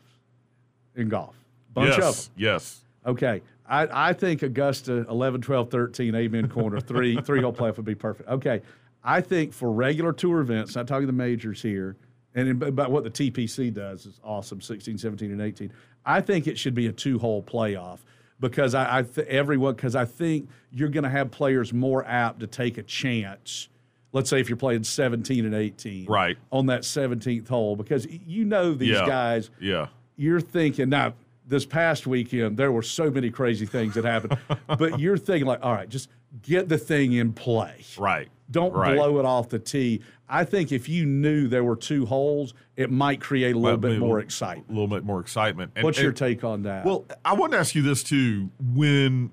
in 0.95 1.07
golf. 1.09 1.35
Bunch 1.73 1.91
of 1.91 1.95
them. 1.97 2.03
yes, 2.05 2.29
yes. 2.35 2.79
Okay. 3.05 3.41
I, 3.65 4.09
I 4.09 4.13
think 4.13 4.43
Augusta 4.43 5.05
11, 5.09 5.41
12, 5.41 5.71
13, 5.71 6.13
amen 6.15 6.49
corner, 6.49 6.81
three 6.81 7.15
three 7.21 7.41
hole 7.41 7.53
playoff 7.53 7.77
would 7.77 7.85
be 7.85 7.95
perfect. 7.95 8.27
Okay. 8.27 8.61
I 9.05 9.21
think 9.21 9.53
for 9.53 9.71
regular 9.71 10.11
tour 10.11 10.41
events, 10.41 10.75
not 10.75 10.87
talking 10.87 11.07
the 11.07 11.13
majors 11.13 11.61
here, 11.61 11.95
and 12.35 12.61
about 12.63 12.91
what 12.91 13.03
the 13.03 13.09
TPC 13.11 13.73
does 13.73 14.05
is 14.05 14.19
awesome 14.23 14.61
16, 14.61 14.97
17, 14.97 15.31
and 15.31 15.41
18. 15.41 15.71
I 16.05 16.21
think 16.21 16.47
it 16.47 16.57
should 16.57 16.73
be 16.75 16.87
a 16.87 16.91
two 16.91 17.19
hole 17.19 17.41
playoff 17.43 17.99
because 18.39 18.75
I, 18.75 18.99
I 18.99 19.01
th- 19.03 19.27
everyone, 19.27 19.75
because 19.75 19.95
I 19.95 20.05
think 20.05 20.49
you're 20.71 20.89
going 20.89 21.03
to 21.05 21.09
have 21.09 21.31
players 21.31 21.71
more 21.71 22.03
apt 22.05 22.39
to 22.41 22.47
take 22.47 22.77
a 22.77 22.83
chance. 22.83 23.69
Let's 24.11 24.29
say 24.29 24.39
if 24.39 24.49
you're 24.49 24.57
playing 24.57 24.83
17 24.83 25.45
and 25.45 25.55
18 25.55 26.05
Right. 26.07 26.37
on 26.51 26.65
that 26.67 26.81
17th 26.81 27.47
hole, 27.47 27.75
because 27.75 28.05
you 28.07 28.45
know 28.45 28.73
these 28.73 28.89
Yeah. 28.89 29.05
guys 29.07 29.49
Yeah. 29.59 29.87
you're 30.17 30.41
thinking 30.41 30.89
now 30.89 31.13
this 31.47 31.65
past 31.65 32.05
weekend 32.07 32.55
there 32.57 32.71
were 32.71 32.81
so 32.83 33.09
many 33.11 33.29
crazy 33.29 33.65
things 33.65 33.95
that 33.95 34.05
happened 34.05 34.37
but 34.77 34.97
you're 35.01 35.17
thinking 35.17 35.45
like 35.45 35.59
all 35.61 35.73
right 35.73 35.89
just 35.89 36.07
get 36.41 36.69
the 36.69 36.77
thing 36.77 37.11
in 37.13 37.33
play 37.33 37.83
Right. 37.97 38.29
Don't 38.51 38.73
right. 38.73 38.95
blow 38.95 39.19
it 39.19 39.25
off 39.25 39.49
the 39.49 39.59
tee 39.59 40.01
i 40.29 40.43
think 40.43 40.71
if 40.71 40.89
you 40.89 41.05
knew 41.05 41.47
there 41.47 41.63
were 41.63 41.75
two 41.75 42.05
holes 42.05 42.53
it 42.75 42.89
might 42.89 43.21
create 43.21 43.55
a 43.55 43.59
little 43.59 43.77
bit 43.77 43.99
more 43.99 44.19
excitement. 44.19 44.69
a 44.69 44.73
little 44.73 44.87
bit 44.87 45.03
more 45.03 45.19
excitement. 45.19 45.71
And- 45.75 45.83
what's 45.83 45.99
your 45.99 46.11
take 46.11 46.43
on 46.43 46.63
that 46.63 46.85
Well, 46.85 47.05
I 47.23 47.33
want 47.33 47.53
to 47.53 47.59
ask 47.59 47.75
you 47.75 47.81
this 47.81 48.03
too. 48.03 48.49
When 48.59 49.31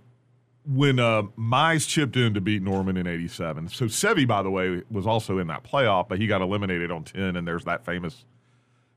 when 0.66 0.98
uh, 0.98 1.22
Mize 1.38 1.88
chipped 1.88 2.16
in 2.16 2.34
to 2.34 2.40
beat 2.40 2.62
Norman 2.62 2.96
in 2.96 3.06
'87, 3.06 3.68
so 3.68 3.86
Seve, 3.86 4.26
by 4.26 4.42
the 4.42 4.50
way, 4.50 4.82
was 4.90 5.06
also 5.06 5.38
in 5.38 5.46
that 5.48 5.64
playoff, 5.64 6.08
but 6.08 6.18
he 6.18 6.26
got 6.26 6.42
eliminated 6.42 6.90
on 6.90 7.04
ten, 7.04 7.34
and 7.34 7.48
there's 7.48 7.64
that 7.64 7.84
famous 7.84 8.24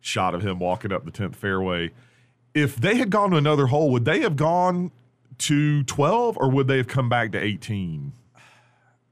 shot 0.02 0.36
of 0.36 0.42
him 0.42 0.60
walking 0.60 0.92
up 0.92 1.06
the 1.06 1.12
tenth 1.12 1.36
fairway. 1.36 1.92
If 2.54 2.76
they 2.76 2.98
had 2.98 3.10
gone 3.10 3.32
to 3.32 3.38
another 3.38 3.68
hole, 3.68 3.90
would 3.92 4.06
they 4.06 4.20
have 4.22 4.36
gone 4.36 4.92
to 5.40 5.84
twelve, 5.84 6.38
or 6.38 6.50
would 6.52 6.68
they 6.68 6.78
have 6.78 6.88
come 6.88 7.10
back 7.10 7.32
to 7.32 7.40
eighteen? 7.40 8.12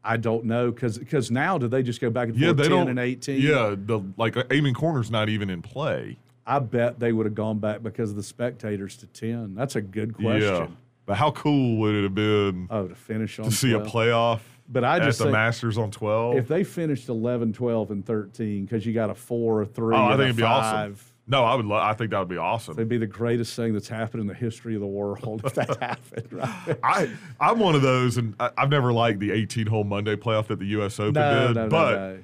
I 0.04 0.18
don't 0.18 0.44
know 0.46 0.72
because 0.72 0.98
because 0.98 1.30
now 1.32 1.58
do 1.58 1.68
they 1.68 1.84
just 1.84 2.02
go 2.02 2.10
back 2.10 2.28
and 2.30 2.38
Yeah, 2.38 2.48
forth 2.50 2.58
they 2.58 2.64
10 2.64 2.72
don't. 2.72 2.90
and 2.90 3.00
18 3.00 3.42
Yeah, 3.42 3.76
the 3.78 4.02
like 4.18 4.36
uh, 4.38 4.44
Amen 4.52 4.74
Corner's 4.74 5.12
not 5.12 5.30
even 5.30 5.50
in 5.50 5.62
play. 5.62 6.18
i 6.46 6.60
bet 6.60 7.00
they 7.00 7.12
would 7.12 7.26
have 7.26 7.36
gone 7.36 7.60
back 7.60 7.84
because 7.84 8.10
of 8.12 8.16
the 8.16 8.24
spectators 8.24 8.98
to 8.98 9.08
10 9.08 9.56
that's 9.56 9.76
a 9.76 9.82
good 9.82 10.14
question 10.16 10.42
Yeah, 10.42 10.68
but 11.06 11.18
how 11.18 11.32
cool 11.32 11.78
would 11.78 11.96
it 11.96 12.04
have 12.04 12.16
been 12.16 12.68
oh 12.70 12.88
to 12.88 12.96
finish 12.96 13.38
on 13.40 13.46
to 13.46 13.52
see 13.52 13.74
a 13.74 13.80
playoff? 13.80 14.40
But 14.70 14.86
I 14.86 14.98
at 14.98 15.04
just 15.04 15.18
the 15.18 15.26
think- 15.26 15.34
Masters 15.34 15.78
on 15.78 15.92
twelve. 15.92 16.38
if 16.38 16.48
they 16.48 16.64
finished 16.64 17.10
11 17.10 17.52
12 17.52 17.92
and 17.92 18.06
13 18.06 18.64
because 18.64 18.86
you 18.86 18.94
got 18.94 19.10
a 19.10 19.14
four 19.16 19.64
a 19.64 19.66
three 19.66 19.94
Oh, 19.96 20.06
I 20.06 20.12
think 20.12 20.20
a 20.22 20.24
it'd 20.26 20.36
be 20.38 20.44
awesome. 20.44 20.96
No, 21.32 21.46
I 21.46 21.56
would. 21.56 21.66
Lo- 21.66 21.78
I 21.78 21.94
think 21.94 22.12
that 22.12 22.20
would 22.20 22.28
be 22.28 22.36
awesome. 22.38 22.74
It'd 22.74 22.90
be 22.90 22.98
the 22.98 23.08
greatest 23.08 23.56
thing 23.56 23.72
that's 23.74 23.88
happened 23.88 24.20
in 24.22 24.28
the 24.28 24.34
history 24.34 24.76
of 24.76 24.82
the 24.82 24.88
world 24.88 25.42
if 25.46 25.54
that 25.56 25.78
happened. 25.82 26.28
Right? 26.34 26.78
I 26.84 27.10
I'm 27.40 27.58
one 27.58 27.74
of 27.74 27.82
those, 27.82 28.18
and 28.18 28.36
I, 28.40 28.50
I've 28.58 28.70
never 28.70 28.92
liked 28.92 29.20
the 29.20 29.32
18 29.32 29.66
hole 29.68 29.86
Monday 29.86 30.16
playoff 30.18 30.48
that 30.48 30.60
the 30.60 30.66
U.S. 30.68 31.00
Open 31.00 31.14
No, 31.14 31.48
did. 31.48 31.56
no, 31.56 31.64
no, 31.64 31.70
but 31.70 31.92
no. 31.96 32.20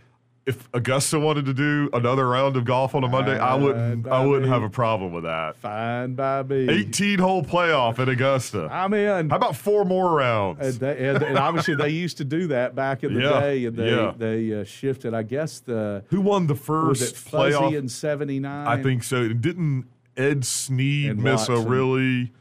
If 0.48 0.68
Augusta 0.74 1.20
wanted 1.20 1.46
to 1.46 1.54
do 1.54 1.90
another 1.94 2.28
round 2.28 2.56
of 2.56 2.64
golf 2.66 2.96
on 2.96 3.04
a 3.04 3.08
Monday, 3.08 3.38
I 3.38 3.54
wouldn't. 3.54 4.08
I 4.08 4.26
wouldn't 4.26 4.48
by 4.50 4.54
have 4.54 4.64
a 4.64 4.70
problem 4.70 5.12
with 5.12 5.26
that. 5.26 5.58
Fine 5.58 6.16
by 6.16 6.42
me. 6.44 6.70
18 6.70 7.20
hole 7.20 7.44
playoff 7.44 8.00
at 8.00 8.08
Augusta. 8.10 8.70
I'm 8.72 8.94
in. 8.94 9.30
How 9.30 9.36
about 9.36 9.56
four 9.58 9.84
more 9.86 10.08
And, 10.08 10.18
rounds? 10.18 10.80
they, 10.80 11.08
and, 11.10 11.22
and 11.22 11.38
obviously 11.38 11.76
they 11.76 11.90
used 11.90 12.18
to 12.18 12.24
do 12.24 12.48
that 12.48 12.74
back 12.76 13.04
in 13.04 13.14
the 13.14 13.22
Yeah, 13.22 13.40
day, 13.42 13.66
and 13.66 13.76
they 13.78 13.90
yeah. 13.92 14.14
they 14.18 14.62
uh, 14.62 14.64
shifted. 14.64 15.14
I 15.14 15.24
guess 15.24 15.60
the 15.60 16.04
Who 16.08 16.22
won 16.22 16.48
the 16.48 16.56
first 16.56 17.14
playoff? 17.30 17.78
in 17.78 17.90
'79. 17.90 18.68
I 18.68 18.82
think 18.82 19.04
so. 19.04 19.28
Didn't 19.28 19.86
Ed 20.16 20.46
Sneed 20.46 21.12
And 21.12 21.22
miss 21.24 21.50
a 21.50 21.58
really 21.58 22.32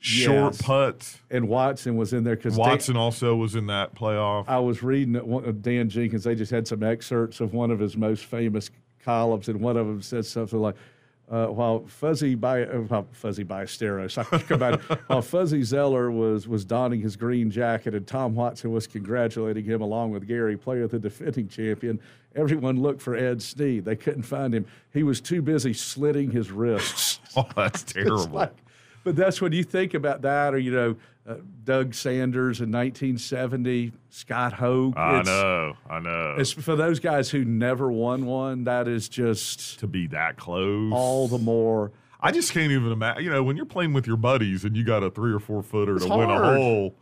short 0.00 0.54
Yes. 0.54 0.62
putt? 0.62 1.16
and 1.30 1.48
Watson 1.48 1.96
was 1.96 2.12
in 2.12 2.24
there 2.24 2.36
because 2.36 2.56
Watson 2.56 2.96
also 2.96 3.34
was 3.34 3.54
in 3.54 3.66
that 3.66 3.94
playoff. 3.94 4.44
I 4.48 4.58
was 4.58 4.82
reading 4.82 5.14
it, 5.16 5.26
one 5.26 5.58
Dan 5.60 5.88
Jenkins. 5.88 6.24
They 6.24 6.34
just 6.34 6.50
had 6.52 6.66
some 6.68 6.82
excerpts 6.82 7.40
of 7.40 7.52
one 7.54 7.70
of 7.70 7.78
his 7.78 7.96
most 7.96 8.24
famous 8.26 8.70
columns, 9.04 9.48
and 9.48 9.60
one 9.60 9.76
of 9.76 9.86
them 9.86 10.00
said 10.02 10.24
something 10.26 10.58
like, 10.60 10.76
uh, 11.30 11.46
"While 11.46 11.84
Fuzzy 11.86 12.34
by 12.36 12.62
uh, 12.64 13.02
Fuzzy 13.12 13.44
Ballesteros, 13.44 14.16
I 14.18 14.22
think 14.22 14.50
about 14.50 14.74
it, 14.74 14.80
while 15.08 15.20
Fuzzy 15.22 15.62
Zoeller 15.62 16.10
was 16.10 16.46
was 16.46 16.64
donning 16.64 17.00
his 17.00 17.16
green 17.16 17.50
jacket, 17.50 17.94
and 17.94 18.06
Tom 18.06 18.34
Watson 18.34 18.70
was 18.72 18.86
congratulating 18.86 19.64
him 19.64 19.80
along 19.82 20.12
with 20.12 20.26
Gary 20.28 20.56
Player, 20.56 20.86
the 20.86 20.98
defending 20.98 21.48
champion. 21.48 21.98
Everyone 22.36 22.80
looked 22.80 23.02
for 23.02 23.16
Ed 23.16 23.42
Sneed. 23.42 23.84
They 23.84 23.96
couldn't 23.96 24.22
find 24.22 24.54
him. 24.54 24.64
He 24.92 25.02
was 25.02 25.20
too 25.20 25.42
busy 25.42 25.72
slitting 25.72 26.30
his 26.30 26.50
wrists." 26.52 27.18
oh, 27.36 27.48
that's 27.56 27.82
terrible. 27.92 28.26
like- 28.28 28.54
but 29.08 29.16
that's 29.16 29.40
when 29.40 29.52
you 29.52 29.64
think 29.64 29.94
about 29.94 30.22
that, 30.22 30.54
or 30.54 30.58
you 30.58 30.70
know, 30.70 30.96
uh, 31.28 31.34
Doug 31.64 31.94
Sanders 31.94 32.60
in 32.60 32.70
1970, 32.70 33.92
Scott 34.10 34.54
Hoch. 34.54 34.94
I 34.96 35.20
It's- 35.20 35.26
know. 35.26 35.74
I 35.90 36.00
know. 36.00 36.36
It's 36.38 36.52
for 36.52 36.76
those 36.76 37.00
guys 37.00 37.30
who 37.30 37.44
never 37.44 37.90
won 37.90 38.24
one. 38.26 38.64
That 38.64 38.88
is 38.88 39.08
just 39.08 39.78
to 39.80 39.86
be 39.86 40.06
that 40.08 40.36
close. 40.36 40.92
all 40.92 41.28
the 41.28 41.38
more. 41.38 41.92
I 42.20 42.32
just 42.32 42.52
can't 42.52 42.72
even 42.72 42.90
imagine. 42.90 43.24
You 43.24 43.30
know, 43.30 43.42
when 43.42 43.56
you're 43.56 43.66
playing 43.66 43.92
with 43.92 44.06
your 44.06 44.16
buddies 44.16 44.64
and 44.64 44.76
you 44.76 44.84
got 44.84 45.02
a 45.04 45.10
three 45.10 45.32
or 45.32 45.38
four 45.38 45.62
footer 45.62 45.96
It's 45.96 46.04
to 46.06 46.10
win 46.16 46.30
a 46.30 46.54
hole, 46.54 46.94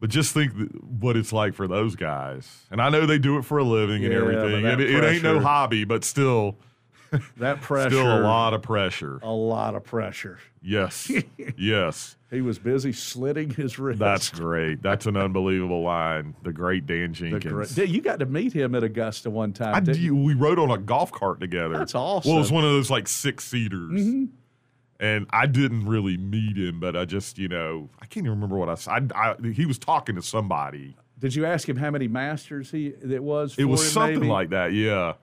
but 0.00 0.08
just 0.10 0.32
think 0.34 0.52
what 1.00 1.16
it's 1.16 1.32
like 1.32 1.54
for 1.54 1.66
those 1.66 1.96
guys. 1.96 2.64
And 2.70 2.80
I 2.80 2.88
know 2.90 3.06
they 3.06 3.18
do 3.18 3.38
it 3.38 3.44
for 3.44 3.58
a 3.58 3.64
living 3.64 4.04
and 4.04 4.12
Yeah, 4.12 4.20
but 4.20 4.34
everything. 4.34 4.66
And 4.66 4.80
it, 4.80 4.90
it 4.90 5.02
ain't 5.04 5.22
no 5.22 5.40
hobby, 5.40 5.84
but 5.84 6.04
still, 6.04 6.58
That 7.38 7.60
pressure. 7.60 7.90
still 7.90 8.18
a 8.18 8.20
lot 8.20 8.54
of 8.54 8.62
pressure. 8.62 9.18
A 9.22 9.30
lot 9.30 9.74
of 9.74 9.84
pressure. 9.84 10.38
Yes, 10.62 11.10
yes. 11.56 12.16
He 12.30 12.40
was 12.40 12.58
busy 12.58 12.92
slitting 12.92 13.50
his 13.50 13.78
wrist. 13.78 14.00
That's 14.00 14.30
great. 14.40 14.82
That's 14.82 15.06
an 15.06 15.16
unbelievable 15.16 15.82
line. 15.82 16.34
The 16.42 16.52
great 16.52 16.86
Dan 16.86 17.14
Jenkins. 17.14 17.74
great- 17.74 17.88
You 17.88 18.00
got 18.00 18.18
to 18.18 18.26
meet 18.26 18.52
him 18.52 18.74
at 18.74 18.82
Augusta 18.82 19.30
one 19.30 19.52
time. 19.52 19.84
Do- 19.84 20.14
we 20.16 20.34
rode 20.34 20.58
on 20.58 20.70
a 20.70 20.78
golf 20.78 21.12
cart 21.12 21.38
together. 21.40 21.78
That's 21.78 21.94
awesome. 21.94 22.28
Well, 22.28 22.38
it 22.38 22.40
was. 22.40 22.48
Mm-hmm. 22.48 22.54
one 22.56 22.64
of 22.64 22.70
those 22.70 22.90
like 22.90 23.06
six 23.08 23.44
seaters. 23.44 24.28
And 24.98 25.26
I 25.30 25.46
didn't 25.46 25.86
really 25.86 26.16
meet 26.16 26.56
him, 26.56 26.80
but 26.80 26.96
I 26.96 27.04
just, 27.04 27.36
you 27.38 27.48
know, 27.48 27.90
I 28.00 28.06
can't 28.06 28.24
even 28.24 28.30
remember 28.30 28.56
what 28.56 28.70
I 28.70 28.76
said. 28.76 29.12
I, 29.14 29.32
I, 29.32 29.48
he 29.52 29.66
was 29.66 29.78
talking 29.78 30.14
to 30.16 30.22
somebody. 30.22 30.96
Did 31.18 31.34
you 31.34 31.44
ask 31.44 31.68
him 31.68 31.76
how 31.76 31.90
many 31.90 32.08
masters 32.08 32.70
he 32.70 32.86
it 32.88 33.22
was? 33.22 33.56
It 33.58 33.64
was 33.64 33.90
something 33.92 34.20
maybe? 34.20 34.28
like 34.32 34.50
that, 34.50 34.72
yeah. 34.72 35.14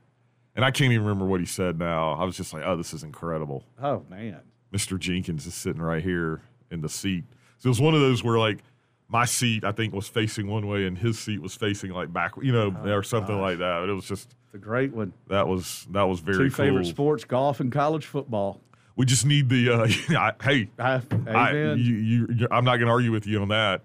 And 0.56 0.64
I 0.64 0.72
can't 0.72 0.92
even 0.92 1.06
remember 1.06 1.26
what 1.26 1.40
he 1.40 1.46
said 1.46 1.80
now. 1.80 2.14
I 2.14 2.24
was 2.26 2.38
just 2.38 2.54
like, 2.54 2.64
oh, 2.66 2.76
this 2.78 2.94
is 2.94 3.04
incredible. 3.04 3.64
Oh 3.82 4.04
man. 4.10 4.40
Mr. 4.74 5.00
Jenkins 5.00 5.46
is 5.48 5.54
sitting 5.54 5.82
right 5.82 6.04
here 6.04 6.42
in 6.72 6.82
the 6.82 6.90
seat. 6.90 7.24
So 7.60 7.68
it 7.68 7.70
was 7.70 7.82
one 7.82 7.94
of 7.94 8.02
those 8.02 8.24
where 8.24 8.38
like 8.38 8.60
my 9.08 9.26
seat 9.26 9.64
I 9.64 9.72
think 9.72 9.94
was 9.94 10.08
facing 10.08 10.48
one 10.48 10.68
way 10.68 10.86
and 10.86 10.98
his 10.98 11.20
seat 11.20 11.42
was 11.42 11.56
facing 11.56 11.92
like 11.92 12.12
back, 12.14 12.34
you 12.42 12.52
know, 12.52 12.76
Oh, 12.84 12.90
or 12.90 13.04
something 13.04 13.40
like 13.40 13.58
that. 13.60 13.80
But 13.82 13.90
it 13.90 13.94
was 13.94 14.08
just 14.08 14.36
The 14.52 14.58
great 14.58 14.94
one. 14.94 15.14
that 15.28 15.48
was 15.48 15.88
that 15.92 16.04
was 16.04 16.20
very 16.20 16.50
Two 16.50 16.56
cool. 16.56 16.66
favorite 16.66 16.86
sports: 16.86 17.24
golf 17.26 17.60
and 17.60 17.72
college 17.72 18.06
football. 18.06 18.60
We 18.96 19.06
just 19.08 19.26
need 19.26 19.50
the 19.50 19.70
uh, 19.72 19.84
I, 20.18 20.34
hey, 20.44 20.70
I, 20.78 21.02
I, 21.28 21.52
you, 21.74 21.96
you, 21.96 22.28
you, 22.32 22.48
I'm 22.52 22.64
not 22.64 22.78
going 22.78 22.86
to 22.88 22.92
argue 22.94 23.12
with 23.12 23.26
you 23.26 23.42
on 23.42 23.48
that. 23.48 23.82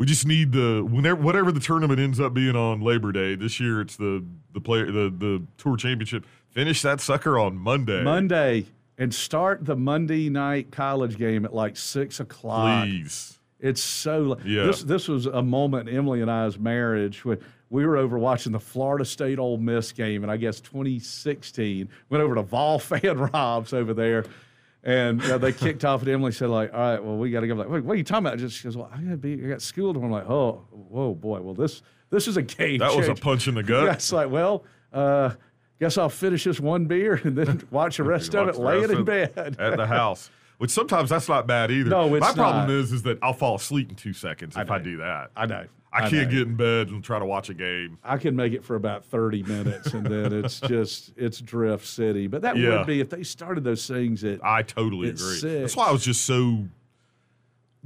We 0.00 0.06
just 0.06 0.26
need 0.26 0.52
the 0.52 0.82
whenever 0.82 1.20
whatever 1.20 1.52
the 1.52 1.60
tournament 1.60 2.00
ends 2.00 2.18
up 2.18 2.32
being 2.32 2.56
on 2.56 2.80
Labor 2.80 3.12
Day. 3.12 3.34
This 3.34 3.60
year 3.60 3.82
it's 3.82 3.96
the 3.96 4.24
the 4.54 4.60
player 4.60 4.86
the 4.86 5.10
the 5.14 5.42
tour 5.58 5.76
championship. 5.76 6.24
Finish 6.48 6.80
that 6.80 7.02
sucker 7.02 7.38
on 7.38 7.58
Monday. 7.58 8.02
Monday 8.02 8.64
and 8.96 9.14
start 9.14 9.66
the 9.66 9.76
Monday 9.76 10.30
night 10.30 10.70
college 10.70 11.18
game 11.18 11.44
at 11.44 11.54
like 11.54 11.76
six 11.76 12.18
o'clock. 12.18 12.86
Please. 12.86 13.40
It's 13.58 13.82
so. 13.82 14.38
Yeah. 14.42 14.64
This 14.64 14.82
this 14.84 15.06
was 15.06 15.26
a 15.26 15.42
moment 15.42 15.90
in 15.90 15.98
Emily 15.98 16.22
and 16.22 16.30
I's 16.30 16.58
marriage 16.58 17.22
when 17.22 17.38
we 17.68 17.84
were 17.84 17.98
over 17.98 18.18
watching 18.18 18.52
the 18.52 18.58
Florida 18.58 19.04
State 19.04 19.38
Ole 19.38 19.58
Miss 19.58 19.92
game, 19.92 20.22
and 20.22 20.32
I 20.32 20.38
guess 20.38 20.60
2016 20.60 21.90
went 22.08 22.24
over 22.24 22.36
to 22.36 22.42
Vol 22.42 22.78
Fan 22.78 23.18
Rob's 23.18 23.74
over 23.74 23.92
there. 23.92 24.24
And 24.82 25.22
uh, 25.22 25.36
they 25.36 25.52
kicked 25.52 25.84
off, 25.84 26.00
and 26.00 26.10
Emily 26.10 26.32
said, 26.32 26.48
"Like, 26.48 26.72
all 26.72 26.80
right, 26.80 27.04
well, 27.04 27.18
we 27.18 27.30
got 27.30 27.40
to 27.40 27.46
go." 27.46 27.54
Like, 27.54 27.68
Wait, 27.68 27.84
what 27.84 27.92
are 27.92 27.96
you 27.96 28.04
talking 28.04 28.26
about? 28.26 28.38
Just 28.38 28.56
she 28.56 28.64
goes, 28.64 28.76
"Well, 28.76 28.90
I 28.92 28.98
got 29.00 29.10
to 29.10 29.16
be. 29.18 29.34
I 29.44 29.48
got 29.48 29.60
school 29.60 29.92
tomorrow." 29.92 30.14
I'm 30.14 30.20
like, 30.22 30.30
"Oh, 30.30 30.64
whoa, 30.70 31.14
boy. 31.14 31.40
Well, 31.40 31.54
this 31.54 31.82
this 32.08 32.26
is 32.26 32.36
a 32.36 32.42
game. 32.42 32.78
That 32.78 32.96
was 32.96 33.08
a 33.08 33.14
punch 33.14 33.46
in 33.46 33.54
the 33.54 33.62
gut. 33.62 33.84
Yeah, 33.84 33.92
it's 33.92 34.12
like, 34.12 34.30
well, 34.30 34.64
uh, 34.92 35.34
guess 35.78 35.98
I'll 35.98 36.08
finish 36.08 36.44
this 36.44 36.60
one 36.60 36.86
beer 36.86 37.20
and 37.24 37.36
then 37.36 37.66
watch 37.70 37.98
the 37.98 38.04
rest 38.04 38.34
of 38.34 38.48
it, 38.48 38.56
lay 38.56 38.80
it 38.80 38.90
in 38.90 39.04
bed. 39.04 39.32
at 39.36 39.76
the 39.76 39.86
house. 39.86 40.30
Which 40.58 40.70
sometimes 40.70 41.08
that's 41.08 41.28
not 41.28 41.46
bad 41.46 41.70
either. 41.70 41.88
No, 41.88 42.14
it's 42.14 42.20
My 42.20 42.34
problem 42.34 42.70
is 42.70 42.92
is 42.92 43.02
that 43.04 43.18
I'll 43.22 43.32
fall 43.32 43.56
asleep 43.56 43.88
in 43.88 43.96
two 43.96 44.12
seconds 44.12 44.56
if 44.58 44.70
I, 44.70 44.76
know. 44.76 44.84
do 44.84 44.96
that. 44.98 45.30
I 45.34 45.46
know. 45.46 45.64
I 45.92 46.08
can't 46.08 46.12
know. 46.30 46.38
get 46.38 46.48
in 46.48 46.54
bed 46.56 46.88
and 46.88 47.02
try 47.02 47.18
to 47.18 47.24
watch 47.24 47.48
a 47.50 47.54
game. 47.54 47.98
I 48.04 48.16
can 48.16 48.36
make 48.36 48.52
it 48.52 48.64
for 48.64 48.76
about 48.76 49.04
30 49.06 49.42
minutes 49.42 49.92
and 49.92 50.06
then 50.06 50.32
it's 50.32 50.60
just 50.68 51.12
it's 51.16 51.40
drift 51.40 51.86
city. 51.86 52.26
But 52.28 52.42
that 52.42 52.56
Yeah. 52.56 52.78
would 52.78 52.86
be 52.86 53.00
if 53.00 53.10
they 53.10 53.22
started 53.24 53.64
those 53.64 53.86
things 53.86 54.22
at 54.24 54.38
I 54.44 54.62
totally 54.62 55.08
It's 55.08 55.20
agree. 55.22 55.36
sick. 55.38 55.60
That's 55.62 55.76
why 55.76 55.88
I 55.88 55.90
was 55.92 56.04
just 56.04 56.24
so 56.24 56.66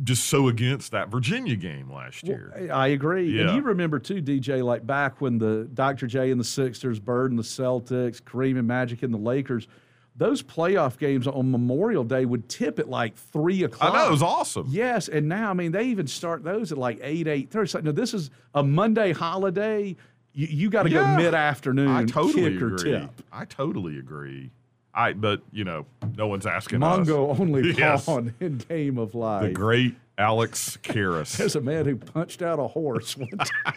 just 0.03 0.27
so 0.27 0.49
against 0.49 0.91
that 0.91 1.09
Virginia 1.09 1.55
game 1.55 1.89
last 1.91 2.27
year. 2.27 2.53
I 2.73 2.89
agree. 2.89 3.31
Yeah. 3.31 3.47
And 3.49 3.57
you 3.57 3.63
remember 3.63 4.01
too, 4.01 4.21
DJ, 4.21 4.63
like 4.63 4.85
back 4.85 5.21
when 5.21 5.39
the 5.39 5.69
Dr. 5.73 6.09
J 6.09 6.33
and 6.33 6.41
the 6.41 6.45
Sixers, 6.45 6.99
Bird 6.99 7.31
and 7.31 7.39
the 7.39 7.45
Celtics, 7.45 8.21
Kareem 8.21 8.59
and 8.59 8.67
Magic 8.67 9.05
and 9.05 9.15
the 9.15 9.19
Lakers, 9.19 9.69
those 10.17 10.43
playoff 10.43 10.97
games 10.99 11.27
on 11.27 11.51
Memorial 11.51 12.05
Day 12.05 12.25
would 12.25 12.49
tip 12.49 12.79
at 12.79 12.89
like 12.89 13.17
three 13.17 13.65
o'clock. 13.65 13.93
I 13.93 13.99
know 13.99 14.09
it 14.09 14.11
was 14.13 14.23
awesome. 14.23 14.67
Yes, 14.71 15.09
and 15.09 15.29
now 15.29 15.51
I 15.51 15.55
mean 15.55 15.73
they 15.73 15.85
even 15.87 16.07
start 16.07 16.45
those 16.45 16.71
at 16.73 16.79
like 16.79 17.01
eight, 17.03 17.27
eight 17.27 17.51
thirty. 17.51 17.69
So, 17.69 17.81
no, 17.81 17.93
this 17.93 18.15
is 18.15 18.31
a 18.55 18.63
Monday 18.63 19.13
holiday. 19.13 19.97
You, 20.33 20.47
you 20.49 20.71
got 20.71 20.85
to 20.85 20.91
Yeah. 20.91 21.17
go 21.17 21.23
mid 21.23 21.35
afternoon. 21.35 21.89
I 21.89 22.05
totally 22.05 22.47
agree. 22.57 23.09
I 23.33 23.45
totally 23.45 23.99
agree. 23.99 24.51
I 24.95 25.13
but 25.15 25.43
you 25.53 25.65
know, 25.65 25.87
no 26.17 26.29
one's 26.29 26.47
asking 26.47 26.83
us. 26.83 27.09
Mongo 27.09 27.39
only 27.41 27.73
Yes. 27.77 28.05
pawn 28.05 28.35
in 28.41 28.59
Game 28.59 28.99
of 28.99 29.15
Life. 29.17 29.43
The 29.49 29.53
great 29.53 29.97
Alex 30.17 30.79
Karras. 30.85 31.37
There's 31.39 31.57
a 31.57 31.61
man 31.61 31.87
who 31.87 31.97
punched 31.97 32.43
out 32.43 32.61
a 32.61 32.69
horse 32.69 33.17
one 33.17 33.29
time. 33.31 33.75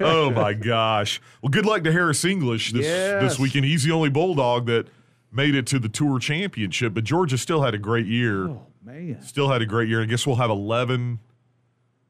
oh 0.00 0.30
my 0.30 0.54
gosh. 0.54 1.20
Well, 1.42 1.50
good 1.50 1.66
luck 1.66 1.84
to 1.84 1.92
Harris 1.92 2.24
English 2.24 2.72
this 2.72 2.84
Yes. 2.86 3.22
this 3.22 3.38
weekend. 3.38 3.64
He's 3.64 3.84
the 3.84 3.92
only 3.92 4.10
Bulldog 4.10 4.66
that 4.66 4.86
made 5.32 5.54
it 5.54 5.66
to 5.68 5.78
the 5.78 5.88
Tour 5.88 6.18
Championship, 6.18 6.94
but 6.94 7.04
Georgia 7.04 7.36
still 7.38 7.62
had 7.62 7.74
a 7.74 7.78
great 7.78 8.06
year. 8.06 8.48
Oh 8.48 8.66
man. 8.84 9.20
Still 9.22 9.50
had 9.50 9.60
a 9.62 9.66
great 9.66 9.88
year. 9.88 10.02
I 10.02 10.06
guess 10.06 10.26
we'll 10.26 10.36
have 10.36 10.50
11, 10.50 11.18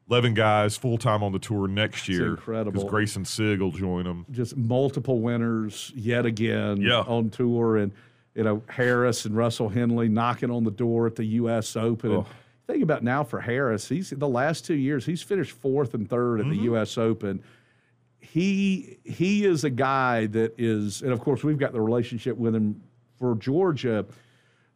11 0.09 0.33
guys 0.33 0.75
full 0.77 0.97
time 0.97 1.21
on 1.23 1.31
the 1.31 1.39
tour 1.39 1.67
next 1.67 2.07
year. 2.09 2.27
incredible. 2.31 2.71
Because 2.71 2.89
Grayson 2.89 3.25
Sigg 3.25 3.59
will 3.59 3.71
join 3.71 4.05
them. 4.05 4.25
just 4.31 4.55
multiple 4.57 5.19
winners 5.21 5.91
yet 5.95 6.25
again 6.25 6.77
Yeah. 6.81 7.01
on 7.01 7.29
tour, 7.29 7.77
and 7.77 7.91
you 8.35 8.43
know 8.43 8.63
Harris 8.69 9.25
and 9.25 9.35
Russell 9.35 9.69
Henley 9.69 10.07
knocking 10.07 10.49
on 10.51 10.63
the 10.63 10.71
door 10.71 11.05
at 11.07 11.15
the 11.15 11.25
U.S. 11.25 11.75
Open. 11.75 12.11
Oh. 12.11 12.25
think 12.67 12.83
about 12.83 13.03
now 13.03 13.23
for 13.23 13.39
Harris, 13.41 13.89
he's 13.89 14.11
the 14.11 14.27
last 14.27 14.63
two 14.65 14.75
years 14.75 15.05
he's 15.05 15.21
finished 15.23 15.51
fourth 15.51 15.93
and 15.93 16.07
third 16.09 16.39
at 16.39 16.45
Mm-hmm. 16.45 16.55
the 16.57 16.63
U.S. 16.65 16.97
Open. 16.97 17.43
He 18.31 18.97
he 19.03 19.43
is 19.45 19.63
a 19.63 19.69
guy 19.71 20.27
that 20.27 20.53
is, 20.59 21.01
and 21.01 21.11
of 21.11 21.19
course 21.19 21.43
we've 21.43 21.57
got 21.57 21.73
the 21.73 21.81
relationship 21.81 22.37
with 22.37 22.53
him 22.55 22.81
for 23.17 23.33
Georgia, 23.35 24.05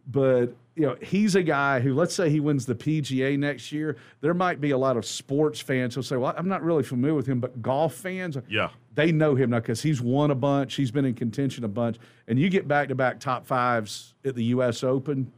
but 0.08 0.48
you 0.76 0.88
know 0.88 0.96
he's 1.04 1.36
a 1.36 1.44
guy 1.44 1.80
who 1.80 1.94
let's 1.94 2.16
say 2.16 2.32
he 2.32 2.40
wins 2.40 2.66
the 2.66 2.74
PGA 2.74 3.38
next 3.38 3.72
year. 3.72 3.96
There 4.22 4.34
might 4.34 4.60
be 4.60 4.72
a 4.72 4.78
lot 4.78 4.98
of 4.98 5.06
sports 5.06 5.60
fans 5.60 5.94
who'll 5.94 6.04
say, 6.04 6.16
"Well, 6.16 6.34
I'm 6.36 6.48
not 6.48 6.64
really 6.64 6.82
familiar 6.82 7.14
with 7.14 7.28
him," 7.28 7.40
but 7.40 7.62
golf 7.62 7.94
fans, 7.94 8.38
Yeah. 8.50 8.70
they 8.96 9.12
know 9.12 9.36
him 9.36 9.52
now 9.52 9.60
because 9.60 9.84
he's 9.84 10.02
won 10.02 10.32
a 10.32 10.36
bunch. 10.36 10.74
He's 10.74 10.90
been 10.90 11.06
in 11.06 11.14
contention 11.14 11.64
a 11.64 11.68
bunch. 11.68 11.98
And 12.28 12.40
you 12.40 12.50
get 12.50 12.68
back 12.68 12.88
to 12.88 12.96
back 12.96 13.20
top 13.20 13.46
fives 13.46 14.16
at 14.26 14.34
the 14.34 14.46
U.S. 14.46 14.84
Open. 14.84 15.32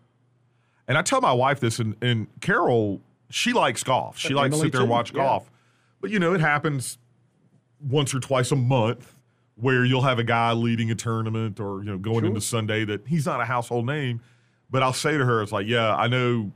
And 0.88 0.98
I 0.98 1.02
tell 1.02 1.20
my 1.20 1.34
wife 1.34 1.60
this, 1.60 1.80
and, 1.80 1.96
and 2.02 2.28
Carol, 2.40 3.02
she 3.30 3.52
likes 3.52 3.84
golf. 3.84 4.18
She 4.18 4.34
Uh, 4.34 4.38
likes 4.38 4.56
to 4.56 4.62
sit 4.62 4.72
there 4.72 4.82
and 4.82 4.88
too, 4.88 4.92
watch 4.92 5.12
yeah. 5.12 5.18
golf. 5.18 5.52
But, 6.00 6.12
you 6.12 6.20
know, 6.20 6.34
it 6.34 6.42
happens 6.42 7.00
once 7.80 8.14
or 8.14 8.20
twice 8.20 8.52
a 8.52 8.56
month 8.56 9.14
where 9.56 9.86
you'll 9.86 10.02
have 10.02 10.20
a 10.20 10.24
guy 10.24 10.52
leading 10.52 10.92
a 10.92 10.96
tournament 10.96 11.60
or, 11.60 11.80
you 11.84 11.90
know, 11.90 11.98
going 11.98 12.20
Sure. 12.20 12.26
into 12.28 12.42
Sunday 12.42 12.84
that 12.86 13.08
he's 13.08 13.26
not 13.26 13.40
a 13.42 13.46
household 13.46 13.86
name. 13.86 14.22
But 14.70 14.84
I'll 14.84 14.94
say 14.94 15.18
to 15.18 15.24
her, 15.24 15.42
it's 15.42 15.52
like, 15.52 15.68
yeah, 15.68 15.96
I 15.96 16.08
know 16.08 16.52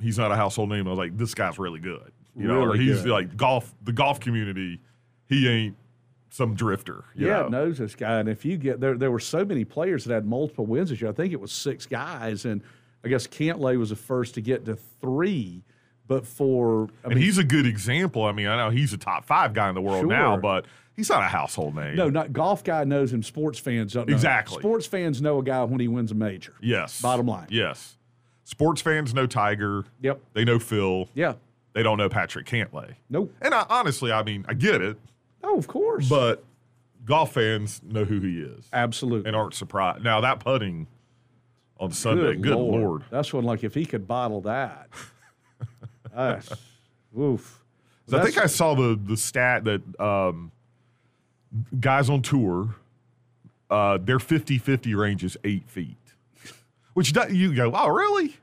he's 0.00 0.18
not 0.18 0.32
a 0.32 0.36
household 0.36 0.70
name. 0.70 0.86
I 0.86 0.90
was 0.90 0.98
like, 0.98 1.16
this 1.16 1.34
guy's 1.34 1.58
really 1.58 1.78
good. 1.80 2.10
You 2.36 2.48
know, 2.48 2.64
Really 2.64 2.78
he's 2.78 3.02
good. 3.02 3.10
like 3.10 3.36
golf, 3.36 3.74
the 3.84 3.92
golf 3.92 4.18
community, 4.18 4.80
he 5.28 5.46
ain't 5.48 5.76
some 6.30 6.54
drifter. 6.54 7.04
you 7.14 7.26
Yeah, 7.26 7.42
know? 7.42 7.48
knows 7.48 7.78
this 7.78 7.94
guy. 7.94 8.18
And 8.20 8.28
if 8.28 8.44
you 8.44 8.56
get 8.56 8.80
there, 8.80 8.96
there 8.96 9.10
were 9.10 9.20
so 9.20 9.44
many 9.44 9.64
players 9.64 10.04
that 10.06 10.14
had 10.14 10.26
multiple 10.26 10.64
wins 10.64 10.90
this 10.90 11.00
year. 11.00 11.10
I 11.10 11.14
think 11.14 11.32
it 11.32 11.40
was 11.40 11.52
six 11.52 11.86
guys, 11.86 12.44
and 12.46 12.62
I 13.04 13.08
guess 13.08 13.26
Cantlay 13.26 13.76
was 13.78 13.90
the 13.90 13.96
first 13.96 14.34
to 14.34 14.40
get 14.40 14.64
to 14.66 14.76
three. 15.00 15.62
But 16.10 16.26
for 16.26 16.88
I 17.04 17.06
And 17.06 17.14
mean, 17.14 17.22
he's 17.22 17.38
a 17.38 17.44
good 17.44 17.66
example. 17.66 18.24
I 18.24 18.32
mean, 18.32 18.48
I 18.48 18.56
know 18.56 18.70
he's 18.70 18.92
a 18.92 18.98
top 18.98 19.24
five 19.24 19.54
guy 19.54 19.68
in 19.68 19.76
the 19.76 19.80
world 19.80 20.06
now, 20.08 20.36
but 20.36 20.64
he's 20.96 21.08
not 21.08 21.22
a 21.22 21.26
household 21.28 21.76
name. 21.76 21.94
no, 21.94 22.10
not 22.10 22.32
golf 22.32 22.64
guy 22.64 22.82
knows 22.82 23.12
him. 23.12 23.22
Sports 23.22 23.60
fans 23.60 23.92
don't 23.92 24.08
know. 24.08 24.12
him. 24.12 24.16
Exactly. 24.16 24.58
Sports 24.58 24.86
fans 24.86 25.22
know 25.22 25.38
a 25.38 25.42
guy 25.44 25.62
when 25.62 25.78
he 25.78 25.86
wins 25.86 26.10
a 26.10 26.16
major. 26.16 26.54
Yes. 26.60 27.00
Bottom 27.00 27.26
line. 27.28 27.46
Yes. 27.48 27.96
Sports 28.42 28.82
fans 28.82 29.14
know 29.14 29.28
Tiger. 29.28 29.84
Yep. 30.00 30.20
They 30.32 30.44
know 30.44 30.58
Phil. 30.58 31.08
Yeah. 31.14 31.34
They 31.74 31.84
don't 31.84 31.96
know 31.98 32.08
Patrick 32.08 32.44
Cantlay. 32.46 32.94
Nope. 33.08 33.32
And 33.40 33.54
I, 33.54 33.64
honestly, 33.70 34.10
I 34.10 34.24
mean, 34.24 34.44
I 34.48 34.54
get 34.54 34.82
it, 34.82 34.98
Oh, 35.44 35.56
of 35.56 35.68
course. 35.68 36.08
but 36.08 36.42
golf 37.04 37.34
fans 37.34 37.80
know 37.84 38.04
who 38.04 38.18
he 38.18 38.40
is 38.40 38.68
absolutely. 38.72 39.28
and 39.28 39.36
aren't 39.36 39.54
surprised. 39.54 40.02
Now 40.02 40.20
that 40.22 40.40
putting 40.40 40.88
on 41.78 41.92
Sunday, 41.92 42.34
good, 42.34 42.56
lord. 42.56 43.04
That's 43.10 43.32
one 43.32 43.44
like 43.44 43.62
if 43.62 43.74
he 43.74 43.86
could 43.86 44.08
bottle 44.08 44.40
that. 44.40 44.88
That's 46.14 46.52
oof. 47.18 47.62
So 48.08 48.18
I 48.18 48.24
think 48.24 48.38
I 48.38 48.46
saw 48.46 48.74
the 48.74 48.98
the 49.02 49.16
stat 49.16 49.64
that 49.64 50.00
um, 50.00 50.50
guys 51.78 52.10
on 52.10 52.22
tour, 52.22 52.74
uh, 53.70 53.98
their 53.98 54.18
50-50 54.18 54.96
range 54.96 55.24
is 55.24 55.36
eight 55.44 55.68
feet, 55.68 55.96
which 56.94 57.14
you 57.30 57.54
go, 57.54 57.72
oh 57.74 57.88
really? 57.88 58.36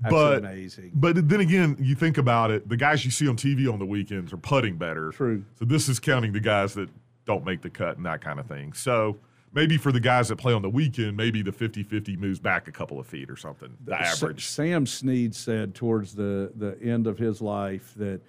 That's 0.00 0.12
but 0.12 0.38
amazing. 0.38 0.90
But 0.94 1.28
then 1.28 1.40
again, 1.40 1.76
you 1.80 1.94
think 1.94 2.18
about 2.18 2.50
it, 2.50 2.68
the 2.68 2.76
guys 2.76 3.04
you 3.04 3.10
see 3.10 3.28
on 3.28 3.36
TV 3.36 3.72
on 3.72 3.78
the 3.78 3.86
weekends 3.86 4.32
are 4.32 4.38
putting 4.38 4.76
better. 4.76 5.10
True. 5.10 5.44
So 5.58 5.64
this 5.64 5.88
is 5.88 6.00
counting 6.00 6.32
the 6.32 6.40
guys 6.40 6.74
that 6.74 6.88
don't 7.24 7.44
make 7.44 7.62
the 7.62 7.70
cut 7.70 7.96
and 7.96 8.04
that 8.06 8.20
kind 8.20 8.38
of 8.38 8.46
thing. 8.46 8.72
So 8.72 9.16
maybe 9.54 9.76
for 9.76 9.92
the 9.92 10.00
guys 10.00 10.28
that 10.28 10.36
play 10.36 10.52
on 10.52 10.62
the 10.62 10.68
weekend, 10.70 11.16
maybe 11.16 11.40
the 11.42 11.52
50-50 11.52 12.18
moves 12.18 12.38
back 12.40 12.68
a 12.68 12.72
couple 12.72 12.98
of 12.98 13.06
feet 13.06 13.30
or 13.30 13.36
something. 13.36 13.76
The 13.84 14.00
average. 14.00 14.44
Sam 14.46 14.86
Snead 14.86 15.34
said 15.34 15.74
towards 15.74 16.14
the 16.14 16.52
the 16.56 16.76
end 16.82 17.06
of 17.06 17.18
his 17.18 17.40
life 17.40 17.92
that 17.96 18.20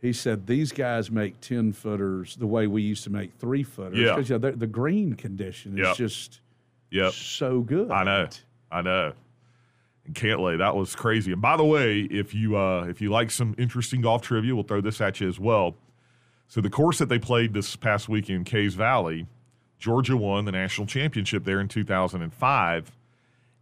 he 0.00 0.12
said 0.12 0.46
these 0.46 0.72
guys 0.72 1.10
make 1.10 1.40
ten 1.40 1.72
footers 1.72 2.36
the 2.36 2.46
way 2.46 2.66
we 2.66 2.82
used 2.82 3.04
to 3.04 3.10
make 3.10 3.32
three 3.38 3.62
footers 3.62 3.98
Yeah. 3.98 4.14
because 4.14 4.28
you 4.30 4.38
know, 4.38 4.50
the, 4.50 4.66
green 4.66 5.14
condition 5.14 5.78
is 5.78 5.86
Yep. 5.86 5.96
just 5.96 6.40
Yep. 6.90 7.12
so 7.12 7.60
good. 7.60 7.90
I 7.90 8.04
know. 8.04 8.28
I 8.70 8.82
know. 8.82 9.12
And 10.04 10.14
Cantlay, 10.14 10.58
that 10.58 10.76
was 10.76 10.94
crazy. 10.94 11.32
And 11.32 11.40
by 11.42 11.56
the 11.56 11.64
way, 11.64 12.00
if 12.02 12.34
you 12.34 12.56
uh, 12.56 12.84
if 12.88 13.00
you 13.00 13.10
like 13.10 13.30
some 13.30 13.54
interesting 13.58 14.00
golf 14.02 14.22
trivia, 14.22 14.54
we'll 14.54 14.64
throw 14.64 14.80
this 14.80 15.00
at 15.00 15.20
you 15.20 15.28
as 15.28 15.40
well. 15.40 15.74
So 16.48 16.60
the 16.60 16.70
course 16.70 16.98
that 16.98 17.08
they 17.08 17.18
played 17.18 17.54
this 17.54 17.74
past 17.74 18.08
weekend, 18.08 18.46
Caves 18.46 18.74
Valley, 18.74 19.26
Georgia 19.78 20.16
won 20.16 20.44
the 20.44 20.52
national 20.52 20.86
championship 20.86 21.44
there 21.44 21.60
in 21.60 21.68
2005. 21.68 22.92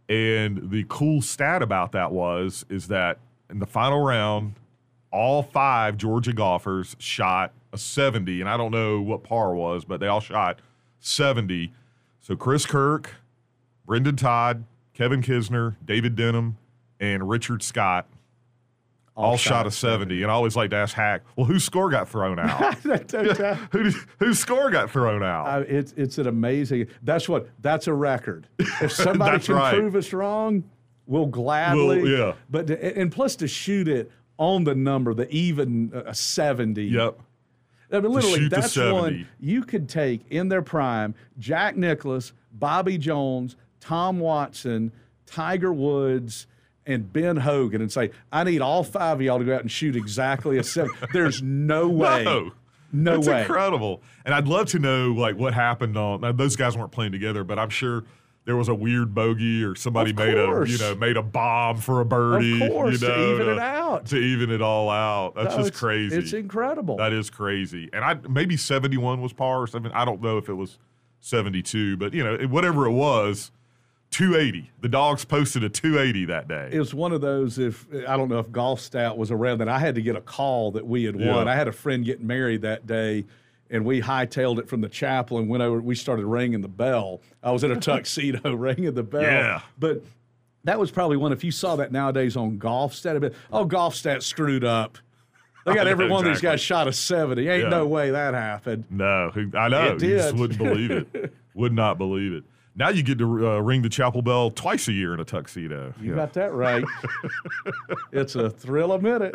And 0.07 0.69
the 0.69 0.85
cool 0.87 1.21
stat 1.21 1.61
about 1.61 1.91
that 1.93 2.11
was 2.11 2.65
is 2.69 2.87
that 2.87 3.19
in 3.49 3.59
the 3.59 3.65
final 3.65 4.01
round, 4.01 4.55
all 5.11 5.43
five 5.43 5.97
Georgia 5.97 6.33
golfers 6.33 6.95
shot 6.99 7.53
a 7.71 7.77
70, 7.77 8.41
and 8.41 8.49
I 8.49 8.57
don't 8.57 8.71
know 8.71 9.01
what 9.01 9.23
par 9.23 9.55
was, 9.55 9.85
but 9.85 9.99
they 9.99 10.07
all 10.07 10.19
shot 10.19 10.59
70. 10.99 11.71
So 12.21 12.35
Chris 12.35 12.65
Kirk, 12.65 13.15
Brendon 13.85 14.15
Todd, 14.15 14.65
Kevin 14.93 15.21
Kisner, 15.21 15.75
David 15.83 16.15
Denham, 16.15 16.57
and 16.99 17.29
Richard 17.29 17.61
Scott 17.61 18.07
all, 19.15 19.37
shot, 19.37 19.65
a 19.65 19.71
70. 19.71 20.23
And 20.23 20.31
I 20.31 20.35
always 20.35 20.55
like 20.55 20.71
to 20.71 20.75
ask 20.75 20.93
Hack, 20.93 21.21
well, 21.35 21.45
whose 21.45 21.63
score 21.63 21.89
got 21.89 22.09
thrown 22.09 22.37
out? 22.37 22.75
Who 23.71 23.83
did, 23.83 23.93
whose 24.19 24.39
score 24.39 24.69
got 24.69 24.91
thrown 24.91 25.23
out? 25.23 25.47
I, 25.47 25.59
it's 25.61 25.93
it's 25.93 26.17
an 26.17 26.27
amazing. 26.27 26.87
That's 27.01 27.29
what. 27.29 27.49
That's 27.61 27.87
a 27.87 27.93
record. 27.93 28.47
If 28.81 28.91
somebody 28.91 29.39
can 29.39 29.55
right. 29.55 29.73
prove 29.73 29.95
us 29.95 30.11
wrong, 30.11 30.63
we'll 31.07 31.27
gladly. 31.27 32.01
We'll- 32.01 32.19
yeah. 32.19 32.33
But 32.49 32.67
to- 32.67 32.97
and 32.97 33.11
plus 33.11 33.35
to 33.37 33.47
shoot 33.47 33.87
it 33.87 34.11
on 34.37 34.65
the 34.65 34.75
number, 34.75 35.13
the 35.13 35.29
even 35.29 35.93
uh, 35.93 36.11
70. 36.11 36.83
Yep. 36.83 37.19
I 37.91 37.99
mean, 37.99 38.11
literally, 38.11 38.47
that's 38.49 38.75
one 38.75 39.27
you 39.39 39.63
could 39.63 39.87
take 39.87 40.29
in 40.29 40.49
their 40.49 40.61
prime 40.61 41.15
Jack 41.39 41.77
Nicklaus, 41.77 42.33
Bobby 42.51 42.97
Jones, 42.97 43.55
Tom 43.79 44.19
Watson, 44.19 44.91
Tiger 45.25 45.71
Woods, 45.71 46.47
and 46.85 47.11
Ben 47.11 47.37
Hogan 47.37 47.81
and 47.81 47.91
say, 47.91 48.11
I 48.31 48.43
need 48.43 48.61
all 48.61 48.83
five 48.83 49.17
of 49.17 49.21
y'all 49.21 49.39
to 49.39 49.45
go 49.45 49.55
out 49.55 49.61
and 49.61 49.71
shoot 49.71 49.95
exactly 49.95 50.57
a 50.57 50.63
seven. 50.63 50.91
There's 51.13 51.41
no 51.41 51.87
way. 51.89 52.23
No. 52.23 52.51
No 52.93 53.15
That's 53.15 53.27
way. 53.27 53.41
incredible. 53.41 54.01
And 54.25 54.33
I'd 54.33 54.47
love 54.47 54.67
to 54.69 54.79
know 54.79 55.11
like 55.11 55.35
what 55.37 55.53
happened 55.53 55.97
on 55.97 56.21
now, 56.21 56.31
those 56.31 56.55
guys 56.55 56.77
weren't 56.77 56.91
playing 56.91 57.11
together, 57.11 57.43
but 57.43 57.59
I'm 57.59 57.69
sure 57.69 58.03
there 58.45 58.55
was 58.55 58.69
a 58.69 58.75
weird 58.75 59.13
bogey 59.15 59.63
or 59.63 59.75
somebody 59.75 60.13
made 60.13 60.37
a 60.37 60.63
you 60.67 60.77
know 60.77 60.93
made 60.95 61.17
a 61.17 61.23
bomb 61.23 61.77
for 61.77 61.99
a 61.99 62.05
birdie. 62.05 62.63
Of 62.63 62.71
course, 62.71 62.91
you 62.93 62.97
to 62.99 63.07
know, 63.07 63.33
even 63.33 63.49
it 63.49 63.59
out. 63.59 64.05
To 64.07 64.17
even 64.17 64.51
it 64.51 64.61
all 64.61 64.89
out. 64.91 65.33
That's 65.35 65.49
No, 65.49 65.57
just 65.57 65.67
it's- 65.69 65.79
crazy. 65.79 66.15
It's 66.15 66.31
incredible. 66.31 66.95
That 66.97 67.11
is 67.11 67.29
crazy. 67.31 67.89
And 67.91 68.05
I 68.05 68.13
maybe 68.29 68.55
71 68.55 69.19
was 69.19 69.33
par 69.33 69.57
or 69.63 69.67
something. 69.67 69.91
I 69.91 70.05
don't 70.05 70.21
know 70.21 70.37
if 70.37 70.47
it 70.47 70.53
was 70.53 70.77
72, 71.21 71.97
but 71.97 72.13
you 72.13 72.23
know, 72.23 72.37
whatever 72.47 72.85
it 72.85 72.91
was, 72.91 73.51
280. 74.15 74.71
The 74.81 74.87
dogs 74.87 75.25
posted 75.25 75.63
a 75.63 75.69
280 75.69 76.25
that 76.25 76.47
day. 76.47 76.69
it 76.71 76.79
was 76.79 76.93
one 76.93 77.11
of 77.11 77.19
those 77.19 77.59
if 77.59 77.85
I 78.07 78.15
don't 78.15 78.29
know 78.29 78.39
if 78.39 78.49
golf 78.51 78.79
stat 78.79 79.17
was 79.17 79.29
around 79.29 79.57
that 79.57 79.67
I 79.67 79.77
had 79.79 79.95
to 79.95 80.01
get 80.01 80.15
a 80.15 80.21
call 80.21 80.71
that 80.71 80.87
we 80.87 81.03
had 81.03 81.15
won. 81.15 81.25
Yeah. 81.45 81.51
I 81.51 81.55
had 81.55 81.67
a 81.67 81.73
friend 81.73 82.05
getting 82.05 82.25
married 82.25 82.61
that 82.61 82.87
day 82.87 83.25
and 83.69 83.83
we 83.83 84.01
hightailed 84.01 84.59
it 84.59 84.69
from 84.69 84.79
the 84.79 84.87
chapel 84.87 85.37
and 85.37 85.49
went 85.49 85.63
over 85.63 85.81
we 85.81 85.95
started 85.95 86.25
ringing 86.25 86.61
the 86.61 86.69
bell. 86.69 87.19
I 87.43 87.51
was 87.51 87.65
in 87.65 87.71
a 87.71 87.75
tuxedo 87.79 88.53
ringing 88.55 88.93
the 88.93 89.03
bell. 89.03 89.21
Yeah. 89.23 89.61
But 89.77 90.01
that 90.63 90.79
was 90.79 90.91
probably 90.91 91.17
one 91.17 91.33
if 91.33 91.43
you 91.43 91.51
saw 91.51 91.75
that 91.75 91.91
nowadays 91.91 92.37
on 92.37 92.57
Golfstat, 92.57 93.17
it'd 93.17 93.35
oh 93.51 93.65
Golfstat 93.67 94.23
screwed 94.23 94.63
up. 94.63 94.97
They 95.65 95.73
got 95.75 95.87
every 95.89 96.07
one 96.07 96.25
of 96.25 96.31
these 96.31 96.41
guys 96.41 96.61
shot 96.61 96.87
a 96.87 96.93
70. 96.93 97.47
Ain't 97.49 97.63
Yeah. 97.63 97.69
no 97.69 97.85
way 97.85 98.11
that 98.11 98.33
happened. 98.33 98.85
No, 98.89 99.31
I 99.57 99.67
know. 99.67 99.95
It 99.95 100.03
You 100.03 100.15
just 100.17 100.35
wouldn't 100.35 100.57
believe 100.59 100.91
it. 100.91 101.33
Would 101.53 101.73
not 101.73 101.97
believe 101.97 102.31
it. 102.31 102.43
Now 102.77 102.89
you 102.89 103.03
get 103.03 103.17
to 103.19 103.47
uh, 103.47 103.57
ring 103.59 103.81
the 103.83 103.89
chapel 103.89 104.21
bell 104.21 104.51
twice 104.51 104.87
a 104.89 104.91
year 104.91 105.13
in 105.13 105.19
a 105.21 105.25
tuxedo. 105.25 105.93
You 106.01 106.09
Yeah. 106.09 106.15
got 106.15 106.33
that 106.33 106.53
right. 106.53 106.83
it's 108.11 108.35
a 108.35 108.49
thrill 108.49 108.91
a 108.91 108.99
minute. 109.01 109.33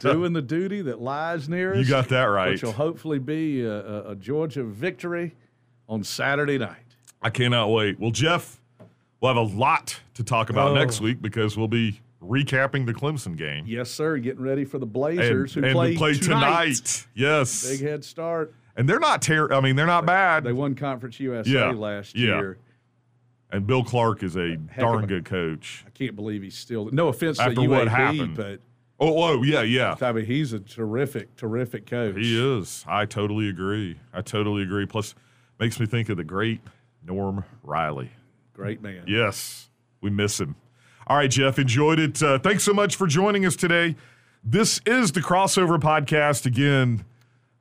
Doing 0.00 0.32
the 0.32 0.42
duty 0.42 0.82
that 0.82 1.00
lies 1.00 1.48
near 1.48 1.72
us. 1.74 1.78
You 1.78 1.84
got 1.88 2.08
that 2.08 2.24
right. 2.24 2.50
Which 2.50 2.62
will 2.62 2.72
hopefully 2.72 3.18
be 3.20 3.62
a, 3.62 3.78
a, 3.78 4.10
a 4.10 4.16
Georgia 4.16 4.64
victory 4.64 5.34
on 5.88 6.02
Saturday 6.02 6.58
night. 6.58 6.76
I 7.22 7.30
cannot 7.30 7.68
wait. 7.68 7.98
Well, 8.00 8.10
Jeff, 8.10 8.60
we'll 9.20 9.32
have 9.34 9.36
a 9.52 9.56
lot 9.56 10.00
to 10.14 10.24
talk 10.24 10.50
about 10.50 10.72
Oh. 10.72 10.74
next 10.74 11.00
week 11.00 11.22
because 11.22 11.56
we'll 11.56 11.68
be 11.68 12.00
recapping 12.22 12.86
the 12.86 12.92
Clemson 12.94 13.36
game. 13.36 13.64
Yes, 13.68 13.90
sir. 13.90 14.18
Getting 14.18 14.42
ready 14.42 14.64
for 14.64 14.78
the 14.80 14.86
Blazers 14.86 15.54
and 15.56 15.64
who 15.64 15.70
to 15.70 15.74
play, 15.76 15.96
play 15.96 16.14
tonight. 16.14 16.74
tonight. 16.74 17.06
Yes. 17.14 17.68
Big 17.70 17.80
head 17.88 18.04
start. 18.04 18.52
And 18.78 18.88
they're 18.88 18.98
not 18.98 19.20
ter- 19.20 19.52
I 19.52 19.60
mean, 19.60 19.76
they're 19.76 19.84
not 19.86 20.06
bad. 20.06 20.44
They 20.44 20.52
won 20.54 20.74
Conference 20.74 21.20
USA 21.20 21.50
Yeah, 21.50 21.70
last 21.72 22.16
yeah. 22.16 22.26
year. 22.26 22.58
and 23.50 23.66
Bill 23.66 23.82
Clark 23.84 24.22
is 24.22 24.36
a 24.36 24.56
Heck 24.70 24.78
darn 24.78 25.04
a- 25.04 25.06
good 25.06 25.24
coach. 25.26 25.84
I 25.86 25.90
can't 25.90 26.16
believe 26.16 26.42
he's 26.42 26.56
still. 26.56 26.88
No 26.92 27.08
offense 27.08 27.38
After 27.38 27.54
to 27.56 27.60
UAB, 27.62 27.68
what 27.68 27.88
happened. 27.88 28.36
but 28.36 28.60
Oh, 29.00 29.12
whoa, 29.12 29.42
yeah, 29.42 29.62
yeah. 29.62 29.94
I 30.00 30.10
mean 30.12 30.24
he's 30.24 30.52
a 30.52 30.58
terrific, 30.60 31.36
terrific 31.36 31.86
coach. 31.86 32.16
He 32.16 32.58
is. 32.58 32.84
I 32.88 33.04
totally 33.04 33.48
agree. 33.48 33.98
I 34.12 34.22
totally 34.22 34.62
agree. 34.62 34.86
Plus, 34.86 35.14
makes 35.60 35.78
me 35.78 35.86
think 35.86 36.08
of 36.08 36.16
the 36.16 36.24
great 36.24 36.60
Norm 37.06 37.44
Riley. 37.62 38.10
Great 38.54 38.82
man. 38.82 39.04
Yes, 39.06 39.70
we 40.00 40.10
miss 40.10 40.40
him. 40.40 40.56
All 41.06 41.16
right, 41.16 41.30
Jeff, 41.30 41.58
enjoyed 41.60 41.98
it. 42.00 42.20
Uh, 42.22 42.38
thanks 42.40 42.64
so 42.64 42.74
much 42.74 42.96
for 42.96 43.06
joining 43.06 43.46
us 43.46 43.54
today. 43.56 43.94
This 44.44 44.80
is 44.84 45.12
the 45.12 45.20
Crossover 45.20 45.78
Podcast. 45.80 46.44
Again, 46.44 47.04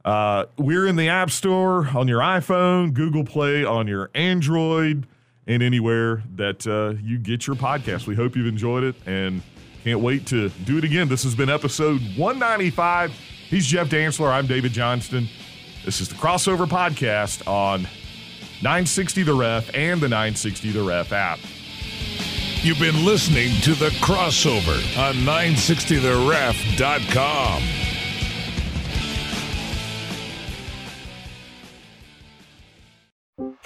uh, 0.07 0.45
we're 0.57 0.87
in 0.87 0.95
the 0.95 1.09
App 1.09 1.29
Store 1.29 1.85
on 1.89 2.07
your 2.07 2.21
iPhone, 2.21 2.93
Google 2.93 3.25
Play 3.25 3.65
on 3.65 3.87
your 3.87 4.09
Android, 4.15 5.05
and 5.47 5.61
anywhere 5.61 6.23
that 6.35 6.65
uh, 6.65 6.93
you 7.03 7.17
get 7.17 7.45
your 7.45 7.57
podcast. 7.57 8.07
We 8.07 8.15
hope 8.15 8.37
you've 8.37 8.47
enjoyed 8.47 8.85
it 8.85 8.95
and 9.05 9.41
can't 9.83 9.99
wait 9.99 10.25
to 10.27 10.47
do 10.63 10.77
it 10.77 10.85
again. 10.85 11.09
This 11.09 11.23
has 11.23 11.35
been 11.35 11.49
episode 11.49 11.99
195. 12.15 13.11
He's 13.49 13.67
Jeff 13.67 13.89
Dantzler. 13.89 14.31
I'm 14.31 14.47
David 14.47 14.71
Johnston. 14.71 15.27
This 15.83 15.99
is 15.99 16.07
the 16.07 16.15
Crossover 16.15 16.65
Podcast 16.65 17.45
on 17.45 17.81
960 18.61 19.23
The 19.23 19.33
Ref 19.33 19.75
and 19.75 19.99
the 19.99 20.07
960 20.07 20.71
The 20.71 20.83
Ref 20.83 21.11
app. 21.11 21.39
You've 22.63 22.79
been 22.79 23.03
listening 23.03 23.59
to 23.59 23.73
The 23.73 23.89
Crossover 23.99 24.77
on 24.97 25.15
960theref.com. 25.15 27.96